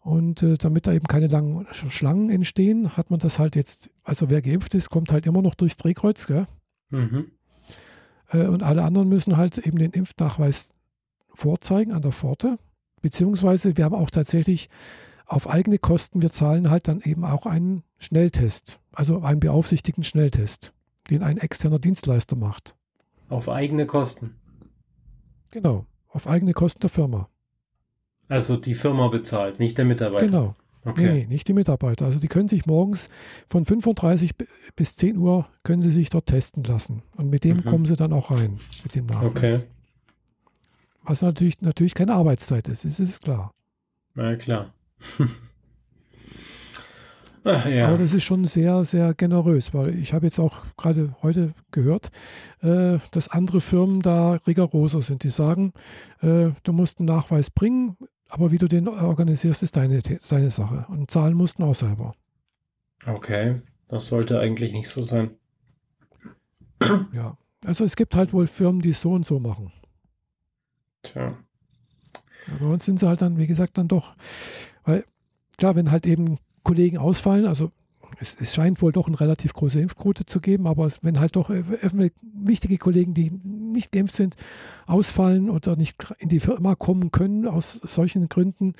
Und 0.00 0.42
äh, 0.42 0.56
damit 0.56 0.86
da 0.86 0.92
eben 0.92 1.06
keine 1.06 1.26
langen 1.26 1.66
Schlangen 1.72 2.30
entstehen, 2.30 2.96
hat 2.96 3.10
man 3.10 3.18
das 3.20 3.38
halt 3.38 3.56
jetzt, 3.56 3.90
also 4.04 4.30
wer 4.30 4.42
geimpft 4.42 4.74
ist, 4.74 4.90
kommt 4.90 5.12
halt 5.12 5.26
immer 5.26 5.42
noch 5.42 5.54
durchs 5.54 5.76
Drehkreuz. 5.76 6.26
Gell? 6.26 6.46
Mhm. 6.90 7.32
Äh, 8.28 8.46
und 8.46 8.62
alle 8.62 8.84
anderen 8.84 9.08
müssen 9.08 9.36
halt 9.36 9.58
eben 9.58 9.78
den 9.78 9.92
Impfnachweis 9.92 10.72
vorzeigen 11.34 11.92
an 11.92 12.02
der 12.02 12.12
Pforte. 12.12 12.58
Beziehungsweise 13.00 13.76
wir 13.76 13.84
haben 13.84 13.94
auch 13.94 14.10
tatsächlich 14.10 14.68
auf 15.26 15.48
eigene 15.48 15.78
Kosten, 15.78 16.22
wir 16.22 16.30
zahlen 16.30 16.70
halt 16.70 16.88
dann 16.88 17.00
eben 17.00 17.24
auch 17.24 17.46
einen 17.46 17.82
Schnelltest, 17.98 18.80
also 18.92 19.20
einen 19.20 19.40
beaufsichtigten 19.40 20.02
Schnelltest, 20.02 20.72
den 21.10 21.22
ein 21.22 21.36
externer 21.36 21.78
Dienstleister 21.78 22.34
macht. 22.34 22.74
Auf 23.28 23.48
eigene 23.48 23.86
Kosten. 23.86 24.36
Genau. 25.50 25.86
Auf 26.08 26.26
eigene 26.26 26.54
Kosten 26.54 26.80
der 26.80 26.90
Firma. 26.90 27.28
Also 28.28 28.56
die 28.56 28.74
Firma 28.74 29.08
bezahlt, 29.08 29.58
nicht 29.58 29.78
der 29.78 29.84
Mitarbeiter. 29.84 30.26
Genau. 30.26 30.54
Okay. 30.88 31.02
Nee, 31.02 31.12
nee, 31.12 31.26
nicht 31.26 31.48
die 31.48 31.52
Mitarbeiter. 31.52 32.06
Also 32.06 32.20
die 32.20 32.28
können 32.28 32.48
sich 32.48 32.66
morgens 32.66 33.08
von 33.48 33.64
35 33.64 34.32
bis 34.76 34.96
10 34.96 35.16
Uhr 35.16 35.48
können 35.62 35.82
sie 35.82 35.90
sich 35.90 36.10
dort 36.10 36.26
testen 36.26 36.64
lassen. 36.64 37.02
Und 37.16 37.30
mit 37.30 37.44
dem 37.44 37.58
mhm. 37.58 37.64
kommen 37.64 37.84
sie 37.84 37.96
dann 37.96 38.12
auch 38.12 38.30
rein, 38.30 38.56
mit 38.82 38.94
dem 38.94 39.06
Nachweis. 39.06 39.64
Okay. 39.64 39.72
Was 41.02 41.22
natürlich, 41.22 41.60
natürlich 41.62 41.94
keine 41.94 42.14
Arbeitszeit 42.14 42.68
ist, 42.68 42.84
ist, 42.84 43.00
ist 43.00 43.22
klar. 43.22 43.52
Na 44.14 44.36
klar. 44.36 44.74
Ach, 47.44 47.66
ja. 47.66 47.88
Aber 47.88 47.98
das 47.98 48.12
ist 48.12 48.24
schon 48.24 48.44
sehr, 48.44 48.84
sehr 48.84 49.14
generös, 49.14 49.72
weil 49.72 49.94
ich 49.94 50.12
habe 50.12 50.26
jetzt 50.26 50.38
auch 50.38 50.64
gerade 50.76 51.14
heute 51.22 51.54
gehört, 51.70 52.10
äh, 52.60 52.98
dass 53.10 53.28
andere 53.28 53.60
Firmen 53.60 54.02
da 54.02 54.32
rigoroser 54.46 55.00
sind. 55.00 55.22
Die 55.22 55.30
sagen, 55.30 55.72
äh, 56.20 56.50
du 56.62 56.72
musst 56.72 56.98
einen 56.98 57.06
Nachweis 57.06 57.50
bringen, 57.50 57.96
aber 58.28 58.50
wie 58.50 58.58
du 58.58 58.68
den 58.68 58.88
organisierst, 58.88 59.62
ist 59.62 59.76
deine, 59.76 60.00
deine 60.00 60.50
Sache. 60.50 60.86
Und 60.88 61.10
zahlen 61.10 61.34
mussten 61.34 61.62
auch 61.62 61.74
selber. 61.74 62.14
Okay, 63.06 63.60
das 63.88 64.08
sollte 64.08 64.38
eigentlich 64.40 64.72
nicht 64.72 64.88
so 64.88 65.02
sein. 65.02 65.30
Ja, 67.12 67.36
also 67.64 67.84
es 67.84 67.96
gibt 67.96 68.14
halt 68.14 68.32
wohl 68.32 68.46
Firmen, 68.46 68.80
die 68.80 68.90
es 68.90 69.00
so 69.00 69.12
und 69.12 69.26
so 69.26 69.40
machen. 69.40 69.72
Tja. 71.02 71.36
bei 72.60 72.66
uns 72.66 72.84
sind 72.84 73.00
sie 73.00 73.08
halt 73.08 73.22
dann, 73.22 73.38
wie 73.38 73.46
gesagt, 73.46 73.78
dann 73.78 73.88
doch, 73.88 74.14
weil 74.84 75.04
klar, 75.56 75.74
wenn 75.74 75.90
halt 75.90 76.06
eben 76.06 76.38
Kollegen 76.62 76.98
ausfallen. 76.98 77.46
Also 77.46 77.72
es, 78.20 78.36
es, 78.40 78.54
scheint 78.54 78.82
wohl 78.82 78.92
doch 78.92 79.06
eine 79.06 79.20
relativ 79.20 79.52
große 79.52 79.80
Impfquote 79.80 80.26
zu 80.26 80.40
geben, 80.40 80.66
aber 80.66 80.86
es, 80.86 81.04
wenn 81.04 81.20
halt 81.20 81.36
doch 81.36 81.50
wichtige 81.50 82.78
Kollegen, 82.78 83.14
die 83.14 83.30
nicht 83.30 83.92
geimpft 83.92 84.16
sind, 84.16 84.36
ausfallen 84.86 85.50
oder 85.50 85.76
nicht 85.76 85.96
in 86.18 86.28
die 86.28 86.40
Firma 86.40 86.74
kommen 86.74 87.12
können 87.12 87.46
aus 87.46 87.74
solchen 87.74 88.28
Gründen 88.28 88.74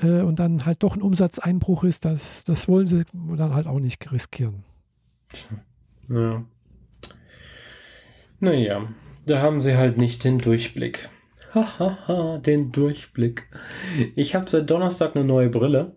äh, 0.00 0.20
und 0.20 0.38
dann 0.38 0.64
halt 0.66 0.82
doch 0.82 0.96
ein 0.96 1.02
Umsatzeinbruch 1.02 1.84
ist, 1.84 2.04
das, 2.04 2.44
das 2.44 2.68
wollen 2.68 2.86
sie 2.86 3.04
dann 3.36 3.54
halt 3.54 3.66
auch 3.66 3.80
nicht 3.80 4.12
riskieren. 4.12 4.64
Ja. 6.08 6.44
Naja, 8.40 8.88
da 9.26 9.42
haben 9.42 9.60
sie 9.60 9.76
halt 9.76 9.98
nicht 9.98 10.24
den 10.24 10.38
Durchblick. 10.38 11.08
Hahaha, 11.54 12.38
den 12.38 12.72
Durchblick. 12.72 13.48
Ich 14.14 14.34
habe 14.34 14.48
seit 14.48 14.70
Donnerstag 14.70 15.16
eine 15.16 15.24
neue 15.24 15.50
Brille. 15.50 15.96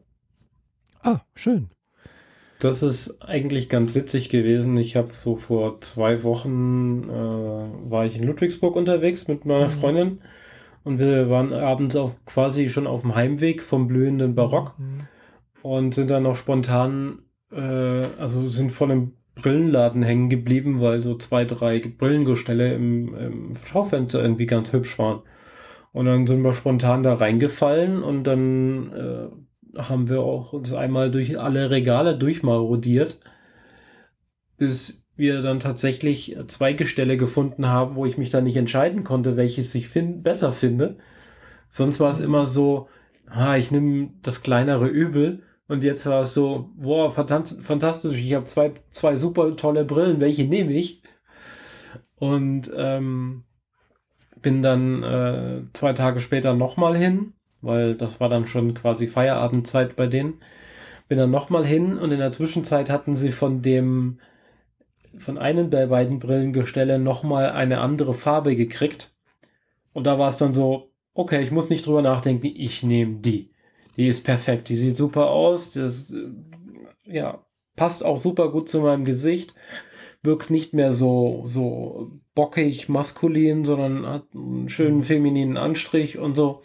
Ah, 1.03 1.21
schön. 1.35 1.67
Das 2.63 2.81
ist 2.81 3.21
eigentlich 3.21 3.67
ganz 3.67 3.93
witzig 3.93 4.29
gewesen. 4.29 4.77
Ich 4.77 4.95
habe 4.95 5.09
so 5.11 5.35
vor 5.35 5.81
zwei 5.81 6.23
Wochen 6.23 7.09
äh, 7.09 7.91
war 7.91 8.05
ich 8.05 8.15
in 8.15 8.23
Ludwigsburg 8.23 8.77
unterwegs 8.77 9.27
mit 9.27 9.45
meiner 9.45 9.65
mhm. 9.65 9.69
Freundin 9.69 10.21
und 10.85 10.97
wir 10.97 11.29
waren 11.29 11.51
abends 11.51 11.97
auch 11.97 12.13
quasi 12.25 12.69
schon 12.69 12.87
auf 12.87 13.01
dem 13.01 13.15
Heimweg 13.15 13.61
vom 13.61 13.89
blühenden 13.89 14.33
Barock 14.33 14.79
mhm. 14.79 14.99
und 15.61 15.93
sind 15.93 16.09
dann 16.09 16.23
noch 16.23 16.37
spontan, 16.37 17.23
äh, 17.51 17.59
also 18.17 18.45
sind 18.45 18.71
vor 18.71 18.89
einem 18.89 19.11
Brillenladen 19.35 20.01
hängen 20.01 20.29
geblieben, 20.29 20.79
weil 20.79 21.01
so 21.01 21.15
zwei, 21.15 21.43
drei 21.43 21.79
Brillengestelle 21.79 22.75
im, 22.75 23.13
im 23.13 23.53
Schaufenster 23.65 24.21
irgendwie 24.21 24.45
ganz 24.45 24.71
hübsch 24.71 24.97
waren. 24.97 25.23
Und 25.91 26.05
dann 26.05 26.27
sind 26.27 26.41
wir 26.41 26.53
spontan 26.53 27.03
da 27.03 27.15
reingefallen 27.15 28.03
und 28.03 28.23
dann 28.23 28.93
äh, 28.93 29.42
haben 29.77 30.09
wir 30.09 30.21
auch 30.21 30.53
uns 30.53 30.73
einmal 30.73 31.11
durch 31.11 31.39
alle 31.39 31.69
Regale 31.69 32.17
durchmarodiert, 32.17 33.19
bis 34.57 35.03
wir 35.15 35.41
dann 35.41 35.59
tatsächlich 35.59 36.37
zwei 36.47 36.73
Gestelle 36.73 37.17
gefunden 37.17 37.67
haben, 37.67 37.95
wo 37.95 38.05
ich 38.05 38.17
mich 38.17 38.29
dann 38.29 38.43
nicht 38.45 38.57
entscheiden 38.57 39.03
konnte, 39.03 39.37
welches 39.37 39.73
ich 39.75 39.87
find, 39.87 40.23
besser 40.23 40.51
finde. 40.51 40.97
Sonst 41.69 41.99
war 41.99 42.09
es 42.09 42.19
immer 42.19 42.45
so, 42.45 42.87
ah, 43.27 43.57
ich 43.57 43.71
nehme 43.71 44.11
das 44.21 44.41
kleinere 44.41 44.87
Übel. 44.87 45.43
Und 45.67 45.83
jetzt 45.83 46.05
war 46.05 46.21
es 46.21 46.33
so, 46.33 46.71
boah, 46.75 47.11
fantastisch, 47.11 48.17
ich 48.17 48.33
habe 48.33 48.43
zwei, 48.43 48.73
zwei 48.89 49.15
super 49.15 49.55
tolle 49.55 49.85
Brillen, 49.85 50.19
welche 50.19 50.45
nehme 50.45 50.73
ich? 50.73 51.03
Und 52.15 52.71
ähm, 52.75 53.43
bin 54.41 54.61
dann 54.61 55.03
äh, 55.03 55.61
zwei 55.73 55.93
Tage 55.93 56.19
später 56.19 56.53
nochmal 56.53 56.97
hin 56.97 57.33
weil 57.63 57.95
das 57.95 58.19
war 58.19 58.29
dann 58.29 58.45
schon 58.45 58.73
quasi 58.73 59.07
Feierabendzeit 59.07 59.95
bei 59.95 60.07
denen. 60.07 60.41
Bin 61.07 61.17
dann 61.17 61.31
nochmal 61.31 61.65
hin 61.65 61.97
und 61.97 62.11
in 62.11 62.19
der 62.19 62.31
Zwischenzeit 62.31 62.89
hatten 62.89 63.15
sie 63.15 63.31
von 63.31 63.61
dem, 63.61 64.19
von 65.17 65.37
einem 65.37 65.69
der 65.69 65.87
beiden 65.87 66.19
Brillengestelle 66.19 66.99
nochmal 66.99 67.51
eine 67.51 67.79
andere 67.79 68.13
Farbe 68.13 68.55
gekriegt. 68.55 69.13
Und 69.93 70.05
da 70.05 70.19
war 70.19 70.29
es 70.29 70.37
dann 70.37 70.53
so, 70.53 70.91
okay, 71.13 71.41
ich 71.41 71.51
muss 71.51 71.69
nicht 71.69 71.85
drüber 71.85 72.01
nachdenken, 72.01 72.47
ich 72.47 72.83
nehme 72.83 73.19
die. 73.19 73.51
Die 73.97 74.07
ist 74.07 74.23
perfekt, 74.23 74.69
die 74.69 74.75
sieht 74.75 74.97
super 74.97 75.29
aus, 75.29 75.73
das, 75.73 76.11
äh, 76.11 76.31
ja, 77.05 77.45
passt 77.75 78.03
auch 78.03 78.17
super 78.17 78.51
gut 78.51 78.69
zu 78.69 78.81
meinem 78.81 79.05
Gesicht, 79.05 79.53
wirkt 80.23 80.49
nicht 80.49 80.73
mehr 80.73 80.91
so, 80.91 81.43
so 81.45 82.11
bockig, 82.33 82.89
maskulin, 82.89 83.65
sondern 83.65 84.05
hat 84.05 84.25
einen 84.33 84.69
schönen 84.69 85.03
femininen 85.03 85.57
Anstrich 85.57 86.17
und 86.17 86.35
so. 86.35 86.63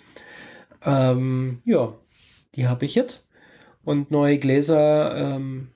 Ähm, 0.85 1.62
ja, 1.64 1.95
die 2.55 2.68
habe 2.68 2.85
ich 2.85 2.95
jetzt. 2.95 3.31
Und 3.85 4.11
neue 4.11 4.39
Gläser, 4.39 5.16
ähm, 5.16 5.68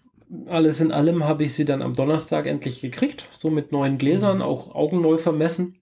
alles 0.46 0.80
in 0.80 0.92
allem 0.92 1.24
habe 1.24 1.44
ich 1.44 1.55
sie 1.55 1.64
dann 1.64 1.82
am 1.82 1.94
Donnerstag 1.94 2.46
endlich 2.46 2.80
gekriegt. 2.80 3.26
So 3.30 3.50
mit 3.50 3.72
neuen 3.72 3.98
Gläsern, 3.98 4.38
mhm. 4.38 4.42
auch 4.42 4.74
augenneu 4.74 5.18
vermessen. 5.18 5.80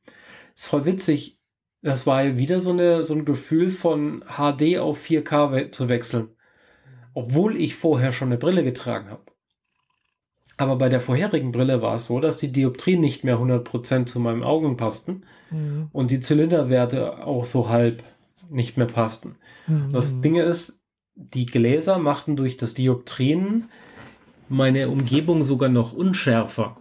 Ist 0.54 0.66
voll 0.66 0.84
witzig. 0.86 1.38
Das 1.82 2.06
war 2.06 2.36
wieder 2.36 2.60
so, 2.60 2.70
eine, 2.70 3.04
so 3.04 3.14
ein 3.14 3.24
Gefühl 3.24 3.70
von 3.70 4.22
HD 4.26 4.78
auf 4.78 5.02
4K 5.02 5.52
we 5.52 5.70
zu 5.70 5.88
wechseln. 5.88 6.28
Obwohl 7.14 7.56
ich 7.56 7.74
vorher 7.74 8.12
schon 8.12 8.28
eine 8.28 8.38
Brille 8.38 8.62
getragen 8.62 9.08
habe. 9.08 9.22
Aber 10.60 10.76
bei 10.76 10.90
der 10.90 11.00
vorherigen 11.00 11.52
Brille 11.52 11.80
war 11.80 11.96
es 11.96 12.06
so, 12.06 12.20
dass 12.20 12.36
die 12.36 12.52
Dioptrien 12.52 13.00
nicht 13.00 13.24
mehr 13.24 13.38
100% 13.38 14.04
zu 14.04 14.20
meinen 14.20 14.42
Augen 14.42 14.76
passten 14.76 15.24
mhm. 15.50 15.88
und 15.90 16.10
die 16.10 16.20
Zylinderwerte 16.20 17.26
auch 17.26 17.44
so 17.44 17.70
halb 17.70 18.04
nicht 18.50 18.76
mehr 18.76 18.86
passten. 18.86 19.36
Mhm. 19.66 19.92
Das 19.92 20.20
Ding 20.20 20.36
ist, 20.36 20.80
die 21.14 21.46
Gläser 21.46 21.98
machten 21.98 22.36
durch 22.36 22.56
das 22.56 22.74
Dioptrien 22.74 23.68
meine 24.48 24.88
Umgebung 24.88 25.44
sogar 25.44 25.68
noch 25.68 25.92
unschärfer, 25.92 26.76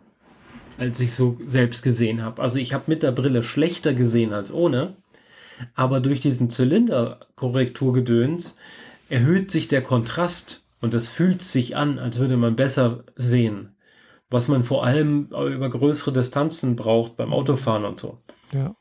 als 0.78 1.00
ich 1.00 1.14
so 1.14 1.38
selbst 1.46 1.84
gesehen 1.84 2.24
habe. 2.24 2.42
Also 2.42 2.58
ich 2.58 2.74
habe 2.74 2.86
mit 2.88 3.04
der 3.04 3.12
Brille 3.12 3.44
schlechter 3.44 3.94
gesehen 3.94 4.34
als 4.34 4.54
ohne. 4.54 4.96
Aber 5.76 6.00
durch 6.00 6.22
diesen 6.22 6.50
Zylinderkorrekturgedöns 6.50 8.56
erhöht 9.10 9.52
sich 9.52 9.68
der 9.68 9.82
Kontrast 9.82 10.64
und 10.82 10.94
es 10.94 11.10
fühlt 11.10 11.42
sich 11.42 11.76
an, 11.76 12.00
als 12.00 12.20
würde 12.20 12.38
man 12.38 12.56
besser 12.56 13.04
sehen. 13.18 13.76
Was 14.30 14.48
man 14.48 14.64
vor 14.64 14.86
allem 14.86 15.26
über 15.26 15.70
größere 15.70 16.14
Distanzen 16.14 16.78
braucht 16.78 17.18
beim 17.18 17.34
Autofahren 17.34 17.84
und 17.84 18.00
so. 18.00 18.20
Ja. 18.54 18.74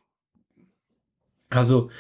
Also 1.51 1.91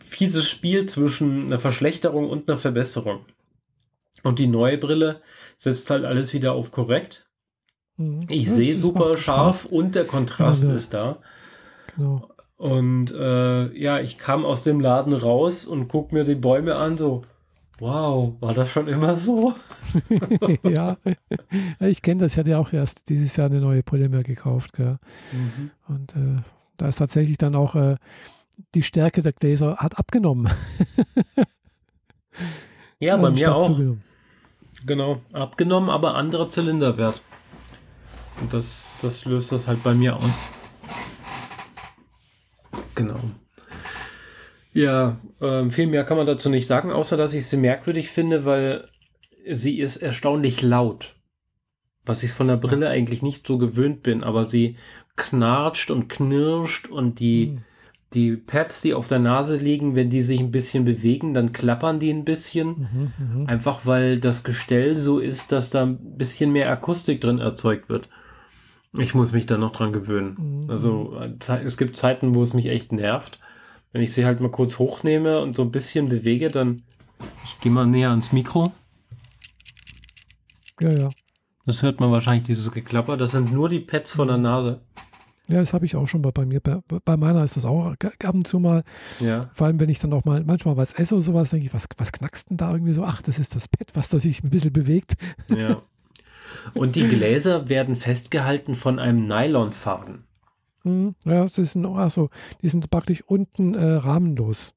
fieses 0.00 0.48
Spiel 0.48 0.86
zwischen 0.86 1.46
einer 1.46 1.58
Verschlechterung 1.58 2.30
und 2.30 2.48
einer 2.48 2.58
Verbesserung. 2.58 3.26
Und 4.22 4.38
die 4.38 4.46
neue 4.46 4.78
Brille 4.78 5.20
setzt 5.58 5.90
halt 5.90 6.04
alles 6.04 6.32
wieder 6.32 6.52
auf 6.52 6.70
korrekt. 6.70 7.28
Mhm. 7.96 8.20
Ich 8.28 8.46
ja, 8.46 8.52
sehe 8.52 8.76
super 8.76 9.16
scharf 9.16 9.64
und 9.66 9.94
der 9.94 10.04
Kontrast 10.04 10.62
genau. 10.62 10.74
ist 10.74 10.94
da. 10.94 11.18
Genau. 11.96 12.28
Und 12.56 13.12
äh, 13.12 13.76
ja, 13.76 14.00
ich 14.00 14.18
kam 14.18 14.44
aus 14.44 14.62
dem 14.62 14.80
Laden 14.80 15.12
raus 15.12 15.66
und 15.66 15.88
guck 15.88 16.12
mir 16.12 16.24
die 16.24 16.36
Bäume 16.36 16.76
an, 16.76 16.96
so, 16.96 17.24
wow, 17.80 18.34
war 18.38 18.54
das 18.54 18.70
schon 18.70 18.86
immer 18.86 19.16
so? 19.16 19.52
ja, 20.62 20.96
ich 21.80 22.02
kenne 22.02 22.20
das. 22.20 22.32
Ich 22.32 22.38
hatte 22.38 22.50
ja 22.50 22.58
auch 22.58 22.72
erst 22.72 23.08
dieses 23.08 23.36
Jahr 23.36 23.48
eine 23.48 23.60
neue 23.60 23.82
Polymer 23.82 24.22
gekauft. 24.22 24.78
Mhm. 24.78 25.72
Und 25.88 26.14
äh, 26.14 26.42
da 26.76 26.88
ist 26.88 26.96
tatsächlich 26.96 27.38
dann 27.38 27.56
auch 27.56 27.74
äh, 27.74 27.96
die 28.74 28.82
Stärke 28.82 29.22
der 29.22 29.32
Gläser 29.32 29.76
hat 29.76 29.98
abgenommen. 29.98 30.50
ja, 32.98 33.16
bei 33.16 33.30
mir 33.30 33.54
auch. 33.54 33.66
Zugenommen. 33.66 34.02
Genau, 34.84 35.20
abgenommen, 35.32 35.90
aber 35.90 36.14
anderer 36.14 36.48
Zylinderwert. 36.48 37.22
Und 38.40 38.52
das, 38.52 38.94
das 39.00 39.24
löst 39.24 39.52
das 39.52 39.68
halt 39.68 39.82
bei 39.84 39.94
mir 39.94 40.16
aus. 40.16 40.48
Genau. 42.94 43.20
Ja, 44.72 45.20
äh, 45.40 45.68
viel 45.70 45.86
mehr 45.86 46.04
kann 46.04 46.16
man 46.16 46.26
dazu 46.26 46.48
nicht 46.48 46.66
sagen, 46.66 46.90
außer 46.90 47.16
dass 47.16 47.34
ich 47.34 47.46
sie 47.46 47.58
merkwürdig 47.58 48.08
finde, 48.08 48.44
weil 48.44 48.88
sie 49.50 49.78
ist 49.78 49.96
erstaunlich 49.98 50.62
laut. 50.62 51.14
Was 52.04 52.22
ich 52.22 52.32
von 52.32 52.48
der 52.48 52.56
Brille 52.56 52.88
eigentlich 52.88 53.22
nicht 53.22 53.46
so 53.46 53.58
gewöhnt 53.58 54.02
bin, 54.02 54.24
aber 54.24 54.44
sie 54.44 54.76
knarzt 55.14 55.90
und 55.90 56.08
knirscht 56.08 56.88
und 56.88 57.20
die, 57.20 57.48
mhm. 57.48 57.64
Die 58.14 58.36
Pads, 58.36 58.82
die 58.82 58.94
auf 58.94 59.08
der 59.08 59.18
Nase 59.18 59.56
liegen, 59.56 59.94
wenn 59.94 60.10
die 60.10 60.22
sich 60.22 60.40
ein 60.40 60.50
bisschen 60.50 60.84
bewegen, 60.84 61.34
dann 61.34 61.52
klappern 61.52 61.98
die 61.98 62.10
ein 62.10 62.24
bisschen. 62.24 63.12
Mhm, 63.18 63.42
mh. 63.42 63.48
Einfach 63.50 63.86
weil 63.86 64.20
das 64.20 64.44
Gestell 64.44 64.96
so 64.96 65.18
ist, 65.18 65.52
dass 65.52 65.70
da 65.70 65.82
ein 65.82 66.16
bisschen 66.16 66.52
mehr 66.52 66.70
Akustik 66.70 67.20
drin 67.20 67.38
erzeugt 67.38 67.88
wird. 67.88 68.08
Ich 68.98 69.14
muss 69.14 69.32
mich 69.32 69.46
da 69.46 69.56
noch 69.56 69.72
dran 69.72 69.92
gewöhnen. 69.92 70.62
Mhm. 70.64 70.70
Also 70.70 71.18
es 71.64 71.76
gibt 71.76 71.96
Zeiten, 71.96 72.34
wo 72.34 72.42
es 72.42 72.54
mich 72.54 72.66
echt 72.66 72.92
nervt. 72.92 73.38
Wenn 73.92 74.02
ich 74.02 74.12
sie 74.12 74.24
halt 74.24 74.40
mal 74.40 74.50
kurz 74.50 74.78
hochnehme 74.78 75.40
und 75.40 75.56
so 75.56 75.62
ein 75.62 75.70
bisschen 75.70 76.06
bewege, 76.06 76.48
dann 76.48 76.82
ich 77.44 77.60
gehe 77.60 77.72
mal 77.72 77.86
näher 77.86 78.10
ans 78.10 78.32
Mikro. 78.32 78.72
Ja, 80.80 80.90
ja. 80.90 81.10
Das 81.64 81.82
hört 81.82 82.00
man 82.00 82.10
wahrscheinlich, 82.10 82.44
dieses 82.44 82.72
Geklapper. 82.72 83.16
Das 83.16 83.30
sind 83.30 83.52
nur 83.52 83.68
die 83.68 83.80
Pads 83.80 84.12
von 84.12 84.28
der 84.28 84.36
mhm. 84.36 84.42
Nase. 84.42 84.80
Ja, 85.48 85.58
das 85.60 85.72
habe 85.72 85.84
ich 85.86 85.96
auch 85.96 86.06
schon 86.06 86.22
bei, 86.22 86.30
bei 86.30 86.46
mir. 86.46 86.60
Bei, 86.60 86.80
bei, 87.04 87.16
meiner 87.16 87.42
ist 87.42 87.56
das 87.56 87.64
auch 87.64 87.94
ab 87.94 88.34
und 88.34 88.46
zu 88.46 88.60
mal. 88.60 88.84
Ja. 89.20 89.50
Vor 89.52 89.66
allem, 89.66 89.80
wenn 89.80 89.88
ich 89.88 89.98
dann 89.98 90.12
auch 90.12 90.24
mal 90.24 90.42
manchmal 90.44 90.76
was 90.76 90.92
esse 90.92 91.14
oder 91.14 91.22
sowas, 91.22 91.50
denke 91.50 91.66
ich, 91.66 91.74
was, 91.74 91.88
was 91.98 92.12
knackst 92.12 92.50
denn 92.50 92.56
da 92.56 92.72
irgendwie 92.72 92.92
so? 92.92 93.02
Ach, 93.04 93.22
das 93.22 93.38
ist 93.38 93.54
das 93.56 93.68
Pad, 93.68 93.88
was 93.94 94.08
da 94.08 94.18
sich 94.18 94.42
ein 94.42 94.50
bisschen 94.50 94.72
bewegt. 94.72 95.14
Ja. 95.48 95.82
Und 96.74 96.96
die 96.96 97.08
Gläser 97.08 97.68
werden 97.68 97.96
festgehalten 97.96 98.76
von 98.76 98.98
einem 98.98 99.26
Nylonfaden. 99.26 100.24
Mhm. 100.84 101.14
Ja, 101.24 101.44
ist 101.44 101.74
ein, 101.74 101.86
achso, 101.86 102.30
die 102.62 102.68
sind 102.68 102.90
praktisch 102.90 103.22
unten 103.26 103.74
äh, 103.74 103.94
rahmenlos. 103.94 104.74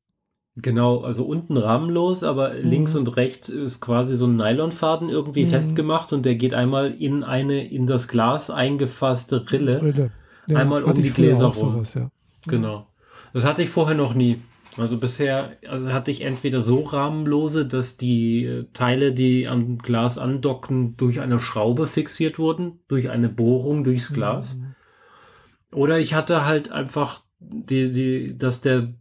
Genau, 0.57 1.01
also 1.01 1.25
unten 1.25 1.57
rahmenlos, 1.57 2.23
aber 2.23 2.53
mhm. 2.53 2.69
links 2.69 2.95
und 2.95 3.17
rechts 3.17 3.49
ist 3.49 3.81
quasi 3.81 4.15
so 4.15 4.25
ein 4.25 4.37
Nylonfaden 4.37 5.09
irgendwie 5.09 5.45
mhm. 5.45 5.49
festgemacht 5.49 6.13
und 6.13 6.25
der 6.25 6.35
geht 6.35 6.53
einmal 6.53 6.91
in 6.93 7.23
eine 7.23 7.67
in 7.67 7.87
das 7.87 8.07
Glas 8.07 8.49
eingefasste 8.49 9.51
Rille. 9.51 9.81
Rille. 9.81 10.11
Ja, 10.47 10.57
einmal 10.57 10.83
um 10.83 10.93
die 10.93 11.09
Gläser 11.09 11.45
rum. 11.45 11.73
Sowas, 11.73 11.93
ja. 11.93 12.09
Genau. 12.47 12.87
Das 13.33 13.43
hatte 13.43 13.63
ich 13.63 13.69
vorher 13.69 13.95
noch 13.95 14.13
nie. 14.13 14.39
Also 14.77 14.97
bisher 14.97 15.57
also 15.67 15.93
hatte 15.93 16.11
ich 16.11 16.21
entweder 16.21 16.59
so 16.59 16.81
rahmenlose, 16.81 17.65
dass 17.65 17.97
die 17.97 18.45
äh, 18.45 18.65
Teile, 18.73 19.13
die 19.13 19.47
am 19.47 19.77
Glas 19.77 20.17
andocken, 20.17 20.97
durch 20.97 21.21
eine 21.21 21.39
Schraube 21.39 21.87
fixiert 21.87 22.39
wurden, 22.39 22.79
durch 22.87 23.09
eine 23.09 23.29
Bohrung 23.29 23.83
durchs 23.83 24.11
Glas. 24.11 24.55
Mhm. 24.55 24.75
Oder 25.71 25.99
ich 25.99 26.13
hatte 26.13 26.45
halt 26.45 26.71
einfach 26.71 27.23
die, 27.39 27.91
die, 27.91 28.37
dass 28.37 28.61
der, 28.61 28.93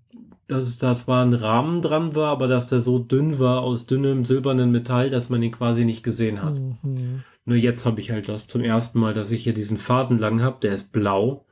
dass 0.47 0.79
da 0.79 0.95
zwar 0.95 1.25
ein 1.25 1.35
Rahmen 1.35 1.83
dran 1.83 2.15
war, 2.15 2.31
aber 2.31 2.47
dass 2.47 2.67
der 2.67 2.81
so 2.81 2.99
dünn 2.99 3.39
war 3.39 3.63
aus 3.63 3.87
dünnem 3.87 4.25
silbernen 4.25 4.71
Metall, 4.71 5.11
dass 5.11 5.31
man 5.31 5.43
ihn 5.43 5.53
quasi 5.53 5.85
nicht 5.85 6.03
gesehen 6.03 6.43
hat. 6.43 6.55
Mhm. 6.55 7.25
Nur 7.45 7.57
jetzt 7.57 7.85
habe 7.85 8.01
ich 8.01 8.11
halt 8.11 8.29
das 8.29 8.47
zum 8.47 8.63
ersten 8.63 8.99
Mal, 8.99 9.15
dass 9.15 9.31
ich 9.31 9.45
hier 9.45 9.55
diesen 9.55 9.77
Faden 9.77 10.19
lang 10.19 10.43
habe, 10.43 10.59
der 10.63 10.75
ist 10.75 10.93
blau 10.93 11.45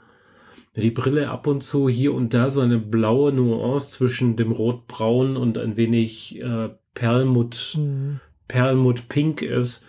die 0.74 0.90
Brille 0.90 1.28
ab 1.28 1.46
und 1.46 1.62
zu 1.62 1.88
hier 1.88 2.14
und 2.14 2.32
da 2.32 2.48
so 2.48 2.62
eine 2.62 2.78
blaue 2.78 3.32
Nuance 3.32 3.90
zwischen 3.90 4.36
dem 4.36 4.52
Rotbraun 4.52 5.36
und 5.36 5.58
ein 5.58 5.76
wenig 5.76 6.40
äh, 6.40 6.70
Perlmutt, 6.94 7.76
mhm. 7.76 8.20
Perlmutt 8.48 9.08
Pink 9.08 9.42
ist. 9.42 9.84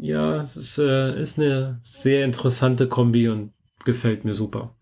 Ja, 0.00 0.42
es 0.42 0.56
ist, 0.56 0.78
äh, 0.78 1.20
ist 1.20 1.38
eine 1.38 1.80
sehr 1.82 2.24
interessante 2.24 2.88
Kombi 2.88 3.28
und 3.28 3.52
gefällt 3.84 4.24
mir 4.24 4.34
super. 4.34 4.74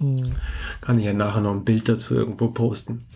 Mhm. 0.00 0.34
Kann 0.80 0.98
ich 0.98 1.04
ja 1.04 1.12
nachher 1.12 1.40
noch 1.40 1.52
ein 1.52 1.64
Bild 1.64 1.88
dazu 1.88 2.14
irgendwo 2.14 2.48
posten. 2.48 3.06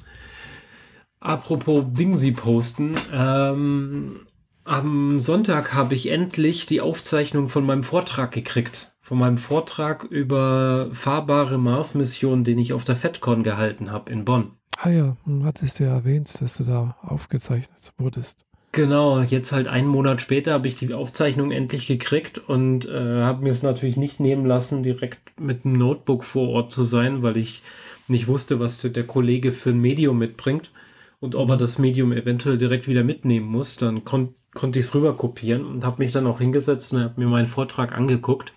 Apropos 1.21 1.85
Dingsi 1.89 2.31
posten, 2.31 2.95
ähm, 3.13 4.21
am 4.69 5.21
Sonntag 5.21 5.75
habe 5.75 5.95
ich 5.95 6.11
endlich 6.11 6.67
die 6.67 6.81
Aufzeichnung 6.81 7.49
von 7.49 7.65
meinem 7.65 7.85
Vortrag 7.85 8.31
gekriegt 8.31 8.93
von 9.09 9.19
meinem 9.19 9.39
Vortrag 9.39 10.05
über 10.05 10.91
fahrbare 10.93 11.57
Mars-Missionen, 11.57 12.45
den 12.45 12.59
ich 12.59 12.75
auf 12.75 12.85
der 12.85 12.95
FedCon 12.95 13.43
gehalten 13.43 13.91
habe 13.91 14.13
in 14.13 14.27
Bonn. 14.27 14.51
Ah 14.77 14.91
ja, 14.91 15.17
hm, 15.25 15.47
hattest 15.47 15.81
du 15.81 15.85
ja 15.85 15.95
erwähnt, 15.95 16.31
dass 16.43 16.59
du 16.59 16.65
da 16.65 16.95
aufgezeichnet 17.01 17.95
wurdest. 17.97 18.45
Genau, 18.73 19.21
jetzt 19.23 19.51
halt 19.53 19.67
einen 19.67 19.89
Monat 19.89 20.21
später 20.21 20.53
habe 20.53 20.69
ich 20.69 20.75
die 20.75 20.93
Aufzeichnung 20.93 21.53
endlich 21.53 21.87
gekriegt 21.87 22.37
und 22.37 22.87
äh, 22.87 23.23
habe 23.23 23.45
mir 23.45 23.51
es 23.51 23.63
natürlich 23.63 23.97
nicht 23.97 24.21
nehmen 24.21 24.45
lassen, 24.45 24.83
direkt 24.83 25.41
mit 25.41 25.65
einem 25.65 25.79
Notebook 25.79 26.23
vor 26.23 26.51
Ort 26.51 26.71
zu 26.71 26.85
sein, 26.85 27.23
weil 27.23 27.39
ich 27.39 27.63
nicht 28.09 28.29
wusste, 28.29 28.61
was 28.61 28.79
der 28.79 29.07
Kollege 29.07 29.53
für 29.53 29.71
ein 29.71 29.81
Medium 29.81 30.19
mitbringt 30.19 30.71
und 31.19 31.35
ob 31.35 31.49
er 31.49 31.57
das 31.57 31.79
Medium 31.79 32.13
eventuell 32.13 32.59
direkt 32.59 32.89
wieder 32.89 33.05
mitnehmen 33.05 33.47
muss. 33.47 33.79
Dann 33.79 34.05
kon 34.05 34.35
konnte 34.59 34.81
ich 34.81 34.87
es 34.87 34.95
rüber 34.95 35.17
kopieren 35.17 35.65
und 35.65 35.85
habe 35.85 36.03
mich 36.03 36.11
dann 36.11 36.27
auch 36.27 36.41
hingesetzt 36.41 36.93
und 36.93 37.01
habe 37.01 37.21
mir 37.21 37.29
meinen 37.29 37.47
Vortrag 37.47 37.93
angeguckt. 37.93 38.53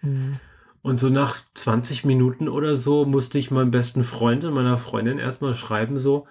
Mhm. 0.00 0.40
Und 0.80 0.96
so 0.98 1.10
nach 1.10 1.42
20 1.52 2.06
Minuten 2.06 2.48
oder 2.48 2.76
so 2.76 3.04
musste 3.04 3.38
ich 3.38 3.50
meinem 3.50 3.70
besten 3.70 4.02
Freund 4.02 4.44
und 4.44 4.54
meiner 4.54 4.78
Freundin 4.78 5.18
erstmal 5.18 5.54
schreiben, 5.54 5.98
so, 5.98 6.26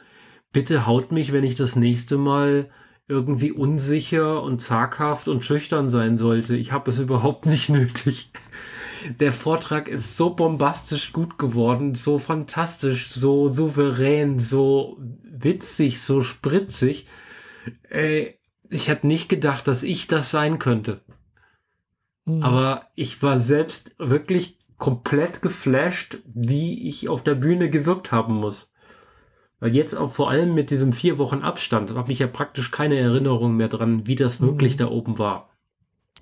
bitte 0.52 0.88
haut 0.88 1.12
mich, 1.12 1.32
wenn 1.32 1.44
ich 1.44 1.54
das 1.54 1.76
nächste 1.76 2.18
Mal 2.18 2.72
irgendwie 3.08 3.52
unsicher 3.52 4.42
und 4.42 4.60
zaghaft 4.60 5.28
und 5.28 5.46
schüchtern 5.46 5.92
sein 5.92 6.18
sollte. 6.18 6.56
Ich 6.56 6.72
habe 6.72 6.90
es 6.90 6.98
überhaupt 6.98 7.46
nicht 7.48 7.70
nötig. 7.70 8.32
Der 9.20 9.34
Vortrag 9.34 9.88
ist 9.88 10.18
so 10.18 10.34
bombastisch 10.34 11.14
gut 11.14 11.38
geworden, 11.38 11.94
so 11.94 12.18
fantastisch, 12.18 13.10
so 13.10 13.48
souverän, 13.48 14.40
so 14.40 14.98
witzig, 15.24 16.02
so 16.02 16.22
spritzig. 16.22 17.06
Ey, 17.90 18.40
ich 18.76 18.88
hätte 18.88 19.08
nicht 19.08 19.30
gedacht, 19.30 19.68
dass 19.68 19.84
ich 19.84 20.08
das 20.08 20.32
sein 20.32 20.60
könnte. 20.60 21.02
Mhm. 22.26 22.44
Aber 22.44 22.88
ich 22.96 23.22
war 23.24 23.40
selbst 23.40 23.96
wirklich 23.98 24.58
komplett 24.78 25.42
geflasht, 25.42 26.20
wie 26.26 26.88
ich 26.88 27.10
auf 27.10 27.24
der 27.24 27.36
Bühne 27.36 27.70
gewirkt 27.70 28.12
haben 28.12 28.36
muss. 28.36 28.74
Weil 29.60 29.74
jetzt 29.74 29.96
auch 29.96 30.12
vor 30.12 30.30
allem 30.30 30.54
mit 30.54 30.70
diesem 30.70 30.92
vier 30.92 31.18
Wochen 31.18 31.42
Abstand 31.42 31.92
habe 31.96 32.12
ich 32.12 32.20
ja 32.20 32.28
praktisch 32.28 32.72
keine 32.72 32.98
Erinnerung 32.98 33.56
mehr 33.56 33.70
dran, 33.70 34.06
wie 34.06 34.16
das 34.16 34.40
mhm. 34.40 34.48
wirklich 34.48 34.76
da 34.76 34.88
oben 34.90 35.18
war. 35.18 35.50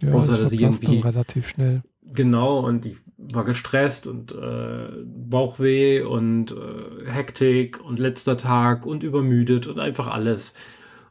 Ja, 0.02 0.14
Außer, 0.14 0.34
das 0.34 0.42
dass 0.42 0.52
ich 0.54 0.62
irgendwie 0.62 1.00
relativ 1.00 1.48
schnell. 1.48 1.82
Genau, 2.06 2.60
und 2.60 2.86
ich 2.86 2.98
war 3.18 3.44
gestresst 3.44 4.08
und 4.08 4.34
äh, 4.34 4.90
Bauchweh 5.06 6.02
und 6.02 6.52
äh, 6.52 7.10
Hektik 7.10 7.84
und 7.84 7.98
letzter 7.98 8.38
Tag 8.38 8.86
und 8.86 9.04
übermüdet 9.04 9.68
und 9.68 9.80
einfach 9.80 10.08
alles. 10.08 10.54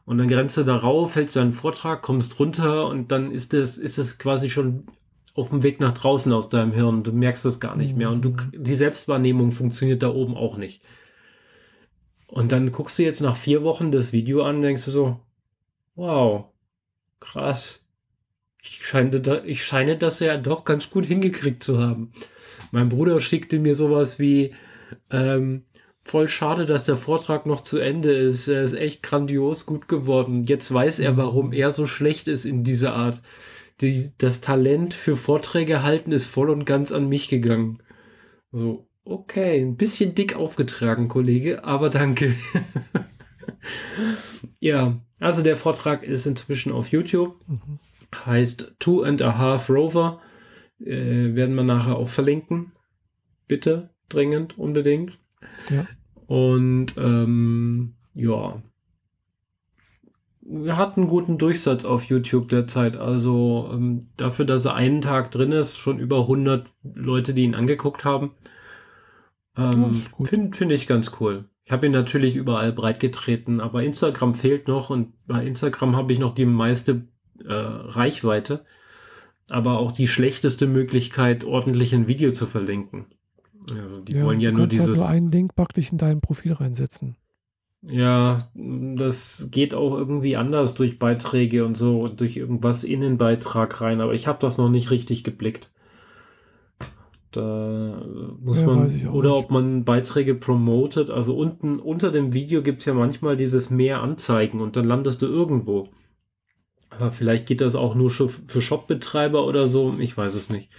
Und 0.05 0.17
dann 0.17 0.27
grenzt 0.27 0.57
du 0.57 0.63
darauf, 0.63 1.15
hältst 1.15 1.35
deinen 1.35 1.53
Vortrag, 1.53 2.01
kommst 2.01 2.39
runter 2.39 2.87
und 2.87 3.11
dann 3.11 3.31
ist 3.31 3.53
es 3.53 3.77
ist 3.77 3.97
es 3.97 4.17
quasi 4.17 4.49
schon 4.49 4.85
auf 5.33 5.49
dem 5.49 5.63
Weg 5.63 5.79
nach 5.79 5.93
draußen 5.93 6.31
aus 6.33 6.49
deinem 6.49 6.73
Hirn. 6.73 7.03
Du 7.03 7.11
merkst 7.11 7.45
es 7.45 7.59
gar 7.59 7.75
nicht 7.75 7.95
mehr. 7.95 8.09
Und 8.09 8.21
du, 8.23 8.29
mhm. 8.29 8.51
die 8.53 8.75
Selbstwahrnehmung 8.75 9.51
funktioniert 9.51 10.03
da 10.03 10.09
oben 10.13 10.35
auch 10.35 10.57
nicht. 10.57 10.81
Und 12.27 12.51
dann 12.51 12.71
guckst 12.71 12.99
du 12.99 13.03
jetzt 13.03 13.21
nach 13.21 13.35
vier 13.35 13.63
Wochen 13.63 13.91
das 13.91 14.11
Video 14.11 14.43
an 14.43 14.57
und 14.57 14.61
denkst 14.63 14.85
du 14.85 14.91
so, 14.91 15.19
wow, 15.95 16.45
krass. 17.19 17.85
Ich 18.61 18.85
scheine, 18.85 19.21
da, 19.21 19.43
ich 19.43 19.65
scheine 19.65 19.97
das 19.97 20.19
ja 20.19 20.37
doch 20.37 20.65
ganz 20.65 20.89
gut 20.89 21.05
hingekriegt 21.05 21.63
zu 21.63 21.79
haben. 21.79 22.11
Mein 22.71 22.89
Bruder 22.89 23.19
schickte 23.19 23.59
mir 23.59 23.75
sowas 23.75 24.19
wie, 24.19 24.53
Ähm, 25.09 25.63
voll 26.03 26.27
schade, 26.27 26.65
dass 26.65 26.85
der 26.85 26.97
Vortrag 26.97 27.45
noch 27.45 27.61
zu 27.61 27.79
Ende 27.79 28.11
ist. 28.11 28.47
Er 28.47 28.63
ist 28.63 28.73
echt 28.73 29.03
grandios 29.03 29.65
gut 29.65 29.87
geworden. 29.87 30.43
Jetzt 30.43 30.73
weiß 30.73 30.99
er, 30.99 31.17
warum 31.17 31.53
er 31.53 31.71
so 31.71 31.87
schlecht 31.87 32.27
ist 32.27 32.45
in 32.45 32.63
dieser 32.63 32.93
Art. 32.93 33.21
Die, 33.81 34.11
das 34.17 34.41
Talent 34.41 34.93
für 34.93 35.15
Vorträge 35.15 35.81
halten 35.83 36.11
ist 36.11 36.25
voll 36.25 36.49
und 36.49 36.65
ganz 36.65 36.91
an 36.91 37.09
mich 37.09 37.29
gegangen. 37.29 37.81
So, 38.51 38.87
okay, 39.03 39.59
ein 39.59 39.77
bisschen 39.77 40.13
dick 40.13 40.35
aufgetragen, 40.35 41.07
Kollege, 41.07 41.63
aber 41.63 41.89
danke. 41.89 42.35
ja, 44.59 44.99
also 45.19 45.41
der 45.41 45.57
Vortrag 45.57 46.03
ist 46.03 46.25
inzwischen 46.25 46.71
auf 46.71 46.89
YouTube. 46.89 47.35
Mhm. 47.47 47.79
Heißt 48.25 48.75
Two 48.77 49.01
and 49.01 49.21
a 49.21 49.37
Half 49.37 49.69
Rover. 49.69 50.21
Äh, 50.79 51.33
werden 51.33 51.55
wir 51.55 51.63
nachher 51.63 51.95
auch 51.95 52.09
verlinken. 52.09 52.73
Bitte, 53.47 53.89
dringend, 54.09 54.57
unbedingt. 54.57 55.17
Ja. 55.69 55.85
Und 56.27 56.95
ähm, 56.97 57.95
ja, 58.13 58.61
wir 60.45 60.77
hatten 60.77 61.01
einen 61.01 61.09
guten 61.09 61.37
Durchsatz 61.37 61.85
auf 61.85 62.05
YouTube 62.05 62.49
derzeit. 62.49 62.97
Also 62.97 63.69
ähm, 63.73 64.07
dafür, 64.17 64.45
dass 64.45 64.65
er 64.65 64.75
einen 64.75 65.01
Tag 65.01 65.31
drin 65.31 65.51
ist, 65.51 65.77
schon 65.77 65.99
über 65.99 66.21
100 66.21 66.67
Leute, 66.83 67.33
die 67.33 67.43
ihn 67.43 67.55
angeguckt 67.55 68.03
haben. 68.03 68.31
Ähm, 69.57 69.95
Finde 70.23 70.55
find 70.55 70.71
ich 70.71 70.87
ganz 70.87 71.13
cool. 71.19 71.45
Ich 71.65 71.71
habe 71.71 71.85
ihn 71.85 71.93
natürlich 71.93 72.35
überall 72.35 72.73
breit 72.73 72.99
getreten, 72.99 73.61
aber 73.61 73.83
Instagram 73.83 74.35
fehlt 74.35 74.67
noch 74.67 74.89
und 74.89 75.13
bei 75.27 75.45
Instagram 75.45 75.95
habe 75.95 76.11
ich 76.11 76.19
noch 76.19 76.35
die 76.35 76.45
meiste 76.45 77.07
äh, 77.45 77.53
Reichweite, 77.53 78.65
aber 79.49 79.79
auch 79.79 79.93
die 79.93 80.09
schlechteste 80.09 80.67
Möglichkeit, 80.67 81.45
ordentlich 81.45 81.93
ein 81.93 82.07
Video 82.07 82.31
zu 82.31 82.47
verlinken. 82.47 83.05
Also 83.71 83.99
die 84.01 84.15
ja, 84.15 84.25
wollen 84.25 84.39
ja 84.39 84.51
nur 84.51 84.67
dieses. 84.67 84.87
Halt 84.87 84.97
nur 84.97 85.09
einen 85.09 85.31
Link 85.31 85.55
praktisch 85.55 85.91
in 85.91 85.97
dein 85.97 86.21
Profil 86.21 86.53
reinsetzen. 86.53 87.15
Ja, 87.85 88.49
das 88.53 89.49
geht 89.51 89.73
auch 89.73 89.97
irgendwie 89.97 90.37
anders 90.37 90.73
durch 90.73 90.99
Beiträge 90.99 91.65
und 91.65 91.77
so, 91.77 92.07
durch 92.07 92.37
irgendwas 92.37 92.85
in 92.85 93.01
den 93.01 93.17
Beitrag 93.17 93.81
rein, 93.81 93.99
aber 93.99 94.13
ich 94.13 94.25
habe 94.25 94.39
das 94.39 94.57
noch 94.57 94.69
nicht 94.69 94.89
richtig 94.89 95.25
geblickt. 95.25 95.69
Da 97.31 98.05
muss 98.39 98.61
ja, 98.61 98.67
man, 98.67 98.85
oder 99.11 99.31
nicht. 99.31 99.37
ob 99.37 99.51
man 99.51 99.83
Beiträge 99.83 100.35
promotet, 100.35 101.09
also 101.09 101.35
unten 101.35 101.79
unter 101.79 102.11
dem 102.11 102.31
Video 102.31 102.61
gibt 102.61 102.79
es 102.79 102.85
ja 102.85 102.93
manchmal 102.93 103.35
dieses 103.35 103.69
Mehr 103.69 104.01
anzeigen 104.01 104.61
und 104.61 104.77
dann 104.77 104.85
landest 104.85 105.21
du 105.21 105.25
irgendwo. 105.25 105.89
Aber 106.89 107.11
vielleicht 107.11 107.47
geht 107.47 107.59
das 107.59 107.75
auch 107.75 107.95
nur 107.95 108.11
für 108.11 108.61
Shopbetreiber 108.61 109.45
oder 109.45 109.67
so, 109.67 109.93
ich 109.99 110.15
weiß 110.15 110.35
es 110.35 110.49
nicht 110.49 110.69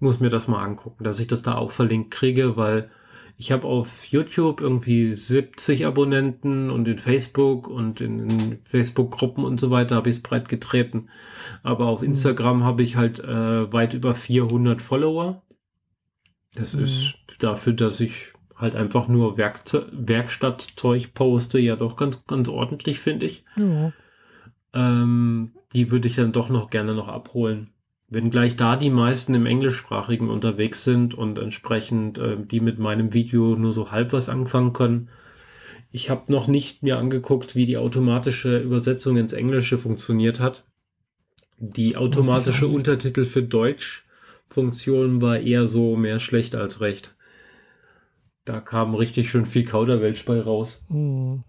muss 0.00 0.20
mir 0.20 0.30
das 0.30 0.48
mal 0.48 0.62
angucken, 0.62 1.04
dass 1.04 1.20
ich 1.20 1.26
das 1.26 1.42
da 1.42 1.56
auch 1.56 1.72
verlinkt 1.72 2.10
kriege, 2.10 2.56
weil 2.56 2.90
ich 3.40 3.52
habe 3.52 3.68
auf 3.68 4.04
YouTube 4.06 4.60
irgendwie 4.60 5.12
70 5.12 5.86
Abonnenten 5.86 6.70
und 6.70 6.88
in 6.88 6.98
Facebook 6.98 7.68
und 7.68 8.00
in 8.00 8.58
Facebook-Gruppen 8.64 9.44
und 9.44 9.60
so 9.60 9.70
weiter 9.70 9.94
habe 9.94 10.10
ich 10.10 10.16
es 10.16 10.22
breit 10.22 10.48
getreten. 10.48 11.08
Aber 11.62 11.86
auf 11.86 12.00
mhm. 12.00 12.08
Instagram 12.08 12.64
habe 12.64 12.82
ich 12.82 12.96
halt 12.96 13.20
äh, 13.20 13.72
weit 13.72 13.94
über 13.94 14.16
400 14.16 14.82
Follower. 14.82 15.42
Das 16.54 16.74
mhm. 16.74 16.82
ist 16.82 17.14
dafür, 17.38 17.74
dass 17.74 18.00
ich 18.00 18.32
halt 18.56 18.74
einfach 18.74 19.06
nur 19.06 19.36
Werkze 19.36 19.86
Werkstattzeug 19.92 21.14
poste, 21.14 21.60
ja 21.60 21.76
doch 21.76 21.96
ganz, 21.96 22.26
ganz 22.26 22.48
ordentlich, 22.48 22.98
finde 22.98 23.26
ich. 23.26 23.44
Ja. 23.56 23.92
Ähm, 24.72 25.52
die 25.72 25.92
würde 25.92 26.08
ich 26.08 26.16
dann 26.16 26.32
doch 26.32 26.48
noch 26.48 26.70
gerne 26.70 26.92
noch 26.92 27.06
abholen. 27.06 27.70
Wenngleich 28.10 28.56
da 28.56 28.76
die 28.76 28.90
meisten 28.90 29.34
im 29.34 29.44
Englischsprachigen 29.44 30.30
unterwegs 30.30 30.82
sind 30.82 31.14
und 31.14 31.38
entsprechend 31.38 32.16
äh, 32.18 32.36
die 32.38 32.60
mit 32.60 32.78
meinem 32.78 33.12
Video 33.12 33.54
nur 33.54 33.74
so 33.74 33.90
halb 33.90 34.12
was 34.12 34.28
anfangen 34.28 34.72
können. 34.72 35.08
Ich 35.92 36.08
habe 36.08 36.32
noch 36.32 36.48
nicht 36.48 36.82
mir 36.82 36.98
angeguckt, 36.98 37.54
wie 37.54 37.66
die 37.66 37.76
automatische 37.76 38.58
Übersetzung 38.58 39.16
ins 39.16 39.32
Englische 39.32 39.78
funktioniert 39.78 40.40
hat. 40.40 40.64
Die 41.58 41.96
automatische 41.96 42.68
Untertitel 42.68 43.24
für 43.24 43.42
Deutsch 43.42 44.04
Funktion 44.48 45.20
war 45.20 45.38
eher 45.38 45.66
so 45.66 45.96
mehr 45.96 46.20
schlecht 46.20 46.54
als 46.54 46.80
recht. 46.80 47.14
Da 48.44 48.60
kam 48.60 48.94
richtig 48.94 49.30
schön 49.30 49.44
viel 49.44 49.64
Kauderwelsch 49.64 50.24
bei 50.24 50.40
raus. 50.40 50.86
Hm. 50.88 51.44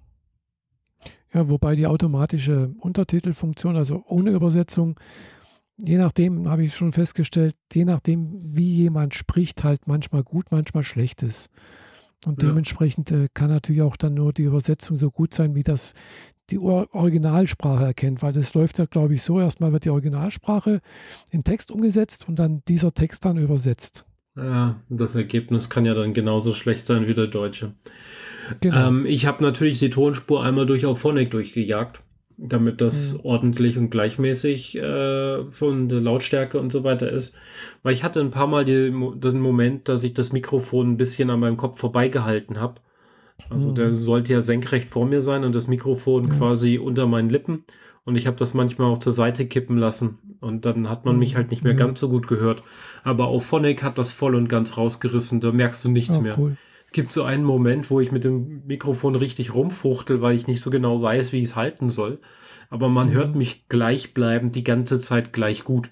Ja, 1.33 1.47
wobei 1.47 1.75
die 1.75 1.87
automatische 1.87 2.73
Untertitelfunktion, 2.79 3.77
also 3.77 4.03
ohne 4.07 4.31
Übersetzung, 4.31 4.99
je 5.83 5.97
nachdem, 5.97 6.49
habe 6.49 6.63
ich 6.63 6.75
schon 6.75 6.91
festgestellt, 6.91 7.55
je 7.73 7.85
nachdem, 7.85 8.41
wie 8.43 8.75
jemand 8.75 9.13
spricht, 9.13 9.63
halt 9.63 9.87
manchmal 9.87 10.23
gut, 10.23 10.47
manchmal 10.51 10.83
schlecht 10.83 11.23
ist. 11.23 11.49
Und 12.25 12.41
ja. 12.41 12.49
dementsprechend 12.49 13.11
äh, 13.11 13.27
kann 13.33 13.49
natürlich 13.49 13.81
auch 13.81 13.95
dann 13.95 14.13
nur 14.13 14.33
die 14.33 14.43
Übersetzung 14.43 14.97
so 14.97 15.09
gut 15.09 15.33
sein, 15.33 15.55
wie 15.55 15.63
das 15.63 15.93
die 16.49 16.59
Originalsprache 16.59 17.85
erkennt, 17.85 18.23
weil 18.23 18.33
das 18.33 18.55
läuft 18.55 18.79
ja, 18.79 18.85
glaube 18.85 19.13
ich, 19.13 19.21
so, 19.21 19.39
erstmal 19.39 19.71
wird 19.71 19.85
die 19.85 19.91
Originalsprache 19.91 20.81
in 21.29 21.43
Text 21.43 21.71
umgesetzt 21.71 22.27
und 22.27 22.39
dann 22.39 22.63
dieser 22.67 22.91
Text 22.91 23.23
dann 23.23 23.37
übersetzt. 23.37 24.05
Ja, 24.35 24.81
das 24.89 25.15
Ergebnis 25.15 25.69
kann 25.69 25.85
ja 25.85 25.93
dann 25.93 26.13
genauso 26.13 26.53
schlecht 26.53 26.87
sein 26.87 27.07
wie 27.07 27.13
der 27.13 27.27
deutsche. 27.27 27.73
Genau. 28.61 28.87
Ähm, 28.87 29.05
ich 29.05 29.27
habe 29.27 29.43
natürlich 29.43 29.79
die 29.79 29.91
Tonspur 29.91 30.43
einmal 30.43 30.65
durch 30.65 30.85
auf 30.87 30.99
Phonic 30.99 31.29
durchgejagt 31.29 32.01
damit 32.41 32.81
das 32.81 33.15
mhm. 33.15 33.19
ordentlich 33.23 33.77
und 33.77 33.89
gleichmäßig 33.89 34.77
äh, 34.77 35.43
von 35.51 35.89
der 35.89 35.99
Lautstärke 35.99 36.59
und 36.59 36.71
so 36.71 36.83
weiter 36.83 37.11
ist. 37.11 37.35
Weil 37.83 37.93
ich 37.93 38.03
hatte 38.03 38.21
ein 38.21 38.31
paar 38.31 38.47
Mal 38.47 38.65
die, 38.65 38.91
den 38.91 39.39
Moment, 39.39 39.89
dass 39.89 40.03
ich 40.03 40.13
das 40.13 40.31
Mikrofon 40.31 40.91
ein 40.91 40.97
bisschen 40.97 41.29
an 41.29 41.39
meinem 41.39 41.57
Kopf 41.57 41.79
vorbeigehalten 41.79 42.59
habe. 42.59 42.75
Also 43.49 43.69
mhm. 43.69 43.75
der 43.75 43.93
sollte 43.93 44.33
ja 44.33 44.41
senkrecht 44.41 44.89
vor 44.89 45.05
mir 45.05 45.21
sein 45.21 45.43
und 45.43 45.53
das 45.53 45.67
Mikrofon 45.67 46.23
mhm. 46.23 46.29
quasi 46.29 46.77
unter 46.77 47.07
meinen 47.07 47.29
Lippen. 47.29 47.65
Und 48.05 48.15
ich 48.15 48.25
habe 48.25 48.37
das 48.37 48.53
manchmal 48.53 48.91
auch 48.91 48.97
zur 48.97 49.13
Seite 49.13 49.45
kippen 49.45 49.77
lassen. 49.77 50.17
Und 50.39 50.65
dann 50.65 50.89
hat 50.89 51.05
man 51.05 51.19
mich 51.19 51.35
halt 51.35 51.51
nicht 51.51 51.63
mehr 51.63 51.73
ganz 51.75 51.99
so 51.99 52.09
gut 52.09 52.27
gehört. 52.27 52.63
Aber 53.03 53.27
auch 53.27 53.41
Phonic 53.41 53.83
hat 53.83 53.97
das 53.97 54.11
voll 54.11 54.35
und 54.35 54.47
ganz 54.47 54.77
rausgerissen. 54.77 55.41
Da 55.41 55.51
merkst 55.51 55.83
du 55.83 55.89
nichts 55.89 56.17
oh, 56.17 56.21
mehr. 56.21 56.39
Cool. 56.39 56.57
Es 56.89 56.93
gibt 56.93 57.13
so 57.13 57.21
einen 57.21 57.43
Moment, 57.43 57.91
wo 57.91 57.99
ich 57.99 58.11
mit 58.11 58.23
dem 58.23 58.65
Mikrofon 58.65 59.13
richtig 59.13 59.53
rumfuchtel, 59.53 60.23
weil 60.23 60.35
ich 60.35 60.47
nicht 60.47 60.59
so 60.59 60.71
genau 60.71 61.03
weiß, 61.03 61.31
wie 61.31 61.37
ich 61.37 61.49
es 61.49 61.55
halten 61.55 61.91
soll. 61.91 62.19
Aber 62.71 62.89
man 62.89 63.09
mhm. 63.09 63.13
hört 63.13 63.35
mich 63.35 63.67
gleichbleibend 63.69 64.55
die 64.55 64.63
ganze 64.63 64.99
Zeit 64.99 65.31
gleich 65.31 65.63
gut. 65.63 65.91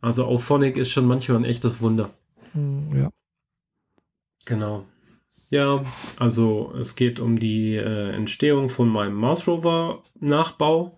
Also 0.00 0.24
auch 0.26 0.40
Phonic 0.40 0.76
ist 0.76 0.90
schon 0.90 1.06
manchmal 1.06 1.38
ein 1.38 1.44
echtes 1.44 1.80
Wunder. 1.80 2.10
Mhm, 2.54 2.96
ja. 2.96 3.10
Genau. 4.44 4.84
Ja, 5.50 5.82
also 6.20 6.72
es 6.78 6.94
geht 6.94 7.18
um 7.18 7.36
die 7.40 7.74
äh, 7.74 8.10
Entstehung 8.10 8.68
von 8.68 8.88
meinem 8.88 9.14
Mars 9.14 9.48
Rover 9.48 10.04
Nachbau 10.20 10.96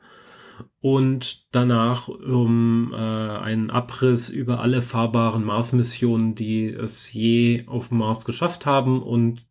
und 0.80 1.46
danach 1.55 2.09
um 2.09 2.92
äh, 2.92 2.96
einen 2.96 3.70
Abriss 3.70 4.28
über 4.28 4.61
alle 4.61 4.82
fahrbaren 4.82 5.42
Mars-Missionen, 5.42 6.34
die 6.34 6.66
es 6.66 7.11
je 7.12 7.66
auf 7.66 7.88
dem 7.88 7.98
Mars 7.98 8.26
geschafft 8.26 8.66
haben 8.66 9.02
und 9.02 9.46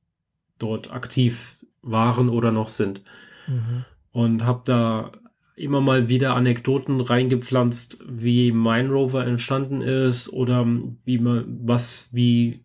dort 0.59 0.91
aktiv 0.91 1.57
waren 1.81 2.29
oder 2.29 2.51
noch 2.51 2.67
sind. 2.67 3.01
Mhm. 3.47 3.85
Und 4.11 4.43
habe 4.45 4.61
da 4.65 5.11
immer 5.55 5.81
mal 5.81 6.07
wieder 6.07 6.35
Anekdoten 6.35 7.01
reingepflanzt, 7.01 8.03
wie 8.07 8.51
mein 8.51 8.91
Rover 8.91 9.25
entstanden 9.25 9.81
ist 9.81 10.31
oder 10.31 10.67
wie 11.03 11.17
man 11.17 11.61
was, 11.63 12.09
wie, 12.13 12.59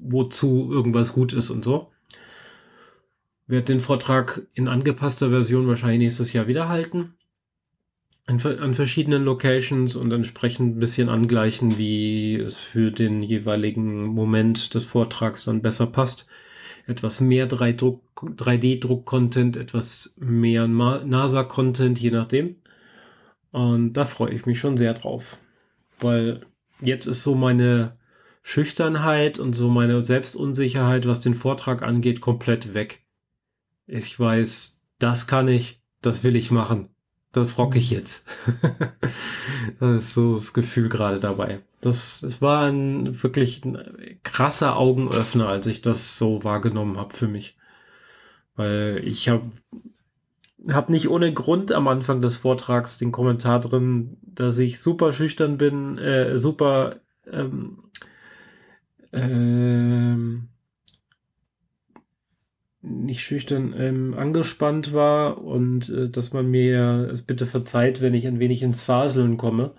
wozu 0.00 0.70
irgendwas 0.70 1.12
gut 1.12 1.32
ist 1.32 1.50
und 1.50 1.64
so. 1.64 1.90
Werde 3.48 3.66
den 3.66 3.80
Vortrag 3.80 4.46
in 4.54 4.68
angepasster 4.68 5.30
Version 5.30 5.66
wahrscheinlich 5.66 5.98
nächstes 5.98 6.32
Jahr 6.32 6.46
wieder 6.46 6.68
halten 6.68 7.14
an, 8.26 8.40
an 8.44 8.74
verschiedenen 8.74 9.24
Locations 9.24 9.96
und 9.96 10.12
entsprechend 10.12 10.76
ein 10.76 10.80
bisschen 10.80 11.08
angleichen, 11.08 11.78
wie 11.78 12.36
es 12.36 12.58
für 12.58 12.90
den 12.90 13.22
jeweiligen 13.22 14.04
Moment 14.06 14.74
des 14.74 14.84
Vortrags 14.84 15.44
dann 15.44 15.62
besser 15.62 15.86
passt. 15.86 16.28
Etwas 16.88 17.20
mehr 17.20 17.48
3D-Druck-Content, 17.48 19.56
etwas 19.56 20.16
mehr 20.18 20.68
NASA-Content, 20.68 21.98
je 21.98 22.10
nachdem. 22.10 22.56
Und 23.50 23.94
da 23.94 24.04
freue 24.04 24.34
ich 24.34 24.44
mich 24.46 24.60
schon 24.60 24.76
sehr 24.76 24.94
drauf. 24.94 25.38
Weil 25.98 26.46
jetzt 26.80 27.06
ist 27.06 27.22
so 27.22 27.34
meine 27.34 27.96
Schüchternheit 28.42 29.38
und 29.38 29.54
so 29.54 29.68
meine 29.68 30.04
Selbstunsicherheit, 30.04 31.06
was 31.06 31.20
den 31.20 31.34
Vortrag 31.34 31.82
angeht, 31.82 32.20
komplett 32.20 32.74
weg. 32.74 33.04
Ich 33.86 34.18
weiß, 34.18 34.82
das 34.98 35.26
kann 35.26 35.48
ich, 35.48 35.80
das 36.02 36.22
will 36.22 36.36
ich 36.36 36.52
machen 36.52 36.88
das 37.36 37.58
rock 37.58 37.76
ich 37.76 37.90
jetzt. 37.90 38.28
das 39.80 39.96
ist 39.96 40.14
so 40.14 40.34
das 40.34 40.54
Gefühl 40.54 40.88
gerade 40.88 41.20
dabei. 41.20 41.60
Das, 41.80 42.20
das 42.20 42.40
war 42.40 42.64
ein 42.66 43.22
wirklich 43.22 43.64
ein 43.64 43.78
krasser 44.22 44.76
Augenöffner, 44.76 45.48
als 45.48 45.66
ich 45.66 45.82
das 45.82 46.18
so 46.18 46.42
wahrgenommen 46.44 46.96
habe 46.96 47.14
für 47.14 47.28
mich. 47.28 47.56
Weil 48.56 49.02
ich 49.04 49.28
habe 49.28 49.50
hab 50.68 50.88
nicht 50.88 51.08
ohne 51.08 51.32
Grund 51.32 51.72
am 51.72 51.88
Anfang 51.88 52.22
des 52.22 52.36
Vortrags 52.36 52.98
den 52.98 53.12
Kommentar 53.12 53.60
drin, 53.60 54.16
dass 54.22 54.58
ich 54.58 54.80
super 54.80 55.12
schüchtern 55.12 55.58
bin, 55.58 55.98
äh, 55.98 56.38
super 56.38 56.96
ähm, 57.30 57.84
ähm, 59.12 60.48
nicht 62.86 63.22
schüchtern, 63.22 63.74
ähm, 63.76 64.14
angespannt 64.16 64.92
war 64.92 65.42
und 65.42 65.88
äh, 65.88 66.08
dass 66.08 66.32
man 66.32 66.50
mir 66.50 67.08
es 67.10 67.22
bitte 67.22 67.46
verzeiht, 67.46 68.00
wenn 68.00 68.14
ich 68.14 68.26
ein 68.26 68.38
wenig 68.38 68.62
ins 68.62 68.82
Faseln 68.82 69.36
komme. 69.36 69.72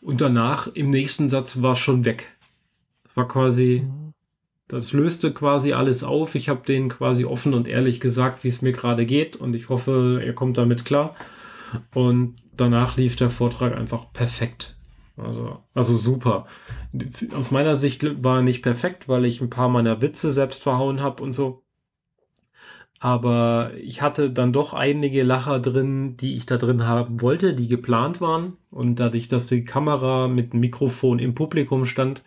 Und 0.00 0.20
danach 0.20 0.68
im 0.68 0.90
nächsten 0.90 1.28
Satz 1.28 1.62
war 1.62 1.72
es 1.72 1.78
schon 1.78 2.04
weg. 2.04 2.36
Es 3.08 3.16
war 3.16 3.28
quasi, 3.28 3.84
das 4.68 4.92
löste 4.92 5.32
quasi 5.32 5.72
alles 5.72 6.04
auf. 6.04 6.34
Ich 6.34 6.48
habe 6.48 6.64
denen 6.64 6.88
quasi 6.88 7.24
offen 7.24 7.54
und 7.54 7.68
ehrlich 7.68 8.00
gesagt, 8.00 8.44
wie 8.44 8.48
es 8.48 8.62
mir 8.62 8.72
gerade 8.72 9.04
geht 9.04 9.36
und 9.36 9.54
ich 9.54 9.68
hoffe, 9.68 10.22
er 10.24 10.32
kommt 10.32 10.58
damit 10.58 10.84
klar. 10.84 11.14
Und 11.92 12.36
danach 12.56 12.96
lief 12.96 13.16
der 13.16 13.30
Vortrag 13.30 13.76
einfach 13.76 14.12
perfekt. 14.12 14.76
Also, 15.16 15.58
also 15.74 15.96
super. 15.96 16.46
Aus 17.34 17.50
meiner 17.50 17.74
Sicht 17.74 18.22
war 18.22 18.36
er 18.36 18.42
nicht 18.42 18.62
perfekt, 18.62 19.08
weil 19.08 19.24
ich 19.24 19.40
ein 19.40 19.50
paar 19.50 19.68
meiner 19.68 20.02
Witze 20.02 20.30
selbst 20.30 20.62
verhauen 20.62 21.00
habe 21.00 21.22
und 21.22 21.34
so. 21.34 21.65
Aber 22.98 23.72
ich 23.76 24.00
hatte 24.00 24.30
dann 24.30 24.52
doch 24.52 24.72
einige 24.72 25.22
Lacher 25.22 25.60
drin, 25.60 26.16
die 26.16 26.36
ich 26.36 26.46
da 26.46 26.56
drin 26.56 26.84
haben 26.84 27.20
wollte, 27.20 27.54
die 27.54 27.68
geplant 27.68 28.20
waren. 28.20 28.56
Und 28.70 29.00
dadurch, 29.00 29.28
dass 29.28 29.46
die 29.46 29.64
Kamera 29.64 30.28
mit 30.28 30.54
Mikrofon 30.54 31.18
im 31.18 31.34
Publikum 31.34 31.84
stand, 31.84 32.22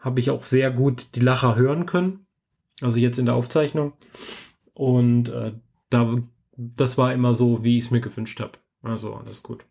habe 0.00 0.20
ich 0.20 0.30
auch 0.30 0.44
sehr 0.44 0.70
gut 0.70 1.14
die 1.14 1.20
Lacher 1.20 1.56
hören 1.56 1.86
können. 1.86 2.26
Also 2.82 2.98
jetzt 2.98 3.18
in 3.18 3.24
der 3.24 3.34
Aufzeichnung. 3.34 3.94
Und 4.74 5.30
äh, 5.30 5.52
da, 5.88 6.18
das 6.56 6.98
war 6.98 7.14
immer 7.14 7.32
so, 7.32 7.64
wie 7.64 7.78
ich 7.78 7.86
es 7.86 7.90
mir 7.90 8.00
gewünscht 8.00 8.40
habe. 8.40 8.58
Also 8.82 9.14
alles 9.14 9.42
gut. 9.42 9.64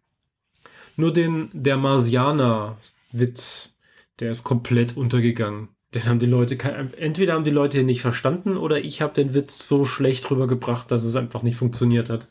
Nur 0.96 1.14
den, 1.14 1.50
der 1.54 1.78
Marsianer-Witz, 1.78 3.78
der 4.20 4.32
ist 4.32 4.44
komplett 4.44 4.98
untergegangen. 4.98 5.70
Den 5.94 6.06
haben 6.06 6.20
die 6.20 6.26
Leute, 6.26 6.58
entweder 6.98 7.34
haben 7.34 7.44
die 7.44 7.52
Leute 7.52 7.80
ihn 7.80 7.86
nicht 7.86 8.02
verstanden 8.02 8.58
oder 8.58 8.84
ich 8.84 9.02
habe 9.02 9.14
den 9.14 9.34
Witz 9.34 9.68
so 9.68 9.86
schlecht 9.86 10.30
rübergebracht, 10.32 10.90
dass 10.90 11.04
es 11.04 11.16
einfach 11.16 11.44
nicht 11.44 11.56
funktioniert 11.56 12.10
hat. 12.10 12.28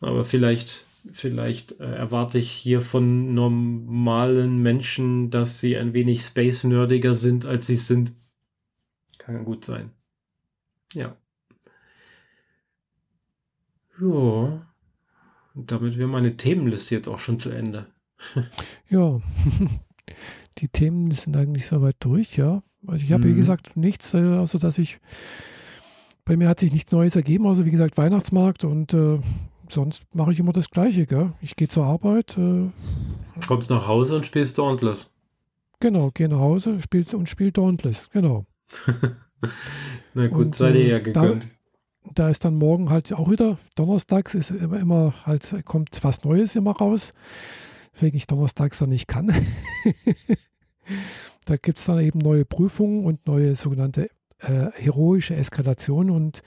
Aber 0.00 0.24
vielleicht, 0.24 0.84
vielleicht 1.12 1.78
äh, 1.80 1.84
erwarte 1.84 2.38
ich 2.38 2.50
hier 2.50 2.80
von 2.80 3.34
normalen 3.34 4.58
Menschen, 4.60 5.30
dass 5.30 5.60
sie 5.60 5.76
ein 5.76 5.94
wenig 5.94 6.22
space-nerdiger 6.22 7.14
sind, 7.14 7.46
als 7.46 7.68
sie 7.68 7.76
sind. 7.76 8.12
Kann 9.18 9.44
gut 9.44 9.64
sein. 9.64 9.90
Ja. 10.94 11.16
Ja. 14.00 14.66
Und 15.54 15.70
damit 15.70 15.96
wäre 15.96 16.08
meine 16.08 16.36
Themenliste 16.36 16.96
jetzt 16.96 17.08
auch 17.08 17.20
schon 17.20 17.38
zu 17.38 17.50
Ende. 17.50 17.86
ja. 18.88 19.20
Die 20.62 20.68
Themen 20.68 21.10
sind 21.10 21.36
eigentlich 21.36 21.66
soweit 21.66 21.96
durch, 22.00 22.36
ja. 22.36 22.62
Also 22.86 23.04
ich 23.04 23.12
habe, 23.12 23.26
mhm. 23.26 23.32
wie 23.32 23.36
gesagt, 23.36 23.76
nichts, 23.76 24.14
äh, 24.14 24.38
außer 24.38 24.58
dass 24.58 24.78
ich, 24.78 24.98
bei 26.24 26.36
mir 26.36 26.48
hat 26.48 26.60
sich 26.60 26.72
nichts 26.72 26.92
Neues 26.92 27.16
ergeben, 27.16 27.46
außer 27.46 27.64
wie 27.64 27.70
gesagt 27.70 27.98
Weihnachtsmarkt 27.98 28.64
und 28.64 28.94
äh, 28.94 29.18
sonst 29.68 30.04
mache 30.14 30.32
ich 30.32 30.38
immer 30.38 30.52
das 30.52 30.70
Gleiche, 30.70 31.06
gell. 31.06 31.32
Ich 31.40 31.56
gehe 31.56 31.68
zur 31.68 31.84
Arbeit. 31.84 32.38
Äh, 32.38 32.70
Kommst 33.46 33.70
nach 33.70 33.86
Hause 33.86 34.16
und 34.16 34.26
spielst 34.26 34.58
Dauntless. 34.58 35.10
Genau, 35.80 36.10
gehe 36.12 36.28
nach 36.28 36.38
Hause 36.38 36.80
spiel, 36.80 37.04
und 37.12 37.28
spiel 37.28 37.50
Dauntless, 37.50 38.08
genau. 38.10 38.46
Na 40.14 40.28
gut, 40.28 40.46
und, 40.46 40.54
sei 40.54 40.72
dir 40.72 40.86
ja 40.86 40.96
äh, 40.98 41.02
gegönnt. 41.02 41.44
Da, 42.04 42.12
da, 42.14 42.28
ist 42.30 42.44
dann 42.44 42.54
morgen 42.54 42.90
halt 42.90 43.12
auch 43.12 43.30
wieder, 43.30 43.58
donnerstags 43.74 44.34
ist 44.34 44.50
immer, 44.50 44.78
immer 44.78 45.14
halt, 45.26 45.64
kommt 45.64 45.98
was 46.02 46.24
Neues 46.24 46.56
immer 46.56 46.72
raus 46.72 47.12
weswegen 47.92 48.16
ich 48.16 48.26
donnerstags 48.26 48.78
dann 48.78 48.88
nicht 48.88 49.08
kann. 49.08 49.34
da 51.44 51.56
gibt 51.56 51.78
es 51.78 51.86
dann 51.86 51.98
eben 52.00 52.18
neue 52.18 52.44
Prüfungen 52.44 53.04
und 53.04 53.26
neue 53.26 53.56
sogenannte 53.56 54.10
äh, 54.40 54.70
heroische 54.74 55.34
Eskalation 55.34 56.10
und 56.10 56.42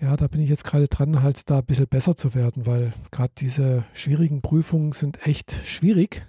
ja, 0.00 0.16
da 0.16 0.26
bin 0.26 0.40
ich 0.40 0.50
jetzt 0.50 0.64
gerade 0.64 0.88
dran, 0.88 1.22
halt 1.22 1.48
da 1.48 1.58
ein 1.58 1.64
bisschen 1.64 1.86
besser 1.86 2.16
zu 2.16 2.34
werden, 2.34 2.66
weil 2.66 2.92
gerade 3.10 3.32
diese 3.38 3.84
schwierigen 3.92 4.42
Prüfungen 4.42 4.92
sind 4.92 5.26
echt 5.26 5.52
schwierig. 5.64 6.26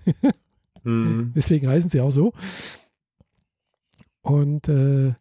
mhm. 0.83 1.31
Deswegen 1.35 1.67
heißen 1.67 1.89
sie 1.89 2.01
auch 2.01 2.11
so. 2.11 2.33
Und 4.21 4.69
äh, 4.69 5.13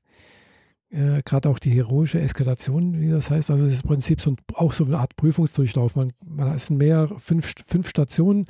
äh, 0.94 1.22
gerade 1.24 1.48
auch 1.48 1.58
die 1.58 1.70
heroische 1.70 2.20
Eskalation, 2.20 3.00
wie 3.00 3.10
das 3.10 3.30
heißt. 3.30 3.50
Also 3.50 3.64
das 3.64 3.74
ist 3.74 3.82
im 3.82 3.88
Prinzip 3.88 4.20
so 4.20 4.30
ein, 4.30 4.36
auch 4.54 4.72
so 4.72 4.84
eine 4.84 4.98
Art 4.98 5.16
Prüfungsdurchlauf. 5.16 5.96
Man, 5.96 6.12
man 6.24 6.54
ist 6.54 6.70
mehr 6.70 7.08
fünf, 7.18 7.52
fünf 7.66 7.88
Stationen. 7.88 8.46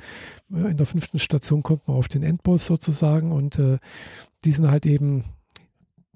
Äh, 0.53 0.71
in 0.71 0.77
der 0.77 0.85
fünften 0.85 1.19
Station 1.19 1.63
kommt 1.63 1.87
man 1.87 1.97
auf 1.97 2.07
den 2.07 2.23
Endboss 2.23 2.65
sozusagen 2.65 3.31
und 3.31 3.57
äh, 3.57 3.79
die 4.43 4.51
sind 4.51 4.69
halt 4.69 4.85
eben 4.85 5.23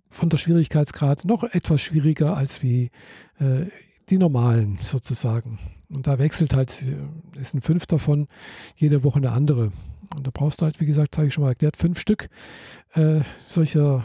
von 0.09 0.29
der 0.29 0.37
Schwierigkeitsgrad 0.37 1.25
noch 1.25 1.43
etwas 1.43 1.81
schwieriger 1.81 2.37
als 2.37 2.63
wie 2.63 2.91
äh, 3.39 3.65
die 4.09 4.17
normalen 4.17 4.79
sozusagen. 4.81 5.59
Und 5.89 6.07
da 6.07 6.19
wechselt 6.19 6.53
halt, 6.53 6.83
äh, 6.83 7.39
ist 7.39 7.55
ein 7.55 7.61
fünf 7.61 7.87
davon, 7.87 8.27
jede 8.75 9.03
Woche 9.03 9.17
eine 9.17 9.31
andere. 9.31 9.71
Und 10.15 10.25
da 10.25 10.31
brauchst 10.33 10.61
du 10.61 10.65
halt, 10.65 10.79
wie 10.79 10.85
gesagt, 10.85 11.17
habe 11.17 11.27
ich 11.27 11.33
schon 11.33 11.43
mal 11.43 11.51
erklärt, 11.51 11.77
fünf 11.77 11.99
Stück 11.99 12.29
äh, 12.93 13.21
solcher 13.47 14.03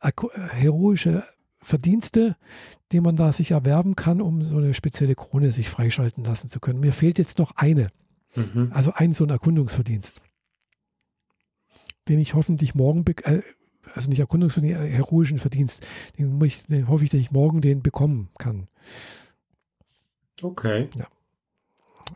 heroische 0.00 1.24
Verdienste, 1.62 2.36
die 2.92 3.00
man 3.00 3.16
da 3.16 3.32
sich 3.32 3.50
erwerben 3.50 3.96
kann, 3.96 4.20
um 4.20 4.42
so 4.42 4.56
eine 4.56 4.74
spezielle 4.74 5.14
Krone 5.14 5.52
sich 5.52 5.68
freischalten 5.68 6.24
lassen 6.24 6.48
zu 6.48 6.60
können. 6.60 6.80
Mir 6.80 6.92
fehlt 6.92 7.18
jetzt 7.18 7.38
noch 7.38 7.52
eine. 7.56 7.90
Mhm. 8.34 8.70
Also 8.72 8.92
ein 8.94 9.12
so 9.12 9.24
ein 9.24 9.30
Erkundungsverdienst, 9.30 10.22
den 12.08 12.18
ich 12.18 12.34
hoffentlich 12.34 12.74
morgen, 12.74 13.04
äh, 13.24 13.42
also 13.94 14.08
nicht 14.08 14.20
Erkundungsverdienst, 14.20 14.80
äh, 14.80 14.88
heroischen 14.88 15.38
Verdienst, 15.38 15.86
den, 16.18 16.40
ich, 16.42 16.64
den 16.66 16.88
hoffe 16.88 17.04
ich, 17.04 17.10
dass 17.10 17.20
ich 17.20 17.30
morgen 17.30 17.60
den 17.60 17.82
bekommen 17.82 18.30
kann. 18.38 18.68
Okay. 20.42 20.88
Ja. 20.96 21.06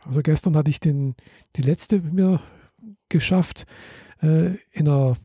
Also 0.05 0.21
gestern 0.21 0.55
hatte 0.55 0.69
ich 0.69 0.79
den, 0.79 1.15
die 1.55 1.61
letzte 1.61 1.99
mir 2.01 2.41
geschafft 3.09 3.65
äh, 4.21 4.55
in 4.71 4.87
einer 4.87 5.15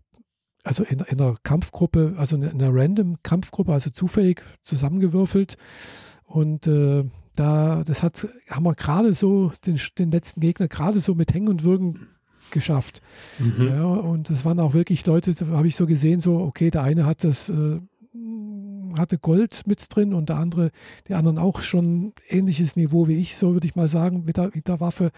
also 0.65 0.85
in, 0.85 1.01
in, 1.01 1.21
einer 1.21 1.37
Kampfgruppe, 1.43 2.15
also 2.17 2.37
in 2.37 2.45
einer 2.45 2.71
random 2.73 3.17
Kampfgruppe, 3.23 3.73
also 3.73 3.91
zufällig 3.91 4.43
zusammengewürfelt. 4.63 5.57
Und 6.25 6.67
äh, 6.67 7.05
da, 7.37 7.83
das 7.85 8.03
hat, 8.03 8.29
haben 8.49 8.65
wir 8.65 8.75
gerade 8.75 9.13
so 9.13 9.53
den, 9.67 9.81
den 9.99 10.11
letzten 10.11 10.41
Gegner 10.41 10.69
gerade 10.69 11.01
so 11.01 11.15
mit 11.15 11.33
Hängen 11.33 11.49
und 11.49 11.65
Würgen 11.65 12.07
geschafft. 12.51 13.01
Mhm. 13.39 13.69
Ja, 13.69 13.85
und 13.85 14.29
das 14.31 14.45
waren 14.45 14.61
auch 14.61 14.75
wirklich 14.75 15.07
Leute, 15.07 15.35
da 15.35 15.47
habe 15.49 15.69
ich 15.69 15.77
so 15.77 15.87
gesehen, 15.87 16.21
so, 16.21 16.39
okay, 16.41 16.71
der 16.71 16.83
eine 16.83 17.07
hat 17.07 17.25
das, 17.25 17.49
äh, 17.49 17.81
hatte 18.99 19.19
Gold 19.19 19.63
mit 19.67 19.85
drin 19.95 20.15
und 20.15 20.29
der 20.29 20.37
andere, 20.37 20.71
die 21.09 21.15
anderen 21.15 21.39
auch 21.39 21.61
schon 21.61 22.13
ähnliches 22.29 22.77
Niveau 22.77 23.09
wie 23.09 23.21
ich, 23.21 23.37
so 23.37 23.53
würde 23.53 23.67
ich 23.67 23.77
mal 23.77 23.89
sagen, 23.89 24.25
mit 24.25 24.37
der, 24.37 24.51
mit 24.53 24.69
der 24.69 24.81
Waffe. 24.81 25.11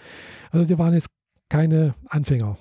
Also 0.50 0.66
die 0.66 0.78
waren 0.78 0.94
jetzt 0.94 1.08
keine 1.48 1.94
Anfänger. 2.06 2.56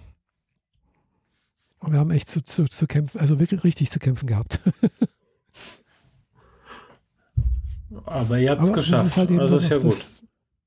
Wir 1.85 1.99
haben 1.99 2.11
echt 2.11 2.29
zu, 2.29 2.43
zu, 2.43 2.65
zu 2.65 2.85
kämpfen, 2.85 3.19
also 3.19 3.39
wirklich 3.39 3.63
richtig 3.63 3.89
zu 3.89 3.99
kämpfen 3.99 4.27
gehabt. 4.27 4.61
Aber 8.05 8.37
ihr 8.37 8.51
habt 8.51 8.63
es 8.63 8.71
geschafft. 8.71 9.05
Das 9.05 9.11
ist 9.11 9.17
halt 9.17 9.31
eben 9.31 9.39
also 9.39 9.55
ist 9.55 9.69
ja 9.69 9.77
gut. 9.77 10.21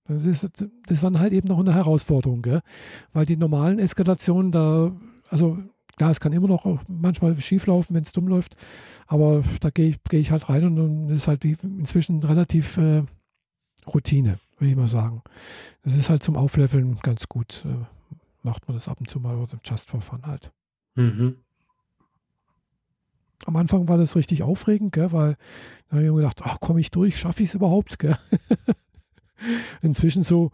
Das, 0.07 0.25
ist, 0.27 0.45
das 0.61 0.69
ist 0.89 1.05
dann 1.05 1.19
halt 1.19 1.33
eben 1.33 1.49
noch 1.49 1.59
eine 1.59 1.75
Herausforderung, 1.75 2.43
gell? 2.43 2.61
weil 3.13 3.25
die 3.25 3.37
normalen 3.37 3.79
Eskalationen 3.79 4.53
da, 4.53 4.93
also 5.31 5.59
klar, 5.97 6.11
es 6.11 6.21
kann 6.21 6.33
immer 6.33 6.49
noch 6.49 6.67
manchmal 6.89 7.41
schief 7.41 7.67
laufen, 7.67 7.95
wenn 7.95 8.03
es 8.03 8.13
dumm 8.13 8.29
läuft, 8.29 8.57
aber 9.07 9.43
da 9.61 9.71
gehe 9.71 9.89
ich, 9.91 9.97
geh 10.11 10.19
ich 10.19 10.31
halt 10.31 10.51
rein 10.51 10.65
und 10.65 10.77
dann 10.77 11.09
ist 11.09 11.27
halt 11.27 11.45
inzwischen 11.45 12.23
relativ 12.23 12.77
äh, 12.77 13.05
Routine, 13.87 14.39
würde 14.59 14.71
ich 14.71 14.77
mal 14.77 14.89
sagen. 14.89 15.23
Das 15.83 15.95
ist 15.95 16.11
halt 16.11 16.23
zum 16.23 16.37
Aufleveln 16.37 16.99
ganz 17.03 17.29
gut. 17.29 17.65
Äh, 17.67 17.85
macht 18.43 18.69
man 18.69 18.77
das 18.77 18.89
ab 18.89 19.01
und 19.01 19.09
zu 19.09 19.21
mal 19.21 19.37
oder 19.37 19.59
just 19.65 19.89
for 19.89 20.03
fun 20.03 20.21
halt. 20.27 20.53
Mhm. 20.95 21.37
Am 23.47 23.57
Anfang 23.57 23.89
war 23.89 23.99
das 23.99 24.17
richtig 24.17 24.43
aufregend, 24.43 24.93
gell, 24.93 25.13
weil 25.13 25.37
da 25.89 25.97
habe 25.97 26.05
ich 26.05 26.11
mir 26.11 26.17
gedacht, 26.17 26.41
ach, 26.43 26.61
komme 26.61 26.81
ich 26.81 26.91
durch, 26.91 27.19
schaffe 27.19 27.43
ich 27.43 27.51
es 27.51 27.55
überhaupt? 27.55 27.99
Gell? 27.99 28.19
Inzwischen 29.83 30.23
so, 30.23 30.51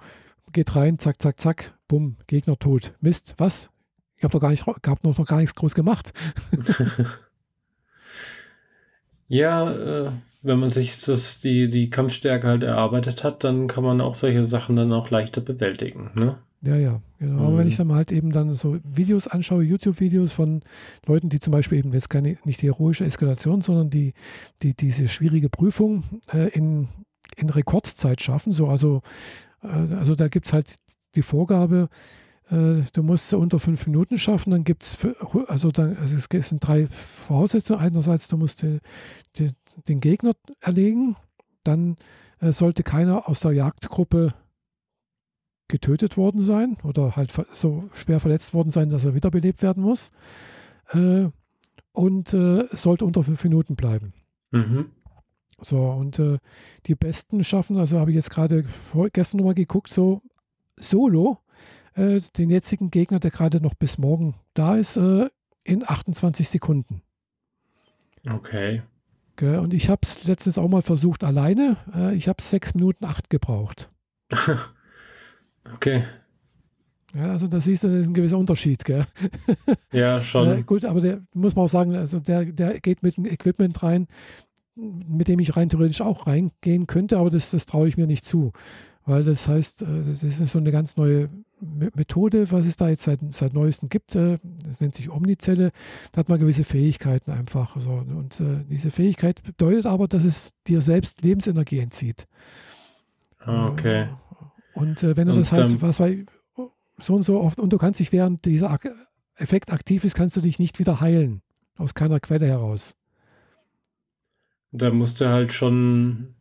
geht 0.52 0.74
rein, 0.74 0.98
zack, 0.98 1.22
zack, 1.22 1.38
zack, 1.38 1.78
bumm, 1.88 2.16
Gegner 2.26 2.58
tot. 2.58 2.94
Mist, 3.00 3.34
was? 3.38 3.70
Ich 4.16 4.24
habe 4.24 4.32
doch 4.32 4.40
gar 4.40 4.50
nicht, 4.50 4.66
hab 4.66 5.04
noch, 5.04 5.16
noch 5.16 5.26
gar 5.26 5.38
nichts 5.38 5.54
groß 5.54 5.74
gemacht. 5.74 6.12
ja, 9.28 9.70
äh, 9.70 10.10
wenn 10.42 10.58
man 10.58 10.70
sich 10.70 10.98
das, 10.98 11.40
die, 11.40 11.68
die 11.68 11.90
Kampfstärke 11.90 12.48
halt 12.48 12.62
erarbeitet 12.62 13.24
hat, 13.24 13.44
dann 13.44 13.66
kann 13.66 13.84
man 13.84 14.00
auch 14.00 14.14
solche 14.14 14.44
Sachen 14.44 14.76
dann 14.76 14.92
auch 14.92 15.10
leichter 15.10 15.40
bewältigen. 15.40 16.10
Ne? 16.14 16.38
Ja, 16.62 16.76
ja, 16.76 17.00
genau. 17.18 17.46
Aber 17.46 17.58
wenn 17.58 17.66
ich 17.66 17.78
mhm. 17.78 17.88
dann 17.88 17.96
halt 17.96 18.12
eben 18.12 18.32
dann 18.32 18.54
so 18.54 18.78
Videos 18.84 19.26
anschaue, 19.26 19.64
YouTube-Videos 19.64 20.32
von 20.32 20.62
Leuten, 21.06 21.28
die 21.28 21.40
zum 21.40 21.52
Beispiel 21.52 21.78
eben 21.78 21.92
jetzt 21.92 22.10
keine, 22.10 22.36
nicht 22.44 22.60
die 22.62 22.66
heroische 22.66 23.04
Eskalation, 23.04 23.62
sondern 23.62 23.88
die, 23.90 24.12
die 24.62 24.74
diese 24.74 25.08
schwierige 25.08 25.48
Prüfung 25.48 26.04
äh, 26.32 26.48
in, 26.50 26.88
in 27.36 27.48
Rekordzeit 27.48 28.20
schaffen, 28.20 28.52
so, 28.52 28.68
also, 28.68 29.00
äh, 29.62 29.68
also 29.68 30.14
da 30.14 30.28
gibt 30.28 30.46
es 30.46 30.52
halt 30.52 30.76
die 31.14 31.22
Vorgabe, 31.22 31.88
Äh, 32.50 32.82
du 32.92 33.02
musst 33.04 33.32
es 33.32 33.38
unter 33.38 33.60
fünf 33.60 33.86
Minuten 33.86 34.18
schaffen, 34.18 34.50
dann 34.50 34.64
gibt 34.64 34.82
es, 34.82 34.98
also, 35.46 35.70
dann, 35.70 35.96
also 35.96 36.16
es 36.16 36.48
sind 36.48 36.58
drei 36.58 36.88
Voraussetzungen. 36.88 37.80
Einerseits, 37.80 38.26
du 38.26 38.36
musst 38.36 38.62
die, 38.62 38.80
die, 39.36 39.50
den 39.86 40.00
Gegner 40.00 40.32
erlegen, 40.60 41.14
dann 41.62 41.96
äh, 42.40 42.52
sollte 42.52 42.82
keiner 42.82 43.28
aus 43.28 43.40
der 43.40 43.52
Jagdgruppe 43.52 44.34
getötet 45.70 46.16
worden 46.16 46.40
sein 46.40 46.76
oder 46.82 47.16
halt 47.16 47.32
so 47.52 47.88
schwer 47.92 48.20
verletzt 48.20 48.52
worden 48.52 48.70
sein, 48.70 48.90
dass 48.90 49.04
er 49.04 49.14
wiederbelebt 49.14 49.62
werden 49.62 49.82
muss. 49.82 50.12
Äh, 50.92 51.28
und 51.92 52.34
äh, 52.34 52.66
sollte 52.72 53.04
unter 53.04 53.24
fünf 53.24 53.42
Minuten 53.42 53.76
bleiben. 53.76 54.12
Mhm. 54.50 54.90
So, 55.60 55.90
und 55.90 56.18
äh, 56.18 56.38
die 56.86 56.94
Besten 56.94 57.44
schaffen, 57.44 57.76
also 57.78 57.98
habe 57.98 58.10
ich 58.10 58.14
jetzt 58.14 58.30
gerade 58.30 58.64
gestern 59.12 59.38
nochmal 59.38 59.54
geguckt, 59.54 59.88
so 59.88 60.22
solo, 60.76 61.38
äh, 61.94 62.20
den 62.36 62.50
jetzigen 62.50 62.90
Gegner, 62.90 63.20
der 63.20 63.30
gerade 63.30 63.60
noch 63.60 63.74
bis 63.74 63.98
morgen 63.98 64.34
da 64.54 64.76
ist, 64.76 64.96
äh, 64.96 65.28
in 65.64 65.84
28 65.86 66.48
Sekunden. 66.48 67.02
Okay. 68.28 68.82
Gell, 69.36 69.58
und 69.58 69.74
ich 69.74 69.88
habe 69.88 70.00
es 70.02 70.24
letztens 70.24 70.58
auch 70.58 70.68
mal 70.68 70.82
versucht 70.82 71.24
alleine. 71.24 71.76
Äh, 71.94 72.14
ich 72.14 72.28
habe 72.28 72.42
sechs 72.42 72.74
Minuten 72.74 73.04
acht 73.04 73.30
gebraucht. 73.30 73.90
okay. 75.74 76.04
Ja, 77.14 77.32
also 77.32 77.48
da 77.48 77.60
siehst 77.60 77.82
du, 77.82 77.88
das 77.88 78.02
ist 78.02 78.08
ein 78.08 78.14
gewisser 78.14 78.38
Unterschied, 78.38 78.84
gell? 78.84 79.04
Ja, 79.92 80.22
schon. 80.22 80.48
Äh, 80.48 80.62
gut, 80.62 80.84
aber 80.84 81.00
der 81.00 81.20
muss 81.34 81.56
man 81.56 81.64
auch 81.64 81.70
sagen, 81.70 81.96
also 81.96 82.20
der, 82.20 82.44
der 82.44 82.78
geht 82.80 83.02
mit 83.02 83.16
dem 83.16 83.26
Equipment 83.26 83.82
rein, 83.82 84.06
mit 84.76 85.26
dem 85.28 85.40
ich 85.40 85.56
rein 85.56 85.68
theoretisch 85.68 86.00
auch 86.00 86.26
reingehen 86.26 86.86
könnte, 86.86 87.18
aber 87.18 87.30
das, 87.30 87.50
das 87.50 87.66
traue 87.66 87.88
ich 87.88 87.96
mir 87.96 88.06
nicht 88.06 88.24
zu. 88.24 88.52
Weil 89.06 89.24
das 89.24 89.48
heißt, 89.48 89.82
äh, 89.82 90.04
das 90.08 90.22
ist 90.22 90.52
so 90.52 90.58
eine 90.58 90.70
ganz 90.70 90.96
neue 90.96 91.28
Methode, 91.60 92.50
was 92.50 92.66
es 92.66 92.76
da 92.76 92.88
jetzt 92.88 93.02
seit, 93.02 93.20
seit 93.30 93.54
neuestem 93.54 93.88
gibt. 93.88 94.14
Äh, 94.14 94.38
das 94.64 94.80
nennt 94.80 94.94
sich 94.94 95.10
Omnizelle. 95.10 95.72
Da 96.12 96.18
hat 96.18 96.28
man 96.28 96.38
gewisse 96.38 96.64
Fähigkeiten 96.64 97.30
einfach. 97.32 97.76
So. 97.80 97.90
Und 97.90 98.40
äh, 98.40 98.64
diese 98.68 98.90
Fähigkeit 98.90 99.42
bedeutet 99.42 99.86
aber, 99.86 100.06
dass 100.06 100.24
es 100.24 100.54
dir 100.66 100.80
selbst 100.80 101.22
Lebensenergie 101.22 101.78
entzieht. 101.78 102.28
Ah, 103.40 103.68
okay. 103.68 104.08
Und 104.80 105.02
wenn 105.02 105.26
du 105.26 105.34
und 105.34 105.40
das 105.40 105.52
halt, 105.52 105.80
was 105.82 106.00
weiß 106.00 106.16
so 106.98 107.14
und 107.14 107.22
so 107.22 107.40
oft, 107.40 107.60
und 107.60 107.72
du 107.72 107.78
kannst 107.78 108.00
dich 108.00 108.12
während 108.12 108.44
dieser 108.44 108.78
Effekt 109.36 109.72
aktiv 109.72 110.04
ist, 110.04 110.14
kannst 110.14 110.36
du 110.36 110.40
dich 110.40 110.58
nicht 110.58 110.78
wieder 110.78 111.00
heilen. 111.00 111.42
Aus 111.76 111.94
keiner 111.94 112.20
Quelle 112.20 112.46
heraus. 112.46 112.94
Da 114.72 114.90
musst 114.90 115.20
du 115.20 115.28
halt 115.28 115.52
schon 115.52 116.34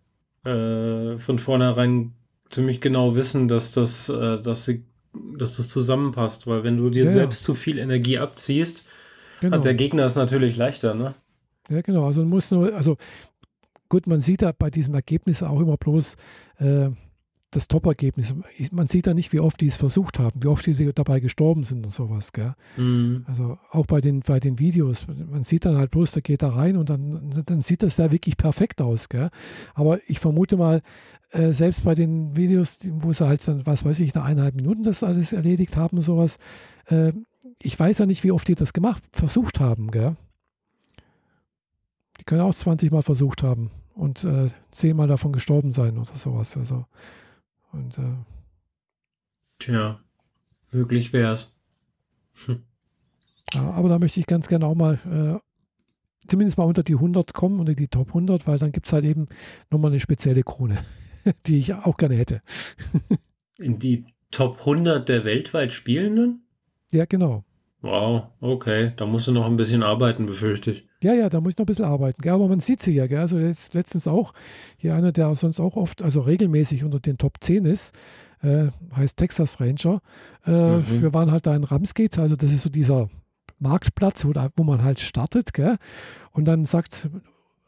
äh, 0.43 1.17
von 1.17 1.39
vornherein 1.39 2.13
ziemlich 2.49 2.81
genau 2.81 3.15
wissen, 3.15 3.47
dass 3.47 3.71
das, 3.73 4.09
äh, 4.09 4.41
dass, 4.41 4.65
sie, 4.65 4.83
dass 5.37 5.57
das 5.57 5.67
zusammenpasst, 5.67 6.45
weil 6.45 6.63
wenn 6.63 6.77
du 6.77 6.89
dir 6.89 7.05
ja, 7.05 7.11
selbst 7.11 7.41
ja. 7.41 7.45
zu 7.45 7.55
viel 7.55 7.77
Energie 7.79 8.19
abziehst, 8.19 8.83
genau. 9.39 9.57
hat 9.57 9.65
der 9.65 9.75
Gegner 9.75 10.03
es 10.03 10.15
natürlich 10.15 10.57
leichter, 10.57 10.93
ne? 10.93 11.15
Ja, 11.69 11.81
genau. 11.81 12.05
Also 12.05 12.21
man 12.21 12.29
muss 12.29 12.51
nur, 12.51 12.73
also 12.73 12.97
gut, 13.87 14.07
man 14.07 14.21
sieht 14.21 14.41
da 14.41 14.51
bei 14.51 14.69
diesem 14.69 14.93
Ergebnis 14.93 15.43
auch 15.43 15.59
immer 15.59 15.77
bloß 15.77 16.17
äh, 16.59 16.89
das 17.51 17.67
Top-Ergebnis. 17.67 18.35
Man 18.71 18.87
sieht 18.87 19.07
da 19.07 19.13
nicht, 19.13 19.33
wie 19.33 19.39
oft 19.39 19.59
die 19.61 19.67
es 19.67 19.77
versucht 19.77 20.19
haben, 20.19 20.43
wie 20.43 20.47
oft 20.47 20.65
die 20.65 20.93
dabei 20.93 21.19
gestorben 21.19 21.63
sind 21.63 21.83
und 21.83 21.91
sowas. 21.91 22.31
Gell? 22.31 22.53
Mhm. 22.77 23.25
Also 23.27 23.57
auch 23.71 23.87
bei 23.87 24.01
den, 24.01 24.19
bei 24.19 24.39
den 24.39 24.59
Videos, 24.59 25.07
man 25.07 25.43
sieht 25.43 25.65
dann 25.65 25.77
halt 25.77 25.91
bloß, 25.91 26.11
der 26.11 26.21
geht 26.21 26.43
da 26.43 26.49
rein 26.49 26.77
und 26.77 26.89
dann, 26.89 27.43
dann 27.45 27.61
sieht 27.61 27.81
das 27.81 27.97
ja 27.97 28.11
wirklich 28.11 28.37
perfekt 28.37 28.81
aus. 28.81 29.09
Gell? 29.09 29.29
Aber 29.73 29.99
ich 30.07 30.19
vermute 30.19 30.57
mal, 30.57 30.81
äh, 31.31 31.51
selbst 31.51 31.83
bei 31.83 31.95
den 31.95 32.35
Videos, 32.35 32.79
wo 32.91 33.13
sie 33.13 33.27
halt 33.27 33.47
dann, 33.47 33.65
was 33.65 33.83
weiß 33.83 33.99
ich, 33.99 34.13
nach 34.13 34.25
eineinhalb 34.25 34.55
Minuten 34.55 34.83
das 34.83 35.03
alles 35.03 35.33
erledigt 35.33 35.75
haben 35.75 35.97
und 35.97 36.03
sowas, 36.03 36.37
äh, 36.85 37.13
ich 37.61 37.79
weiß 37.79 37.97
ja 37.99 38.05
nicht, 38.05 38.23
wie 38.23 38.31
oft 38.31 38.47
die 38.47 38.55
das 38.55 38.73
gemacht, 38.73 39.03
versucht 39.11 39.59
haben. 39.59 39.91
Gell? 39.91 40.15
Die 42.19 42.23
können 42.25 42.41
auch 42.41 42.53
20 42.53 42.91
Mal 42.91 43.01
versucht 43.01 43.41
haben 43.41 43.71
und 43.95 44.23
äh, 44.23 44.49
10 44.71 44.95
Mal 44.95 45.07
davon 45.07 45.31
gestorben 45.31 45.71
sein 45.71 45.97
oder 45.97 46.15
sowas. 46.15 46.55
Also 46.57 46.85
und 47.72 47.97
äh, 47.97 48.15
Tja, 49.59 49.99
möglich 50.72 51.11
wär's. 51.11 51.55
Hm. 52.45 52.63
Aber 53.53 53.89
da 53.89 53.99
möchte 53.99 54.20
ich 54.20 54.26
ganz 54.26 54.47
gerne 54.47 54.65
auch 54.65 54.76
mal 54.76 54.99
äh, 55.05 55.39
zumindest 56.28 56.57
mal 56.57 56.63
unter 56.63 56.84
die 56.84 56.93
100 56.93 57.34
kommen, 57.34 57.59
unter 57.59 57.76
die 57.76 57.88
Top 57.88 58.09
100, 58.09 58.47
weil 58.47 58.57
dann 58.57 58.72
gibt 58.72 58.88
es 58.88 58.93
halt 58.93 59.03
eben 59.03 59.26
nochmal 59.70 59.91
eine 59.91 59.99
spezielle 59.99 60.43
Krone, 60.43 60.86
die 61.45 61.59
ich 61.59 61.74
auch 61.74 61.97
gerne 61.97 62.15
hätte. 62.15 62.41
In 63.57 63.80
die 63.80 64.05
Top 64.32 64.59
100 64.59 65.09
der 65.09 65.26
weltweit 65.26 65.74
Spielenden? 65.74 66.45
Ja, 66.91 67.05
genau. 67.05 67.43
Wow, 67.82 68.30
okay. 68.39 68.93
Da 68.95 69.05
musst 69.05 69.28
du 69.28 69.32
noch 69.32 69.45
ein 69.45 69.57
bisschen 69.57 69.84
arbeiten, 69.84 70.26
befürchte 70.26 70.72
ich. 70.72 70.88
Ja, 71.01 71.13
ja, 71.13 71.29
da 71.29 71.39
muss 71.39 71.53
ich 71.53 71.57
noch 71.57 71.63
ein 71.63 71.67
bisschen 71.67 71.85
arbeiten. 71.85 72.21
Gell? 72.21 72.33
Aber 72.33 72.47
man 72.47 72.59
sieht 72.59 72.81
sie 72.81 72.93
ja. 72.93 73.07
Gell? 73.07 73.19
Also 73.19 73.39
jetzt 73.39 73.73
letztens 73.73 74.07
auch 74.07 74.33
hier 74.77 74.95
einer, 74.95 75.11
der 75.11 75.33
sonst 75.35 75.59
auch 75.59 75.75
oft, 75.75 76.01
also 76.01 76.21
regelmäßig 76.21 76.83
unter 76.83 76.99
den 76.99 77.17
Top 77.17 77.37
10 77.39 77.65
ist, 77.65 77.95
äh, 78.41 78.67
heißt 78.95 79.17
Texas 79.17 79.59
Ranger. 79.59 80.01
Äh, 80.45 80.77
mhm. 80.77 81.01
Wir 81.01 81.13
waren 81.13 81.31
halt 81.31 81.47
da 81.47 81.55
in 81.55 81.63
Ramsgate, 81.63 82.21
also 82.21 82.35
das 82.35 82.51
ist 82.51 82.63
so 82.63 82.69
dieser 82.69 83.09
Marktplatz, 83.59 84.25
wo, 84.25 84.33
wo 84.55 84.63
man 84.63 84.83
halt 84.83 84.99
startet. 84.99 85.53
Gell? 85.53 85.77
Und 86.31 86.45
dann 86.45 86.65
sagt 86.65 87.09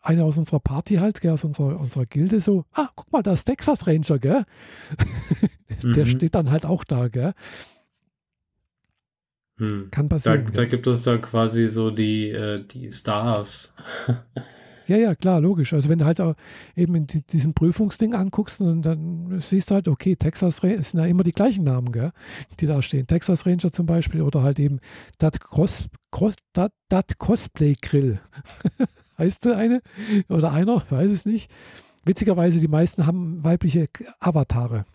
einer 0.02 0.26
aus 0.26 0.38
unserer 0.38 0.60
Party 0.60 0.96
halt, 0.96 1.22
gell, 1.22 1.32
aus 1.32 1.44
unserer, 1.44 1.80
unserer 1.80 2.06
Gilde 2.06 2.40
so, 2.40 2.66
ah, 2.74 2.90
guck 2.96 3.12
mal, 3.12 3.22
da 3.22 3.34
ist 3.34 3.46
Texas 3.46 3.88
Ranger, 3.88 4.20
gell? 4.20 4.46
der 5.84 6.06
mhm. 6.06 6.10
steht 6.10 6.36
dann 6.36 6.50
halt 6.50 6.66
auch 6.66 6.84
da, 6.84 7.08
gell? 7.08 7.34
Hm. 9.58 9.90
Kann 9.92 10.10
passieren. 10.10 10.46
Da, 10.46 10.52
da, 10.52 10.66
gibt 10.66 10.88
es 10.88 11.04
dann 11.04 11.22
quasi 11.22 11.68
so 11.68 11.92
die, 11.92 12.30
äh, 12.30 12.64
die 12.66 12.92
Stars. 12.92 13.76
ja, 14.88 14.98
ja, 14.98 15.16
klar, 15.16 15.40
logisch. 15.40 15.74
Also 15.74 15.90
wenn 15.90 16.00
du 16.00 16.06
halt 16.06 16.22
eben 16.76 16.96
in 16.96 17.08
die, 17.08 17.22
diesem 17.22 17.54
Prüfungsding 17.54 18.16
anguckst, 18.16 18.62
dann, 18.62 18.82
dann 18.82 19.40
siehst 19.40 19.70
du 19.70 19.76
halt, 19.76 19.88
okay, 19.88 20.16
Texas 20.16 20.64
Ranger, 20.64 20.80
es 20.80 20.92
sind 20.92 21.00
ja 21.00 21.06
immer 21.06 21.24
die 21.24 21.32
gleichen 21.32 21.64
Namen, 21.64 21.92
gell, 21.92 22.12
die 22.60 22.66
da 22.66 22.82
stehen. 22.82 23.08
Texas 23.08 23.46
Ranger 23.46 23.72
zum 23.72 23.86
Beispiel 23.86 24.22
oder 24.22 24.42
halt 24.42 24.60
eben 24.60 24.80
Dat, 25.20 25.40
Cross, 25.40 25.90
Cross, 26.12 26.36
Dat, 26.54 26.72
Dat 26.90 27.18
Cosplay 27.20 27.76
Grill. 27.80 28.20
heißt 29.18 29.48
eine? 29.48 29.82
Oder 30.30 30.52
einer? 30.52 30.84
Weiß 30.90 31.12
es 31.12 31.26
nicht. 31.26 31.52
Witzigerweise, 32.04 32.60
die 32.60 32.68
meisten 32.68 33.06
haben 33.06 33.44
weibliche 33.44 33.88
Avatare. 34.20 34.86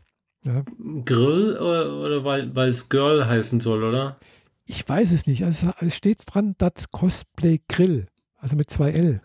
Ja. 0.44 0.64
Grill 1.04 1.56
oder, 1.56 1.92
oder 2.00 2.24
weil 2.24 2.68
es 2.68 2.88
Girl 2.88 3.26
heißen 3.26 3.60
soll, 3.60 3.84
oder? 3.84 4.18
Ich 4.66 4.86
weiß 4.86 5.12
es 5.12 5.26
nicht. 5.26 5.44
Also 5.44 5.72
es 5.80 5.96
steht 5.96 6.22
dran, 6.26 6.54
das 6.58 6.90
Cosplay 6.90 7.60
Grill. 7.68 8.08
Also 8.36 8.56
mit 8.56 8.68
zwei 8.68 8.90
L. 8.90 9.22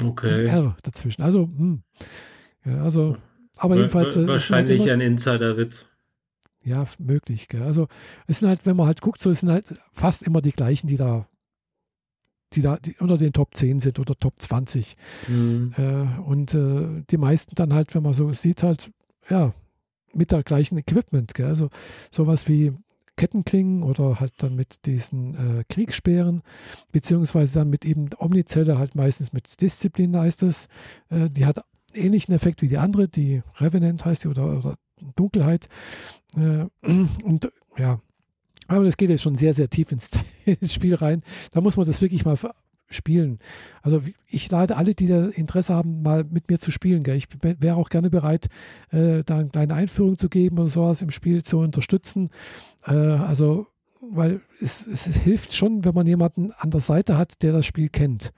Okay. 0.00 0.40
Und 0.40 0.48
R 0.48 0.76
dazwischen. 0.82 1.22
Also, 1.22 1.48
hm. 1.48 1.82
ja, 2.64 2.82
also, 2.82 3.16
aber 3.56 3.76
jedenfalls. 3.76 4.16
Äh, 4.16 4.26
wahrscheinlich 4.26 4.80
halt 4.80 4.90
immer, 4.90 4.94
ein 4.94 5.12
Insider-Witz. 5.12 5.86
Ja, 6.62 6.84
möglich. 6.98 7.48
Gell? 7.48 7.62
Also, 7.62 7.88
es 8.26 8.40
sind 8.40 8.48
halt, 8.48 8.66
wenn 8.66 8.76
man 8.76 8.86
halt 8.86 9.00
guckt, 9.00 9.20
so 9.20 9.30
es 9.30 9.40
sind 9.40 9.50
halt 9.50 9.78
fast 9.92 10.22
immer 10.24 10.40
die 10.40 10.52
gleichen, 10.52 10.88
die 10.88 10.96
da, 10.96 11.28
die 12.54 12.62
da 12.62 12.76
die 12.76 12.96
unter 12.98 13.18
den 13.18 13.32
Top 13.32 13.54
10 13.54 13.78
sind 13.80 13.98
oder 14.00 14.18
Top 14.18 14.34
20. 14.38 14.96
Mhm. 15.28 15.72
Äh, 15.76 16.20
und 16.22 16.54
äh, 16.54 17.04
die 17.08 17.18
meisten 17.18 17.54
dann 17.54 17.72
halt, 17.72 17.94
wenn 17.94 18.02
man 18.02 18.14
so 18.14 18.32
sieht, 18.32 18.62
halt, 18.62 18.90
ja, 19.30 19.54
mit 20.12 20.32
der 20.32 20.42
gleichen 20.42 20.78
Equipment. 20.78 21.34
Gell? 21.34 21.46
Also, 21.46 21.70
sowas 22.10 22.48
wie 22.48 22.72
Kettenklingen 23.16 23.82
oder 23.82 24.20
halt 24.20 24.32
dann 24.38 24.54
mit 24.54 24.86
diesen 24.86 25.34
äh, 25.34 25.64
Kriegsspeeren, 25.68 26.42
beziehungsweise 26.92 27.60
dann 27.60 27.70
mit 27.70 27.84
eben 27.84 28.10
Omnizelle 28.18 28.78
halt 28.78 28.94
meistens 28.94 29.32
mit 29.32 29.60
Disziplin 29.60 30.16
heißt 30.16 30.42
es. 30.42 30.68
Äh, 31.10 31.28
die 31.28 31.46
hat 31.46 31.64
ähnlichen 31.94 32.34
Effekt 32.34 32.62
wie 32.62 32.68
die 32.68 32.78
andere, 32.78 33.08
die 33.08 33.42
Revenant 33.56 34.04
heißt 34.04 34.24
die 34.24 34.28
oder, 34.28 34.58
oder 34.58 34.76
Dunkelheit. 35.16 35.68
Äh, 36.36 36.66
und 37.24 37.50
ja, 37.76 38.00
aber 38.66 38.84
das 38.84 38.96
geht 38.96 39.10
jetzt 39.10 39.22
schon 39.22 39.36
sehr, 39.36 39.54
sehr 39.54 39.68
tief 39.68 39.92
ins, 39.92 40.10
ins 40.44 40.72
Spiel 40.74 40.94
rein. 40.94 41.22
Da 41.52 41.60
muss 41.60 41.76
man 41.76 41.86
das 41.86 42.00
wirklich 42.00 42.24
mal 42.24 42.38
spielen. 42.94 43.38
Also 43.82 44.02
ich 44.26 44.50
lade 44.50 44.76
alle, 44.76 44.94
die 44.94 45.06
da 45.06 45.26
Interesse 45.26 45.74
haben, 45.74 46.02
mal 46.02 46.24
mit 46.24 46.48
mir 46.50 46.58
zu 46.58 46.70
spielen. 46.70 47.02
Gell? 47.02 47.16
Ich 47.16 47.28
wäre 47.42 47.76
auch 47.76 47.90
gerne 47.90 48.10
bereit, 48.10 48.48
äh, 48.90 49.22
da 49.24 49.38
eine 49.38 49.50
kleine 49.50 49.74
Einführung 49.74 50.16
zu 50.16 50.28
geben 50.28 50.58
oder 50.58 50.68
sowas 50.68 51.02
im 51.02 51.10
Spiel 51.10 51.42
zu 51.42 51.58
unterstützen. 51.58 52.30
Äh, 52.86 52.94
also, 52.94 53.66
weil 54.00 54.40
es, 54.60 54.86
es, 54.86 55.16
hilft 55.16 55.54
schon, 55.54 55.84
wenn 55.84 55.94
man 55.94 56.06
jemanden 56.06 56.52
an 56.52 56.70
der 56.70 56.80
Seite 56.80 57.16
hat, 57.18 57.42
der 57.42 57.52
das 57.52 57.66
Spiel 57.66 57.88
kennt 57.88 58.32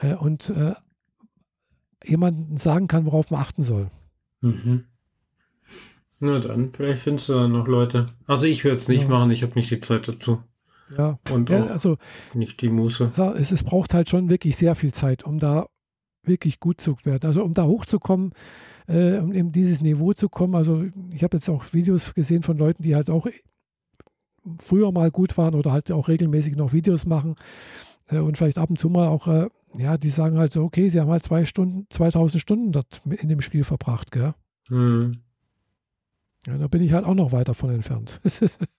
äh, 0.00 0.14
und 0.14 0.50
äh, 0.50 0.74
jemanden 2.04 2.56
sagen 2.56 2.88
kann, 2.88 3.06
worauf 3.06 3.30
man 3.30 3.40
achten 3.40 3.62
soll. 3.62 3.90
Mhm. 4.40 4.84
Na 6.20 6.40
dann, 6.40 6.72
vielleicht 6.72 7.02
findest 7.02 7.28
du 7.28 7.34
dann 7.34 7.52
noch 7.52 7.68
Leute. 7.68 8.06
Also 8.26 8.46
ich 8.46 8.64
würde 8.64 8.76
es 8.76 8.88
nicht 8.88 9.02
ja. 9.02 9.08
machen, 9.08 9.30
ich 9.30 9.42
habe 9.42 9.54
nicht 9.54 9.70
die 9.70 9.80
Zeit 9.80 10.08
dazu. 10.08 10.42
Ja, 10.96 11.18
und 11.30 11.50
ja, 11.50 11.66
also 11.66 11.98
nicht 12.34 12.60
die 12.60 12.68
Muße. 12.68 13.10
Es, 13.36 13.52
es 13.52 13.62
braucht 13.62 13.94
halt 13.94 14.08
schon 14.08 14.30
wirklich 14.30 14.56
sehr 14.56 14.74
viel 14.74 14.92
Zeit, 14.92 15.24
um 15.24 15.38
da 15.38 15.66
wirklich 16.24 16.60
gut 16.60 16.80
zu 16.80 16.96
werden. 17.04 17.26
Also 17.26 17.42
um 17.42 17.54
da 17.54 17.64
hochzukommen, 17.64 18.32
äh, 18.86 19.18
um 19.18 19.32
in 19.32 19.52
dieses 19.52 19.82
Niveau 19.82 20.12
zu 20.12 20.28
kommen. 20.28 20.54
Also 20.54 20.84
ich 21.10 21.22
habe 21.22 21.36
jetzt 21.36 21.48
auch 21.48 21.72
Videos 21.72 22.14
gesehen 22.14 22.42
von 22.42 22.56
Leuten, 22.56 22.82
die 22.82 22.94
halt 22.94 23.10
auch 23.10 23.26
früher 24.58 24.92
mal 24.92 25.10
gut 25.10 25.36
waren 25.36 25.54
oder 25.54 25.72
halt 25.72 25.90
auch 25.90 26.08
regelmäßig 26.08 26.56
noch 26.56 26.72
Videos 26.72 27.06
machen 27.06 27.34
äh, 28.08 28.18
und 28.18 28.38
vielleicht 28.38 28.58
ab 28.58 28.70
und 28.70 28.78
zu 28.78 28.88
mal 28.88 29.08
auch, 29.08 29.28
äh, 29.28 29.48
ja, 29.76 29.98
die 29.98 30.10
sagen 30.10 30.38
halt 30.38 30.52
so, 30.52 30.62
okay, 30.62 30.88
sie 30.88 31.00
haben 31.00 31.10
halt 31.10 31.22
zwei 31.22 31.44
Stunden, 31.44 31.86
2000 31.90 32.40
Stunden 32.40 32.72
dort 32.72 33.02
in 33.04 33.28
dem 33.28 33.40
Spiel 33.40 33.64
verbracht, 33.64 34.10
gell? 34.12 34.34
Mhm. 34.70 35.18
Ja, 36.46 36.56
da 36.56 36.68
bin 36.68 36.82
ich 36.82 36.92
halt 36.92 37.04
auch 37.04 37.14
noch 37.14 37.32
weit 37.32 37.48
davon 37.48 37.70
entfernt. 37.70 38.20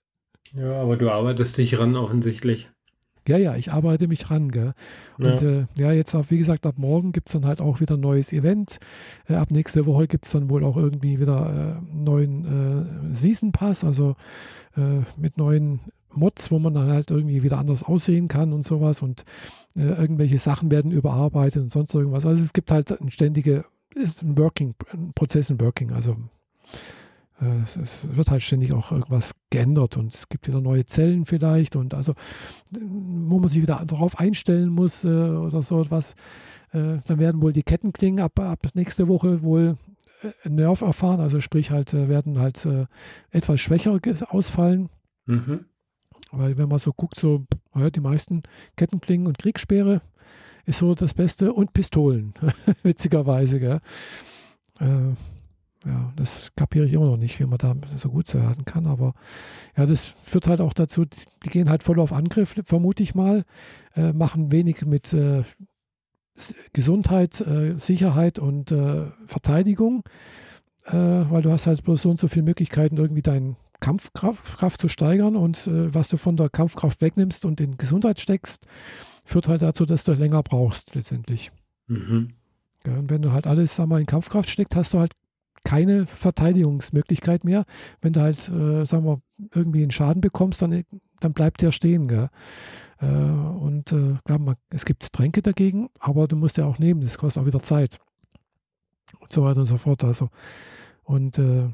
ja, 0.55 0.81
aber 0.81 0.97
du 0.97 1.09
arbeitest 1.09 1.57
dich 1.57 1.79
ran 1.79 1.95
offensichtlich. 1.95 2.69
Ja, 3.27 3.37
ja, 3.37 3.55
ich 3.55 3.71
arbeite 3.71 4.07
mich 4.07 4.31
ran. 4.31 4.49
Gell? 4.51 4.73
Und 5.19 5.41
ja, 5.41 5.49
äh, 5.49 5.65
ja 5.77 5.91
jetzt, 5.91 6.15
auch, 6.15 6.25
wie 6.29 6.39
gesagt, 6.39 6.65
ab 6.65 6.75
morgen 6.77 7.11
gibt 7.11 7.29
es 7.29 7.33
dann 7.33 7.45
halt 7.45 7.61
auch 7.61 7.79
wieder 7.79 7.95
ein 7.95 7.99
neues 7.99 8.33
Event. 8.33 8.79
Äh, 9.27 9.35
ab 9.35 9.51
nächste 9.51 9.85
Woche 9.85 10.07
gibt 10.07 10.25
es 10.25 10.31
dann 10.31 10.49
wohl 10.49 10.63
auch 10.63 10.77
irgendwie 10.77 11.19
wieder 11.19 11.77
äh, 11.77 11.95
neuen 11.95 13.11
äh, 13.11 13.13
Season 13.13 13.51
Pass, 13.51 13.83
also 13.83 14.15
äh, 14.75 15.01
mit 15.15 15.37
neuen 15.37 15.81
Mods, 16.11 16.49
wo 16.49 16.57
man 16.57 16.73
dann 16.73 16.89
halt 16.89 17.11
irgendwie 17.11 17.43
wieder 17.43 17.59
anders 17.59 17.83
aussehen 17.83 18.27
kann 18.27 18.51
und 18.51 18.63
sowas. 18.63 19.03
Und 19.03 19.25
äh, 19.75 19.81
irgendwelche 19.81 20.39
Sachen 20.39 20.71
werden 20.71 20.91
überarbeitet 20.91 21.61
und 21.61 21.71
sonst 21.71 21.93
irgendwas. 21.93 22.25
Also 22.25 22.43
es 22.43 22.53
gibt 22.53 22.71
halt 22.71 22.99
ein 22.99 23.11
ständige, 23.11 23.65
ist 23.93 24.23
ein 24.23 24.37
Working, 24.39 24.73
ein 24.91 25.11
Prozess 25.13 25.51
in 25.51 25.61
Working. 25.61 25.91
Also 25.91 26.17
es, 27.63 27.77
es, 27.77 28.15
wird 28.15 28.31
halt 28.31 28.43
ständig 28.43 28.73
auch 28.73 28.91
irgendwas 28.91 29.33
geändert 29.49 29.97
und 29.97 30.13
es 30.13 30.27
gibt 30.27 30.47
wieder 30.47 30.61
neue 30.61 30.85
Zellen 30.85 31.25
vielleicht 31.25 31.75
und 31.75 31.93
also, 31.93 32.13
wo 32.71 33.39
man 33.39 33.49
sich 33.49 33.61
wieder 33.61 33.83
darauf 33.85 34.19
einstellen 34.19 34.69
muss 34.69 35.05
äh, 35.05 35.07
oder 35.07 35.61
so 35.61 35.81
etwas. 35.81 36.15
Äh, 36.71 36.97
dann 37.05 37.19
werden 37.19 37.41
wohl 37.41 37.53
die 37.53 37.63
Kettenklingen 37.63 38.23
ab, 38.23 38.39
ab 38.39 38.67
nächste 38.73 39.07
Woche 39.07 39.41
wohl 39.41 39.77
äh, 40.21 40.49
Nerv 40.49 40.81
erfahren, 40.81 41.19
also 41.19 41.39
sprich 41.39 41.71
halt 41.71 41.93
äh, 41.93 42.09
werden 42.09 42.39
halt 42.39 42.65
äh, 42.65 42.85
etwas 43.31 43.61
schwächer 43.61 43.99
ausfallen. 44.29 44.89
Mhm. 45.25 45.65
Weil 46.31 46.57
wenn 46.57 46.69
man 46.69 46.79
so 46.79 46.91
guckt, 46.91 47.17
so 47.17 47.45
ja, 47.75 47.89
die 47.89 48.01
meisten 48.01 48.43
Kettenklingen 48.75 49.27
und 49.27 49.39
Kriegssperre 49.39 50.01
ist 50.65 50.79
so 50.79 50.93
das 50.93 51.13
Beste 51.13 51.53
und 51.53 51.73
Pistolen, 51.73 52.33
witzigerweise. 52.83 53.59
Gell? 53.59 53.81
Ja, 55.85 56.11
das 56.17 56.51
kapiere 56.57 56.85
ich 56.85 56.93
immer 56.93 57.05
noch 57.05 57.17
nicht, 57.17 57.39
wie 57.39 57.45
man 57.45 57.57
da 57.57 57.73
so 57.85 58.09
gut 58.09 58.33
werden 58.33 58.65
kann. 58.65 58.85
Aber 58.85 59.13
ja, 59.77 59.85
das 59.85 60.03
führt 60.03 60.47
halt 60.47 60.59
auch 60.59 60.73
dazu, 60.73 61.05
die 61.05 61.49
gehen 61.49 61.69
halt 61.69 61.83
voll 61.83 61.99
auf 61.99 62.11
Angriff, 62.11 62.55
vermute 62.65 63.01
ich 63.01 63.15
mal, 63.15 63.45
äh, 63.95 64.11
machen 64.11 64.51
wenig 64.51 64.85
mit 64.85 65.13
äh, 65.13 65.43
Gesundheit, 66.73 67.39
äh, 67.41 67.77
Sicherheit 67.77 68.39
und 68.39 68.71
äh, 68.71 69.07
Verteidigung, 69.25 70.03
äh, 70.85 70.93
weil 70.93 71.41
du 71.41 71.51
hast 71.51 71.67
halt 71.67 71.83
bloß 71.83 72.01
so 72.01 72.09
und 72.09 72.19
so 72.19 72.27
viele 72.27 72.43
Möglichkeiten, 72.43 72.97
irgendwie 72.97 73.21
deine 73.21 73.55
Kampfkraft 73.79 74.57
Kraft 74.57 74.81
zu 74.81 74.89
steigern 74.89 75.37
und 75.37 75.67
äh, 75.67 75.93
was 75.93 76.09
du 76.09 76.17
von 76.17 76.35
der 76.35 76.49
Kampfkraft 76.49 77.01
wegnimmst 77.01 77.45
und 77.45 77.61
in 77.61 77.77
Gesundheit 77.77 78.19
steckst, 78.19 78.67
führt 79.23 79.47
halt 79.47 79.61
dazu, 79.61 79.85
dass 79.85 80.03
du 80.03 80.11
länger 80.11 80.43
brauchst 80.43 80.95
letztendlich. 80.95 81.51
Mhm. 81.87 82.33
Ja, 82.85 82.97
und 82.97 83.09
wenn 83.09 83.21
du 83.21 83.31
halt 83.31 83.47
alles 83.47 83.75
sag 83.75 83.87
mal, 83.87 83.99
in 83.99 84.05
Kampfkraft 84.05 84.49
steckst, 84.49 84.75
hast 84.75 84.93
du 84.93 84.99
halt 84.99 85.11
keine 85.63 86.05
Verteidigungsmöglichkeit 86.05 87.43
mehr. 87.43 87.65
Wenn 88.01 88.13
du 88.13 88.21
halt, 88.21 88.49
äh, 88.49 88.85
sagen 88.85 89.05
wir, 89.05 89.21
irgendwie 89.53 89.81
einen 89.81 89.91
Schaden 89.91 90.21
bekommst, 90.21 90.61
dann, 90.61 90.83
dann 91.19 91.33
bleibt 91.33 91.61
der 91.61 91.71
stehen. 91.71 92.07
Gell? 92.07 92.29
Äh, 92.99 93.05
und 93.05 93.91
äh, 93.91 94.15
klar, 94.25 94.39
man, 94.39 94.55
es 94.69 94.85
gibt 94.85 95.11
Tränke 95.13 95.41
dagegen, 95.41 95.89
aber 95.99 96.27
du 96.27 96.35
musst 96.35 96.57
ja 96.57 96.65
auch 96.65 96.79
nehmen, 96.79 97.01
das 97.01 97.17
kostet 97.17 97.43
auch 97.43 97.47
wieder 97.47 97.61
Zeit. 97.61 97.99
Und 99.19 99.31
so 99.31 99.43
weiter 99.43 99.61
und 99.61 99.65
so 99.65 99.77
fort. 99.77 100.03
Also, 100.03 100.29
und 101.03 101.37
äh, 101.37 101.69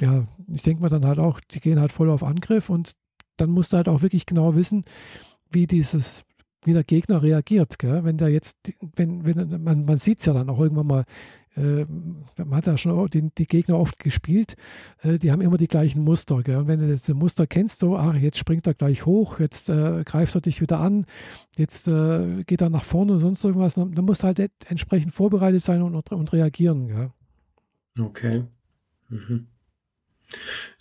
ja, 0.00 0.26
ich 0.52 0.62
denke 0.62 0.82
mir 0.82 0.88
dann 0.88 1.06
halt 1.06 1.18
auch, 1.18 1.40
die 1.40 1.60
gehen 1.60 1.80
halt 1.80 1.92
voll 1.92 2.10
auf 2.10 2.22
Angriff 2.22 2.68
und 2.68 2.94
dann 3.38 3.50
musst 3.50 3.72
du 3.72 3.78
halt 3.78 3.88
auch 3.88 4.02
wirklich 4.02 4.26
genau 4.26 4.54
wissen, 4.54 4.84
wie 5.50 5.66
dieses 5.66 6.24
wie 6.66 6.72
der 6.72 6.84
Gegner 6.84 7.22
reagiert. 7.22 7.78
Gell? 7.78 8.04
Wenn 8.04 8.18
der 8.18 8.28
jetzt, 8.28 8.56
wenn, 8.96 9.24
wenn, 9.24 9.62
man, 9.62 9.84
man 9.84 9.98
sieht 9.98 10.20
es 10.20 10.26
ja 10.26 10.32
dann 10.32 10.50
auch 10.50 10.58
irgendwann 10.58 10.86
mal, 10.86 11.04
man 11.56 12.56
hat 12.56 12.66
ja 12.66 12.76
schon 12.76 13.08
die, 13.08 13.30
die 13.36 13.46
Gegner 13.46 13.78
oft 13.78 13.98
gespielt, 13.98 14.56
äh, 15.02 15.18
die 15.18 15.32
haben 15.32 15.40
immer 15.40 15.56
die 15.56 15.68
gleichen 15.68 16.02
Muster. 16.02 16.42
Gell? 16.42 16.56
Und 16.56 16.68
wenn 16.68 16.80
du 16.80 16.86
jetzt 16.86 17.08
ein 17.08 17.16
Muster 17.16 17.46
kennst, 17.46 17.78
so, 17.78 17.96
ach, 17.96 18.14
jetzt 18.14 18.38
springt 18.38 18.66
er 18.66 18.74
gleich 18.74 19.06
hoch, 19.06 19.40
jetzt 19.40 19.70
äh, 19.70 20.04
greift 20.04 20.34
er 20.34 20.42
dich 20.42 20.60
wieder 20.60 20.78
an, 20.80 21.06
jetzt 21.56 21.88
äh, 21.88 22.42
geht 22.44 22.60
er 22.60 22.68
nach 22.68 22.84
vorne 22.84 23.14
und 23.14 23.20
sonst 23.20 23.44
irgendwas, 23.44 23.74
dann, 23.74 23.92
dann 23.92 24.04
musst 24.04 24.22
du 24.22 24.26
halt 24.26 24.50
entsprechend 24.68 25.14
vorbereitet 25.14 25.62
sein 25.62 25.82
und, 25.82 26.12
und, 26.12 26.32
reagieren. 26.32 26.88
Gell? 26.88 27.10
Okay. 27.98 28.44
Mhm. 29.08 29.46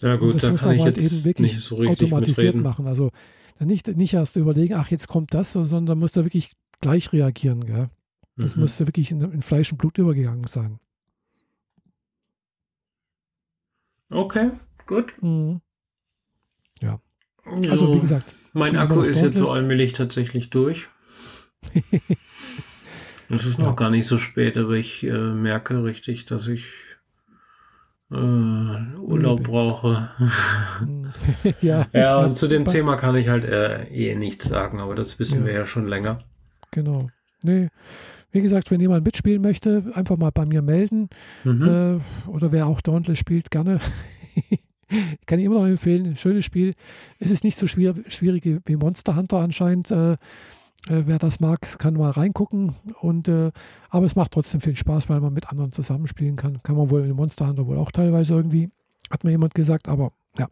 Ja 0.01 0.15
gut, 0.17 0.43
da 0.43 0.51
kann 0.53 0.75
ich 0.75 0.81
halt 0.81 0.97
jetzt 0.97 1.13
eben 1.13 1.23
wirklich 1.23 1.53
nicht 1.53 1.63
so 1.63 1.75
richtig 1.75 2.03
automatisiert 2.03 2.55
machen. 2.55 2.87
Also 2.87 3.11
nicht, 3.59 3.87
nicht 3.95 4.13
erst 4.13 4.35
überlegen, 4.35 4.73
ach, 4.73 4.89
jetzt 4.89 5.07
kommt 5.07 5.33
das, 5.33 5.53
sondern 5.53 5.85
da 5.85 5.95
musst 5.95 6.17
du 6.17 6.23
wirklich 6.23 6.51
gleich 6.81 7.13
reagieren. 7.13 7.65
Gell? 7.65 7.89
Das 8.37 8.55
mhm. 8.55 8.63
musste 8.63 8.87
wirklich 8.87 9.11
in, 9.11 9.21
in, 9.21 9.41
Fleisch 9.41 9.71
und 9.71 9.77
Blut 9.77 9.97
übergegangen 9.97 10.45
sein. 10.45 10.79
Okay, 14.09 14.51
gut. 14.85 15.13
Mhm. 15.21 15.61
Ja. 16.81 16.99
Also, 17.45 17.95
wie 17.95 17.99
gesagt. 17.99 18.35
Mein 18.53 18.77
Akku 18.77 19.01
ist 19.01 19.21
jetzt 19.21 19.37
so 19.37 19.49
allmählich 19.49 19.93
tatsächlich 19.93 20.49
durch. 20.49 20.87
es 23.29 23.45
ist 23.45 23.59
noch 23.59 23.67
ja. 23.67 23.73
gar 23.73 23.89
nicht 23.89 24.07
so 24.07 24.17
spät, 24.17 24.57
aber 24.57 24.73
ich 24.73 25.03
äh, 25.03 25.11
merke 25.11 25.83
richtig, 25.83 26.25
dass 26.25 26.47
ich 26.47 26.63
äh, 28.11 28.15
Urlaub 28.15 29.43
brauche. 29.43 30.09
ja, 31.61 31.87
ja 31.93 32.17
und 32.17 32.37
zu 32.37 32.47
dem 32.47 32.65
Thema 32.65 32.95
kann 32.95 33.15
ich 33.15 33.27
halt 33.27 33.45
äh, 33.45 33.85
eh 33.85 34.15
nichts 34.15 34.45
sagen, 34.45 34.79
aber 34.79 34.95
das 34.95 35.19
wissen 35.19 35.41
ja. 35.41 35.45
wir 35.47 35.53
ja 35.53 35.65
schon 35.65 35.87
länger. 35.87 36.19
Genau. 36.71 37.09
Nee, 37.43 37.69
wie 38.35 38.41
gesagt, 38.41 38.69
wenn 38.69 38.81
jemand 38.81 39.05
mitspielen 39.05 39.41
möchte, 39.41 39.83
einfach 39.93 40.17
mal 40.17 40.31
bei 40.31 40.45
mir 40.45 40.61
melden. 40.61 41.09
Mhm. 41.45 41.61
Äh, 41.61 42.29
oder 42.29 42.51
wer 42.51 42.67
auch 42.67 42.81
Dauntless 42.81 43.17
spielt, 43.17 43.49
gerne. 43.49 43.79
Kann 45.25 45.39
ich 45.39 45.45
immer 45.45 45.59
noch 45.59 45.67
empfehlen. 45.67 46.05
Ein 46.05 46.17
schönes 46.17 46.43
Spiel. 46.43 46.73
Es 47.17 47.31
ist 47.31 47.45
nicht 47.45 47.57
so 47.57 47.65
schwer, 47.65 47.95
schwierig 48.07 48.61
wie 48.65 48.75
Monster 48.75 49.15
Hunter 49.15 49.37
anscheinend. 49.37 49.89
Äh, 49.89 50.17
äh, 50.87 51.03
wer 51.05 51.17
das 51.17 51.39
mag, 51.39 51.79
kann 51.79 51.95
mal 51.95 52.11
reingucken. 52.11 52.75
Und, 52.99 53.29
äh, 53.29 53.51
aber 53.89 54.05
es 54.05 54.17
macht 54.17 54.33
trotzdem 54.33 54.59
viel 54.59 54.75
Spaß, 54.75 55.09
weil 55.09 55.21
man 55.21 55.33
mit 55.33 55.49
anderen 55.49 55.71
zusammenspielen 55.71 56.35
kann. 56.35 56.61
Kann 56.61 56.75
man 56.75 56.89
wohl 56.89 57.05
in 57.05 57.15
Monster 57.15 57.47
Hunter 57.47 57.65
wohl 57.67 57.77
auch 57.77 57.91
teilweise 57.91 58.33
irgendwie, 58.33 58.69
hat 59.09 59.23
mir 59.23 59.31
jemand 59.31 59.55
gesagt. 59.55 59.87
Aber 59.87 60.11
ja, 60.37 60.47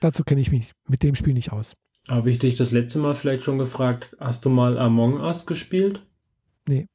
dazu 0.00 0.24
kenne 0.24 0.40
ich 0.40 0.50
mich 0.50 0.72
mit 0.88 1.02
dem 1.02 1.14
Spiel 1.14 1.34
nicht 1.34 1.52
aus. 1.52 1.74
Habe 2.08 2.30
ich 2.30 2.38
dich 2.38 2.56
das 2.56 2.72
letzte 2.72 3.00
Mal 3.00 3.14
vielleicht 3.14 3.44
schon 3.44 3.58
gefragt, 3.58 4.16
hast 4.18 4.46
du 4.46 4.48
mal 4.48 4.78
Among 4.78 5.20
Us 5.20 5.46
gespielt? 5.46 6.02
Nee. 6.66 6.86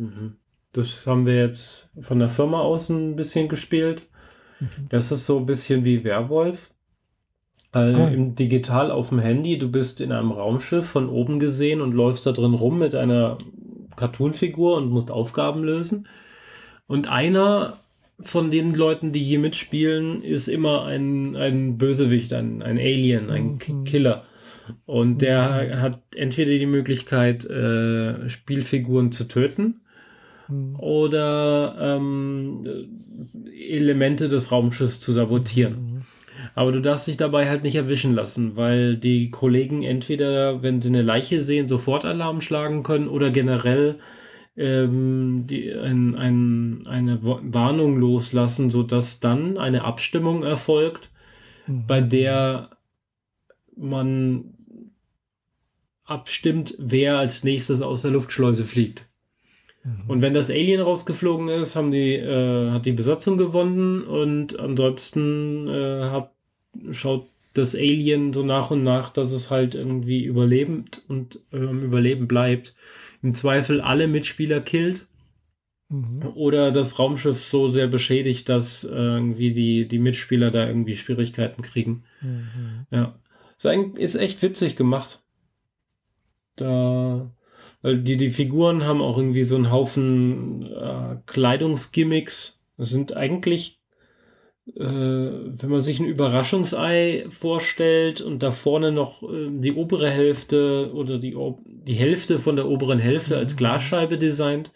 Mhm. 0.00 0.36
Das 0.72 1.06
haben 1.06 1.26
wir 1.26 1.36
jetzt 1.36 1.90
von 2.00 2.18
der 2.18 2.28
Firma 2.28 2.60
aus 2.60 2.88
ein 2.88 3.16
bisschen 3.16 3.48
gespielt. 3.48 4.02
Mhm. 4.60 4.88
Das 4.88 5.12
ist 5.12 5.26
so 5.26 5.38
ein 5.38 5.46
bisschen 5.46 5.84
wie 5.84 6.04
Werwolf. 6.04 6.70
Also 7.72 8.02
ah. 8.02 8.08
im 8.08 8.34
Digital 8.34 8.90
auf 8.90 9.10
dem 9.10 9.20
Handy, 9.20 9.58
du 9.58 9.70
bist 9.70 10.00
in 10.00 10.10
einem 10.10 10.32
Raumschiff 10.32 10.86
von 10.86 11.08
oben 11.08 11.38
gesehen 11.38 11.80
und 11.80 11.92
läufst 11.92 12.26
da 12.26 12.32
drin 12.32 12.54
rum 12.54 12.78
mit 12.78 12.94
einer 12.94 13.38
Cartoonfigur 13.96 14.76
und 14.76 14.90
musst 14.90 15.10
Aufgaben 15.10 15.62
lösen. 15.62 16.08
Und 16.86 17.08
einer 17.08 17.74
von 18.22 18.50
den 18.50 18.74
Leuten, 18.74 19.12
die 19.12 19.22
hier 19.22 19.38
mitspielen, 19.38 20.22
ist 20.22 20.48
immer 20.48 20.84
ein, 20.84 21.36
ein 21.36 21.78
Bösewicht, 21.78 22.32
ein, 22.32 22.62
ein 22.62 22.78
Alien, 22.78 23.30
ein 23.30 23.58
mhm. 23.66 23.84
Killer. 23.84 24.24
Und 24.86 25.22
der 25.22 25.68
mhm. 25.76 25.80
hat 25.80 26.00
entweder 26.14 26.50
die 26.50 26.66
Möglichkeit, 26.66 27.44
äh, 27.44 28.28
Spielfiguren 28.28 29.12
zu 29.12 29.28
töten 29.28 29.80
mhm. 30.50 30.76
oder 30.78 31.76
ähm, 31.80 32.62
Elemente 33.52 34.28
des 34.28 34.50
Raumschiffs 34.52 35.00
zu 35.00 35.12
sabotieren. 35.12 35.74
Mhm. 35.74 36.02
Aber 36.54 36.72
du 36.72 36.80
darfst 36.80 37.06
dich 37.06 37.16
dabei 37.16 37.48
halt 37.48 37.62
nicht 37.62 37.76
erwischen 37.76 38.14
lassen, 38.14 38.56
weil 38.56 38.96
die 38.96 39.30
Kollegen 39.30 39.82
entweder, 39.82 40.62
wenn 40.62 40.80
sie 40.80 40.88
eine 40.88 41.02
Leiche 41.02 41.42
sehen, 41.42 41.68
sofort 41.68 42.04
Alarm 42.04 42.40
schlagen 42.40 42.82
können 42.82 43.08
oder 43.08 43.30
generell 43.30 43.98
ähm, 44.56 45.44
die, 45.46 45.72
ein, 45.72 46.14
ein, 46.16 46.86
eine 46.86 47.18
Warnung 47.22 47.98
loslassen, 47.98 48.70
sodass 48.70 49.20
dann 49.20 49.58
eine 49.58 49.84
Abstimmung 49.84 50.42
erfolgt, 50.42 51.10
mhm. 51.66 51.86
bei 51.86 52.00
der 52.00 52.70
man 53.76 54.54
abstimmt, 56.04 56.74
wer 56.78 57.18
als 57.18 57.44
nächstes 57.44 57.82
aus 57.82 58.02
der 58.02 58.10
Luftschleuse 58.10 58.64
fliegt. 58.64 59.06
Mhm. 59.84 60.08
Und 60.08 60.22
wenn 60.22 60.34
das 60.34 60.50
Alien 60.50 60.80
rausgeflogen 60.80 61.48
ist, 61.48 61.76
haben 61.76 61.90
die, 61.90 62.14
äh, 62.14 62.70
hat 62.70 62.86
die 62.86 62.92
Besatzung 62.92 63.38
gewonnen 63.38 64.02
und 64.02 64.58
ansonsten 64.58 65.68
äh, 65.68 66.10
hat, 66.10 66.32
schaut 66.90 67.26
das 67.54 67.74
Alien 67.74 68.32
so 68.32 68.44
nach 68.44 68.70
und 68.70 68.84
nach, 68.84 69.10
dass 69.10 69.32
es 69.32 69.50
halt 69.50 69.74
irgendwie 69.74 70.24
überlebt 70.24 71.02
und 71.08 71.40
ähm, 71.52 71.82
Überleben 71.82 72.28
bleibt. 72.28 72.74
Im 73.22 73.34
Zweifel 73.34 73.80
alle 73.80 74.06
Mitspieler 74.06 74.60
killt 74.60 75.06
Mhm. 75.90 76.32
Oder 76.36 76.70
das 76.70 76.98
Raumschiff 76.98 77.44
so 77.44 77.70
sehr 77.70 77.88
beschädigt, 77.88 78.48
dass 78.48 78.84
äh, 78.84 78.94
irgendwie 78.94 79.52
die, 79.52 79.88
die 79.88 79.98
Mitspieler 79.98 80.52
da 80.52 80.66
irgendwie 80.66 80.96
Schwierigkeiten 80.96 81.62
kriegen. 81.62 82.04
Mhm. 82.20 82.86
Ja. 82.90 83.18
Ist 83.96 84.14
echt 84.14 84.40
witzig 84.40 84.76
gemacht. 84.76 85.20
Da, 86.56 87.30
weil 87.82 87.98
die, 87.98 88.16
die 88.16 88.30
Figuren 88.30 88.84
haben 88.84 89.00
auch 89.00 89.16
irgendwie 89.16 89.44
so 89.44 89.56
einen 89.56 89.70
Haufen 89.70 90.66
äh, 90.66 91.16
Kleidungsgimmicks. 91.26 92.62
Das 92.76 92.90
sind 92.90 93.16
eigentlich, 93.16 93.80
äh, 94.74 94.82
wenn 94.84 95.70
man 95.70 95.80
sich 95.80 95.98
ein 95.98 96.06
Überraschungsei 96.06 97.26
vorstellt 97.30 98.20
und 98.20 98.42
da 98.42 98.50
vorne 98.50 98.92
noch 98.92 99.22
äh, 99.22 99.48
die 99.50 99.72
obere 99.72 100.10
Hälfte 100.10 100.90
oder 100.92 101.18
die, 101.18 101.36
die 101.64 101.94
Hälfte 101.94 102.38
von 102.38 102.56
der 102.56 102.68
oberen 102.68 102.98
Hälfte 102.98 103.38
als 103.38 103.54
mhm. 103.54 103.58
Glasscheibe 103.58 104.18
designt, 104.18 104.72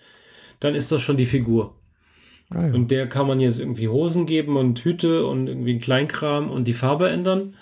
dann 0.61 0.75
ist 0.75 0.91
das 0.91 1.03
schon 1.03 1.19
die 1.19 1.27
Figur. 1.27 1.75
Ah, 2.55 2.67
ja. 2.67 2.75
Und 2.75 2.91
der 2.91 3.07
kann 3.07 3.27
man 3.27 3.41
jetzt 3.41 3.61
irgendwie 3.61 3.89
Hosen 3.89 4.27
geben 4.27 4.57
und 4.57 4.79
Hüte 4.81 5.27
und 5.27 5.47
irgendwie 5.47 5.73
einen 5.73 5.81
Kleinkram 5.81 6.51
und 6.51 6.67
die 6.67 6.73
Farbe 6.73 7.11
ändern, 7.11 7.55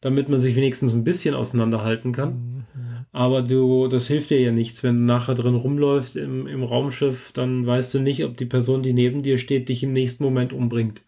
damit 0.00 0.28
man 0.28 0.40
sich 0.40 0.56
wenigstens 0.56 0.92
ein 0.92 1.04
bisschen 1.04 1.34
auseinanderhalten 1.34 2.12
kann. 2.12 2.32
Mhm. 2.74 2.89
Aber 3.12 3.42
du, 3.42 3.88
das 3.88 4.06
hilft 4.06 4.30
dir 4.30 4.40
ja 4.40 4.52
nichts, 4.52 4.82
wenn 4.84 4.96
du 4.96 5.02
nachher 5.02 5.34
drin 5.34 5.56
rumläufst 5.56 6.16
im, 6.16 6.46
im 6.46 6.62
Raumschiff, 6.62 7.32
dann 7.32 7.66
weißt 7.66 7.94
du 7.94 8.00
nicht, 8.00 8.24
ob 8.24 8.36
die 8.36 8.46
Person, 8.46 8.82
die 8.82 8.92
neben 8.92 9.22
dir 9.22 9.38
steht, 9.38 9.68
dich 9.68 9.82
im 9.82 9.92
nächsten 9.92 10.22
Moment 10.22 10.52
umbringt. 10.52 11.02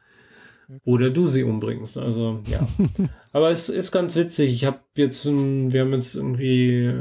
Oder 0.85 1.11
du 1.11 1.27
sie 1.27 1.45
umbringst. 1.45 1.99
Also, 1.99 2.41
ja. 2.51 2.67
Aber 3.33 3.51
es 3.51 3.69
ist 3.69 3.93
ganz 3.93 4.17
witzig. 4.17 4.53
Ich 4.53 4.65
habe 4.65 4.81
jetzt, 4.97 5.27
wir 5.27 5.81
haben 5.81 5.93
jetzt 5.93 6.15
irgendwie 6.17 6.93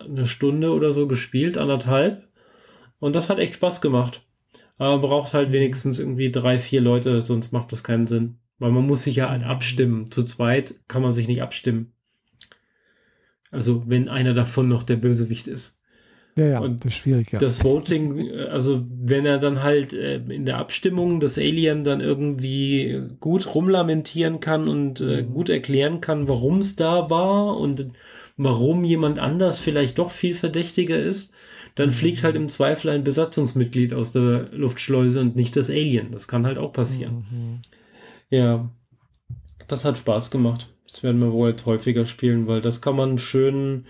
eine 0.00 0.26
Stunde 0.26 0.72
oder 0.72 0.92
so 0.92 1.08
gespielt, 1.08 1.58
anderthalb. 1.58 2.28
Und 2.98 3.16
das 3.16 3.28
hat 3.28 3.38
echt 3.38 3.54
Spaß 3.54 3.80
gemacht. 3.80 4.22
Aber 4.78 4.92
man 4.92 5.00
braucht 5.00 5.34
halt 5.34 5.52
wenigstens 5.52 5.98
irgendwie 5.98 6.30
drei, 6.30 6.58
vier 6.58 6.80
Leute, 6.80 7.22
sonst 7.22 7.52
macht 7.52 7.72
das 7.72 7.82
keinen 7.82 8.06
Sinn. 8.06 8.38
Weil 8.58 8.72
man 8.72 8.86
muss 8.86 9.02
sich 9.02 9.16
ja 9.16 9.30
halt 9.30 9.44
abstimmen. 9.44 10.10
Zu 10.10 10.24
zweit 10.24 10.76
kann 10.88 11.02
man 11.02 11.12
sich 11.12 11.28
nicht 11.28 11.42
abstimmen. 11.42 11.92
Also 13.56 13.84
wenn 13.86 14.10
einer 14.10 14.34
davon 14.34 14.68
noch 14.68 14.82
der 14.82 14.96
Bösewicht 14.96 15.48
ist. 15.48 15.80
Ja, 16.36 16.44
ja, 16.44 16.58
und 16.60 16.84
das 16.84 16.92
ist 16.92 16.98
schwierig, 16.98 17.32
ja. 17.32 17.38
Das 17.38 17.64
Voting, 17.64 18.30
also 18.50 18.84
wenn 18.90 19.24
er 19.24 19.38
dann 19.38 19.62
halt 19.62 19.94
äh, 19.94 20.16
in 20.16 20.44
der 20.44 20.58
Abstimmung 20.58 21.18
das 21.18 21.38
Alien 21.38 21.82
dann 21.82 22.02
irgendwie 22.02 23.00
gut 23.20 23.54
rumlamentieren 23.54 24.40
kann 24.40 24.68
und 24.68 25.00
äh, 25.00 25.22
mhm. 25.22 25.32
gut 25.32 25.48
erklären 25.48 26.02
kann, 26.02 26.28
warum 26.28 26.58
es 26.58 26.76
da 26.76 27.08
war 27.08 27.56
und 27.56 27.86
warum 28.36 28.84
jemand 28.84 29.18
anders 29.18 29.58
vielleicht 29.58 29.98
doch 29.98 30.10
viel 30.10 30.34
verdächtiger 30.34 30.98
ist, 30.98 31.32
dann 31.74 31.90
fliegt 31.90 32.22
halt 32.22 32.36
im 32.36 32.50
Zweifel 32.50 32.90
ein 32.90 33.04
Besatzungsmitglied 33.04 33.94
aus 33.94 34.12
der 34.12 34.50
Luftschleuse 34.52 35.22
und 35.22 35.36
nicht 35.36 35.56
das 35.56 35.70
Alien. 35.70 36.10
Das 36.10 36.28
kann 36.28 36.44
halt 36.44 36.58
auch 36.58 36.74
passieren. 36.74 37.24
Mhm. 37.30 37.58
Ja, 38.28 38.70
das 39.68 39.86
hat 39.86 39.96
Spaß 39.96 40.30
gemacht. 40.30 40.68
Das 40.96 41.02
werden 41.02 41.20
wir 41.20 41.30
wohl 41.30 41.50
jetzt 41.50 41.66
häufiger 41.66 42.06
spielen, 42.06 42.46
weil 42.46 42.62
das 42.62 42.80
kann 42.80 42.96
man 42.96 43.18
schön, 43.18 43.84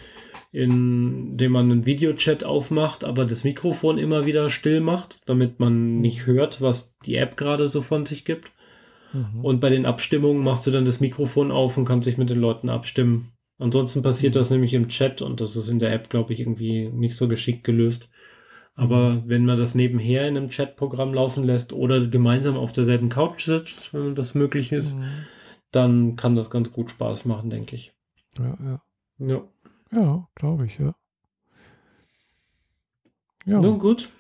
indem 0.50 1.52
man 1.52 1.70
einen 1.70 1.86
Videochat 1.86 2.42
aufmacht, 2.42 3.04
aber 3.04 3.24
das 3.24 3.44
Mikrofon 3.44 3.96
immer 3.96 4.26
wieder 4.26 4.50
still 4.50 4.80
macht, 4.80 5.20
damit 5.24 5.61
man 5.61 6.00
nicht 6.00 6.26
hört, 6.26 6.61
was 6.61 6.98
die 7.07 7.14
App 7.14 7.36
gerade 7.36 7.68
so 7.68 7.80
von 7.80 8.07
sich 8.07 8.24
gibt. 8.24 8.50
Mhm. 9.12 9.44
Und 9.44 9.61
bei 9.61 9.68
den 9.68 9.86
Abstimmungen 9.86 10.42
machst 10.42 10.66
du 10.66 10.72
dann 10.72 10.84
das 10.84 10.98
Mikrofon 10.98 11.52
auf 11.52 11.78
und 11.78 11.84
kannst 11.84 12.09
dich 12.09 12.18
mit 12.18 12.28
den 12.28 12.40
Leuten 12.40 12.68
abstimmen. 12.68 13.30
Ansonsten 13.61 14.02
passiert 14.02 14.34
mhm. 14.34 14.38
das 14.38 14.50
nämlich 14.50 14.74
im 14.74 14.88
Chat 14.88 15.22
und 15.22 15.40
das 15.40 15.54
ist 15.54 15.68
in 15.68 15.78
der 15.78 15.92
App, 15.92 16.11
glaube 16.11 16.32
ich, 16.32 16.40
irgendwie 16.40 16.88
nicht 16.88 17.14
so 17.14 17.28
geschickt 17.28 17.62
gelöst. 17.62 18.09
Aber 18.74 19.11
mhm. 19.11 19.22
wenn 19.26 19.44
man 19.44 19.59
das 19.59 19.76
nebenher 19.76 20.26
in 20.26 20.36
einem 20.36 20.50
Chatprogramm 20.50 21.14
laufen 21.14 21.44
lässt 21.44 21.72
oder 21.72 22.04
gemeinsam 22.04 22.57
auf 22.57 22.72
derselben 22.72 23.11
Couch 23.11 23.44
sitzt, 23.44 23.94
wenn 23.94 24.16
das 24.16 24.34
möglich 24.34 24.72
ist, 24.72 24.98
mhm. 24.98 25.04
Dann 25.77 26.16
kann 26.16 26.35
das 26.35 26.51
ganz 26.51 26.72
gut 26.72 26.91
Spaß 26.91 27.27
machen, 27.27 27.51
denke 27.51 27.77
ich. 27.77 27.93
Ja, 28.39 28.57
ja. 28.64 28.83
Ja, 29.18 29.43
ja 29.93 30.29
glaube 30.35 30.66
ich, 30.66 30.79
ja. 30.79 30.95
Ja. 33.45 33.61
Nun 33.61 33.79
gut. 33.79 34.11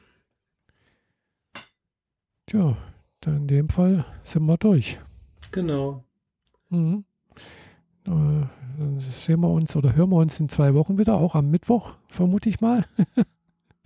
Ja, 2.52 2.76
dann 3.20 3.36
in 3.38 3.48
dem 3.48 3.68
Fall 3.68 4.06
sind 4.22 4.46
wir 4.46 4.56
durch. 4.56 5.00
Genau. 5.50 6.04
Mhm. 6.68 7.04
Äh, 8.06 8.10
dann 8.78 9.00
sehen 9.00 9.40
wir 9.40 9.48
uns 9.48 9.74
oder 9.74 9.96
hören 9.96 10.10
wir 10.10 10.16
uns 10.16 10.38
in 10.38 10.48
zwei 10.48 10.74
Wochen 10.74 10.98
wieder, 10.98 11.16
auch 11.16 11.34
am 11.34 11.50
Mittwoch, 11.50 11.94
vermute 12.06 12.48
ich 12.48 12.60
mal. 12.60 12.84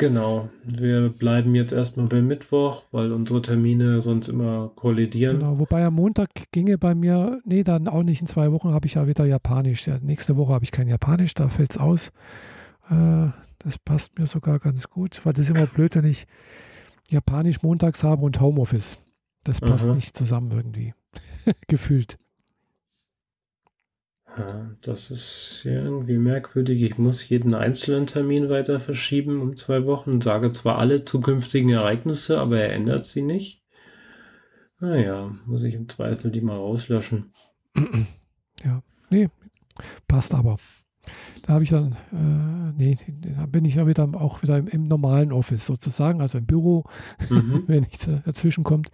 genau. 0.01 0.49
Wir 0.65 1.11
bleiben 1.11 1.55
jetzt 1.55 1.73
erstmal 1.73 2.07
beim 2.07 2.27
Mittwoch, 2.27 2.83
weil 2.91 3.13
unsere 3.13 3.41
Termine 3.41 4.01
sonst 4.01 4.29
immer 4.29 4.73
kollidieren. 4.75 5.39
Genau, 5.39 5.59
wobei 5.61 5.85
am 5.85 5.95
Montag 5.95 6.31
ginge 6.51 6.77
bei 6.77 6.95
mir, 6.97 7.41
nee, 7.45 7.63
dann 7.63 7.87
auch 7.87 8.03
nicht 8.03 8.21
in 8.21 8.27
zwei 8.27 8.51
Wochen 8.51 8.73
habe 8.73 8.87
ich 8.87 8.95
ja 8.95 9.07
wieder 9.07 9.25
Japanisch. 9.25 9.87
Ja, 9.87 9.99
nächste 10.01 10.37
Woche 10.37 10.53
habe 10.53 10.65
ich 10.65 10.73
kein 10.73 10.89
Japanisch, 10.89 11.35
da 11.35 11.49
fällt 11.49 11.71
es 11.71 11.79
aus. 11.79 12.09
Äh, 12.91 13.29
das 13.61 13.79
passt 13.85 14.19
mir 14.19 14.27
sogar 14.27 14.59
ganz 14.59 14.89
gut, 14.89 15.25
weil 15.25 15.35
das 15.35 15.45
ist 15.45 15.57
immer 15.57 15.67
blöd, 15.67 15.95
wenn 15.95 16.05
ich 16.05 16.27
Japanisch 17.09 17.63
montags 17.63 18.03
habe 18.03 18.25
und 18.25 18.41
Homeoffice. 18.41 18.99
Das 19.45 19.61
passt 19.61 19.89
Aha. 19.89 19.95
nicht 19.95 20.17
zusammen 20.17 20.51
irgendwie. 20.51 20.95
Gefühlt. 21.69 22.17
Das 24.83 25.11
ist 25.11 25.63
ja 25.65 25.73
irgendwie 25.73 26.17
merkwürdig. 26.17 26.85
Ich 26.85 26.99
muss 26.99 27.29
jeden 27.29 27.55
einzelnen 27.55 28.07
Termin 28.07 28.49
weiter 28.49 28.81
verschieben 28.81 29.41
um 29.41 29.57
zwei 29.57 29.87
Wochen. 29.87 30.21
Sage 30.21 30.53
zwar 30.53 30.79
alle 30.79 31.05
zukünftigen 31.05 31.71
Ereignisse, 31.71 32.41
aber 32.41 32.61
er 32.61 32.73
ändert 32.73 33.07
sie 33.07 33.23
nicht. 33.23 33.63
Naja, 34.79 35.35
muss 35.47 35.63
ich 35.65 35.75
im 35.75 35.89
Zweifel 35.89 36.31
die 36.31 36.41
mal 36.41 36.57
rauslöschen. 36.57 37.33
Ja, 38.63 38.83
nee, 39.09 39.31
passt 40.07 40.35
aber. 40.35 40.59
Da 41.47 41.55
habe 41.55 41.65
ich 41.65 41.71
dann, 41.71 41.97
äh, 42.13 42.77
nee, 42.77 42.99
da 43.35 43.47
bin 43.47 43.65
ich 43.65 43.77
ja 43.77 43.87
wieder 43.87 44.07
auch 44.13 44.43
wieder 44.43 44.59
im, 44.59 44.69
im 44.69 44.83
normalen 44.83 45.33
Office 45.33 45.65
sozusagen, 45.65 46.21
also 46.21 46.37
im 46.37 46.45
Büro, 46.45 46.85
mhm. 47.31 47.65
wenn 47.69 47.85
nichts 47.85 48.07
dazwischen 48.27 48.65
kommt. 48.65 48.89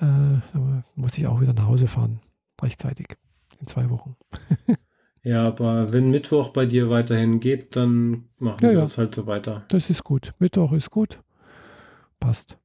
Äh, 0.00 0.40
da 0.52 0.84
muss 0.96 1.16
ich 1.18 1.28
auch 1.28 1.40
wieder 1.40 1.52
nach 1.52 1.68
Hause 1.68 1.86
fahren, 1.86 2.18
rechtzeitig 2.60 3.16
in 3.60 3.66
zwei 3.66 3.90
Wochen. 3.90 4.16
ja, 5.22 5.46
aber 5.46 5.92
wenn 5.92 6.10
Mittwoch 6.10 6.50
bei 6.50 6.66
dir 6.66 6.90
weiterhin 6.90 7.40
geht, 7.40 7.76
dann 7.76 8.28
machen 8.38 8.58
ja, 8.62 8.68
wir 8.68 8.74
ja. 8.74 8.80
das 8.80 8.98
halt 8.98 9.14
so 9.14 9.26
weiter. 9.26 9.64
Das 9.68 9.90
ist 9.90 10.04
gut. 10.04 10.34
Mittwoch 10.38 10.72
ist 10.72 10.90
gut. 10.90 11.20
Passt. 12.18 12.58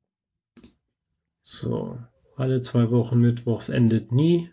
So, 1.41 1.97
alle 2.35 2.61
zwei 2.61 2.89
Wochen 2.91 3.19
Mittwochs 3.19 3.69
endet 3.69 4.11
nie. 4.11 4.49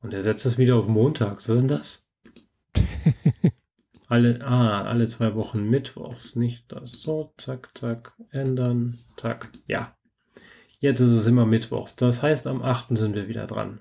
Und 0.00 0.14
er 0.14 0.22
setzt 0.22 0.46
es 0.46 0.58
wieder 0.58 0.76
auf 0.76 0.86
montags. 0.86 1.48
Was 1.48 1.56
ist 1.56 1.62
denn 1.62 1.68
das? 1.68 2.08
alle, 4.08 4.44
ah, 4.46 4.84
alle 4.84 5.08
zwei 5.08 5.34
Wochen 5.34 5.68
Mittwochs, 5.68 6.36
nicht 6.36 6.70
das. 6.70 6.92
So, 6.92 7.32
zack, 7.36 7.76
zack, 7.76 8.14
ändern, 8.30 9.00
zack. 9.16 9.50
Ja, 9.66 9.98
Jetzt 10.80 11.00
ist 11.00 11.10
es 11.10 11.26
immer 11.26 11.44
Mittwochs. 11.44 11.96
Das 11.96 12.22
heißt, 12.22 12.46
am 12.46 12.62
8. 12.62 12.96
sind 12.96 13.14
wir 13.14 13.26
wieder 13.28 13.46
dran. 13.46 13.80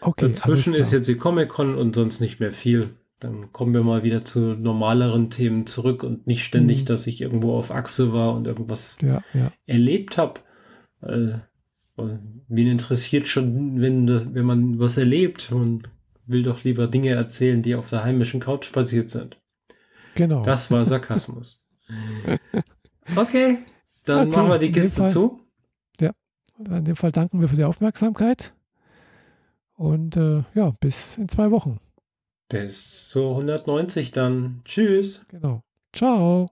Okay, 0.00 0.28
Dazwischen 0.28 0.74
ist 0.74 0.92
jetzt 0.92 1.08
die 1.08 1.16
Comic-Con 1.16 1.76
und 1.76 1.94
sonst 1.94 2.20
nicht 2.20 2.40
mehr 2.40 2.52
viel. 2.52 2.90
Dann 3.20 3.52
kommen 3.52 3.74
wir 3.74 3.82
mal 3.82 4.04
wieder 4.04 4.24
zu 4.24 4.54
normaleren 4.54 5.30
Themen 5.30 5.66
zurück 5.66 6.04
und 6.04 6.26
nicht 6.26 6.44
ständig, 6.44 6.82
mhm. 6.82 6.84
dass 6.86 7.06
ich 7.06 7.20
irgendwo 7.20 7.56
auf 7.56 7.72
Achse 7.72 8.12
war 8.12 8.34
und 8.34 8.46
irgendwas 8.46 8.96
ja, 9.02 9.22
ja. 9.34 9.52
erlebt 9.66 10.18
habe. 10.18 10.40
Äh, 11.02 11.38
wen 11.96 12.68
interessiert 12.68 13.26
schon, 13.26 13.80
wenn, 13.80 14.34
wenn 14.34 14.44
man 14.44 14.78
was 14.78 14.96
erlebt 14.98 15.50
und 15.50 15.90
will 16.26 16.44
doch 16.44 16.62
lieber 16.62 16.86
Dinge 16.86 17.10
erzählen, 17.10 17.62
die 17.62 17.74
auf 17.74 17.90
der 17.90 18.04
heimischen 18.04 18.38
Couch 18.38 18.72
passiert 18.72 19.10
sind. 19.10 19.36
Genau. 20.14 20.44
Das 20.44 20.70
war 20.70 20.84
Sarkasmus. 20.84 21.60
okay, 23.16 23.58
dann 24.04 24.28
okay, 24.28 24.36
machen 24.36 24.50
wir 24.50 24.58
die 24.58 24.70
Kiste 24.70 25.06
zu. 25.06 25.40
In 26.58 26.84
dem 26.84 26.96
Fall 26.96 27.12
danken 27.12 27.40
wir 27.40 27.48
für 27.48 27.56
die 27.56 27.64
Aufmerksamkeit. 27.64 28.52
Und 29.78 30.16
äh, 30.16 30.42
ja, 30.54 30.72
bis 30.80 31.16
in 31.18 31.28
zwei 31.28 31.52
Wochen. 31.52 31.78
Bis 32.48 33.08
zu 33.08 33.30
190 33.30 34.10
dann. 34.10 34.60
Tschüss. 34.64 35.24
Genau. 35.28 35.62
Ciao. 35.92 36.48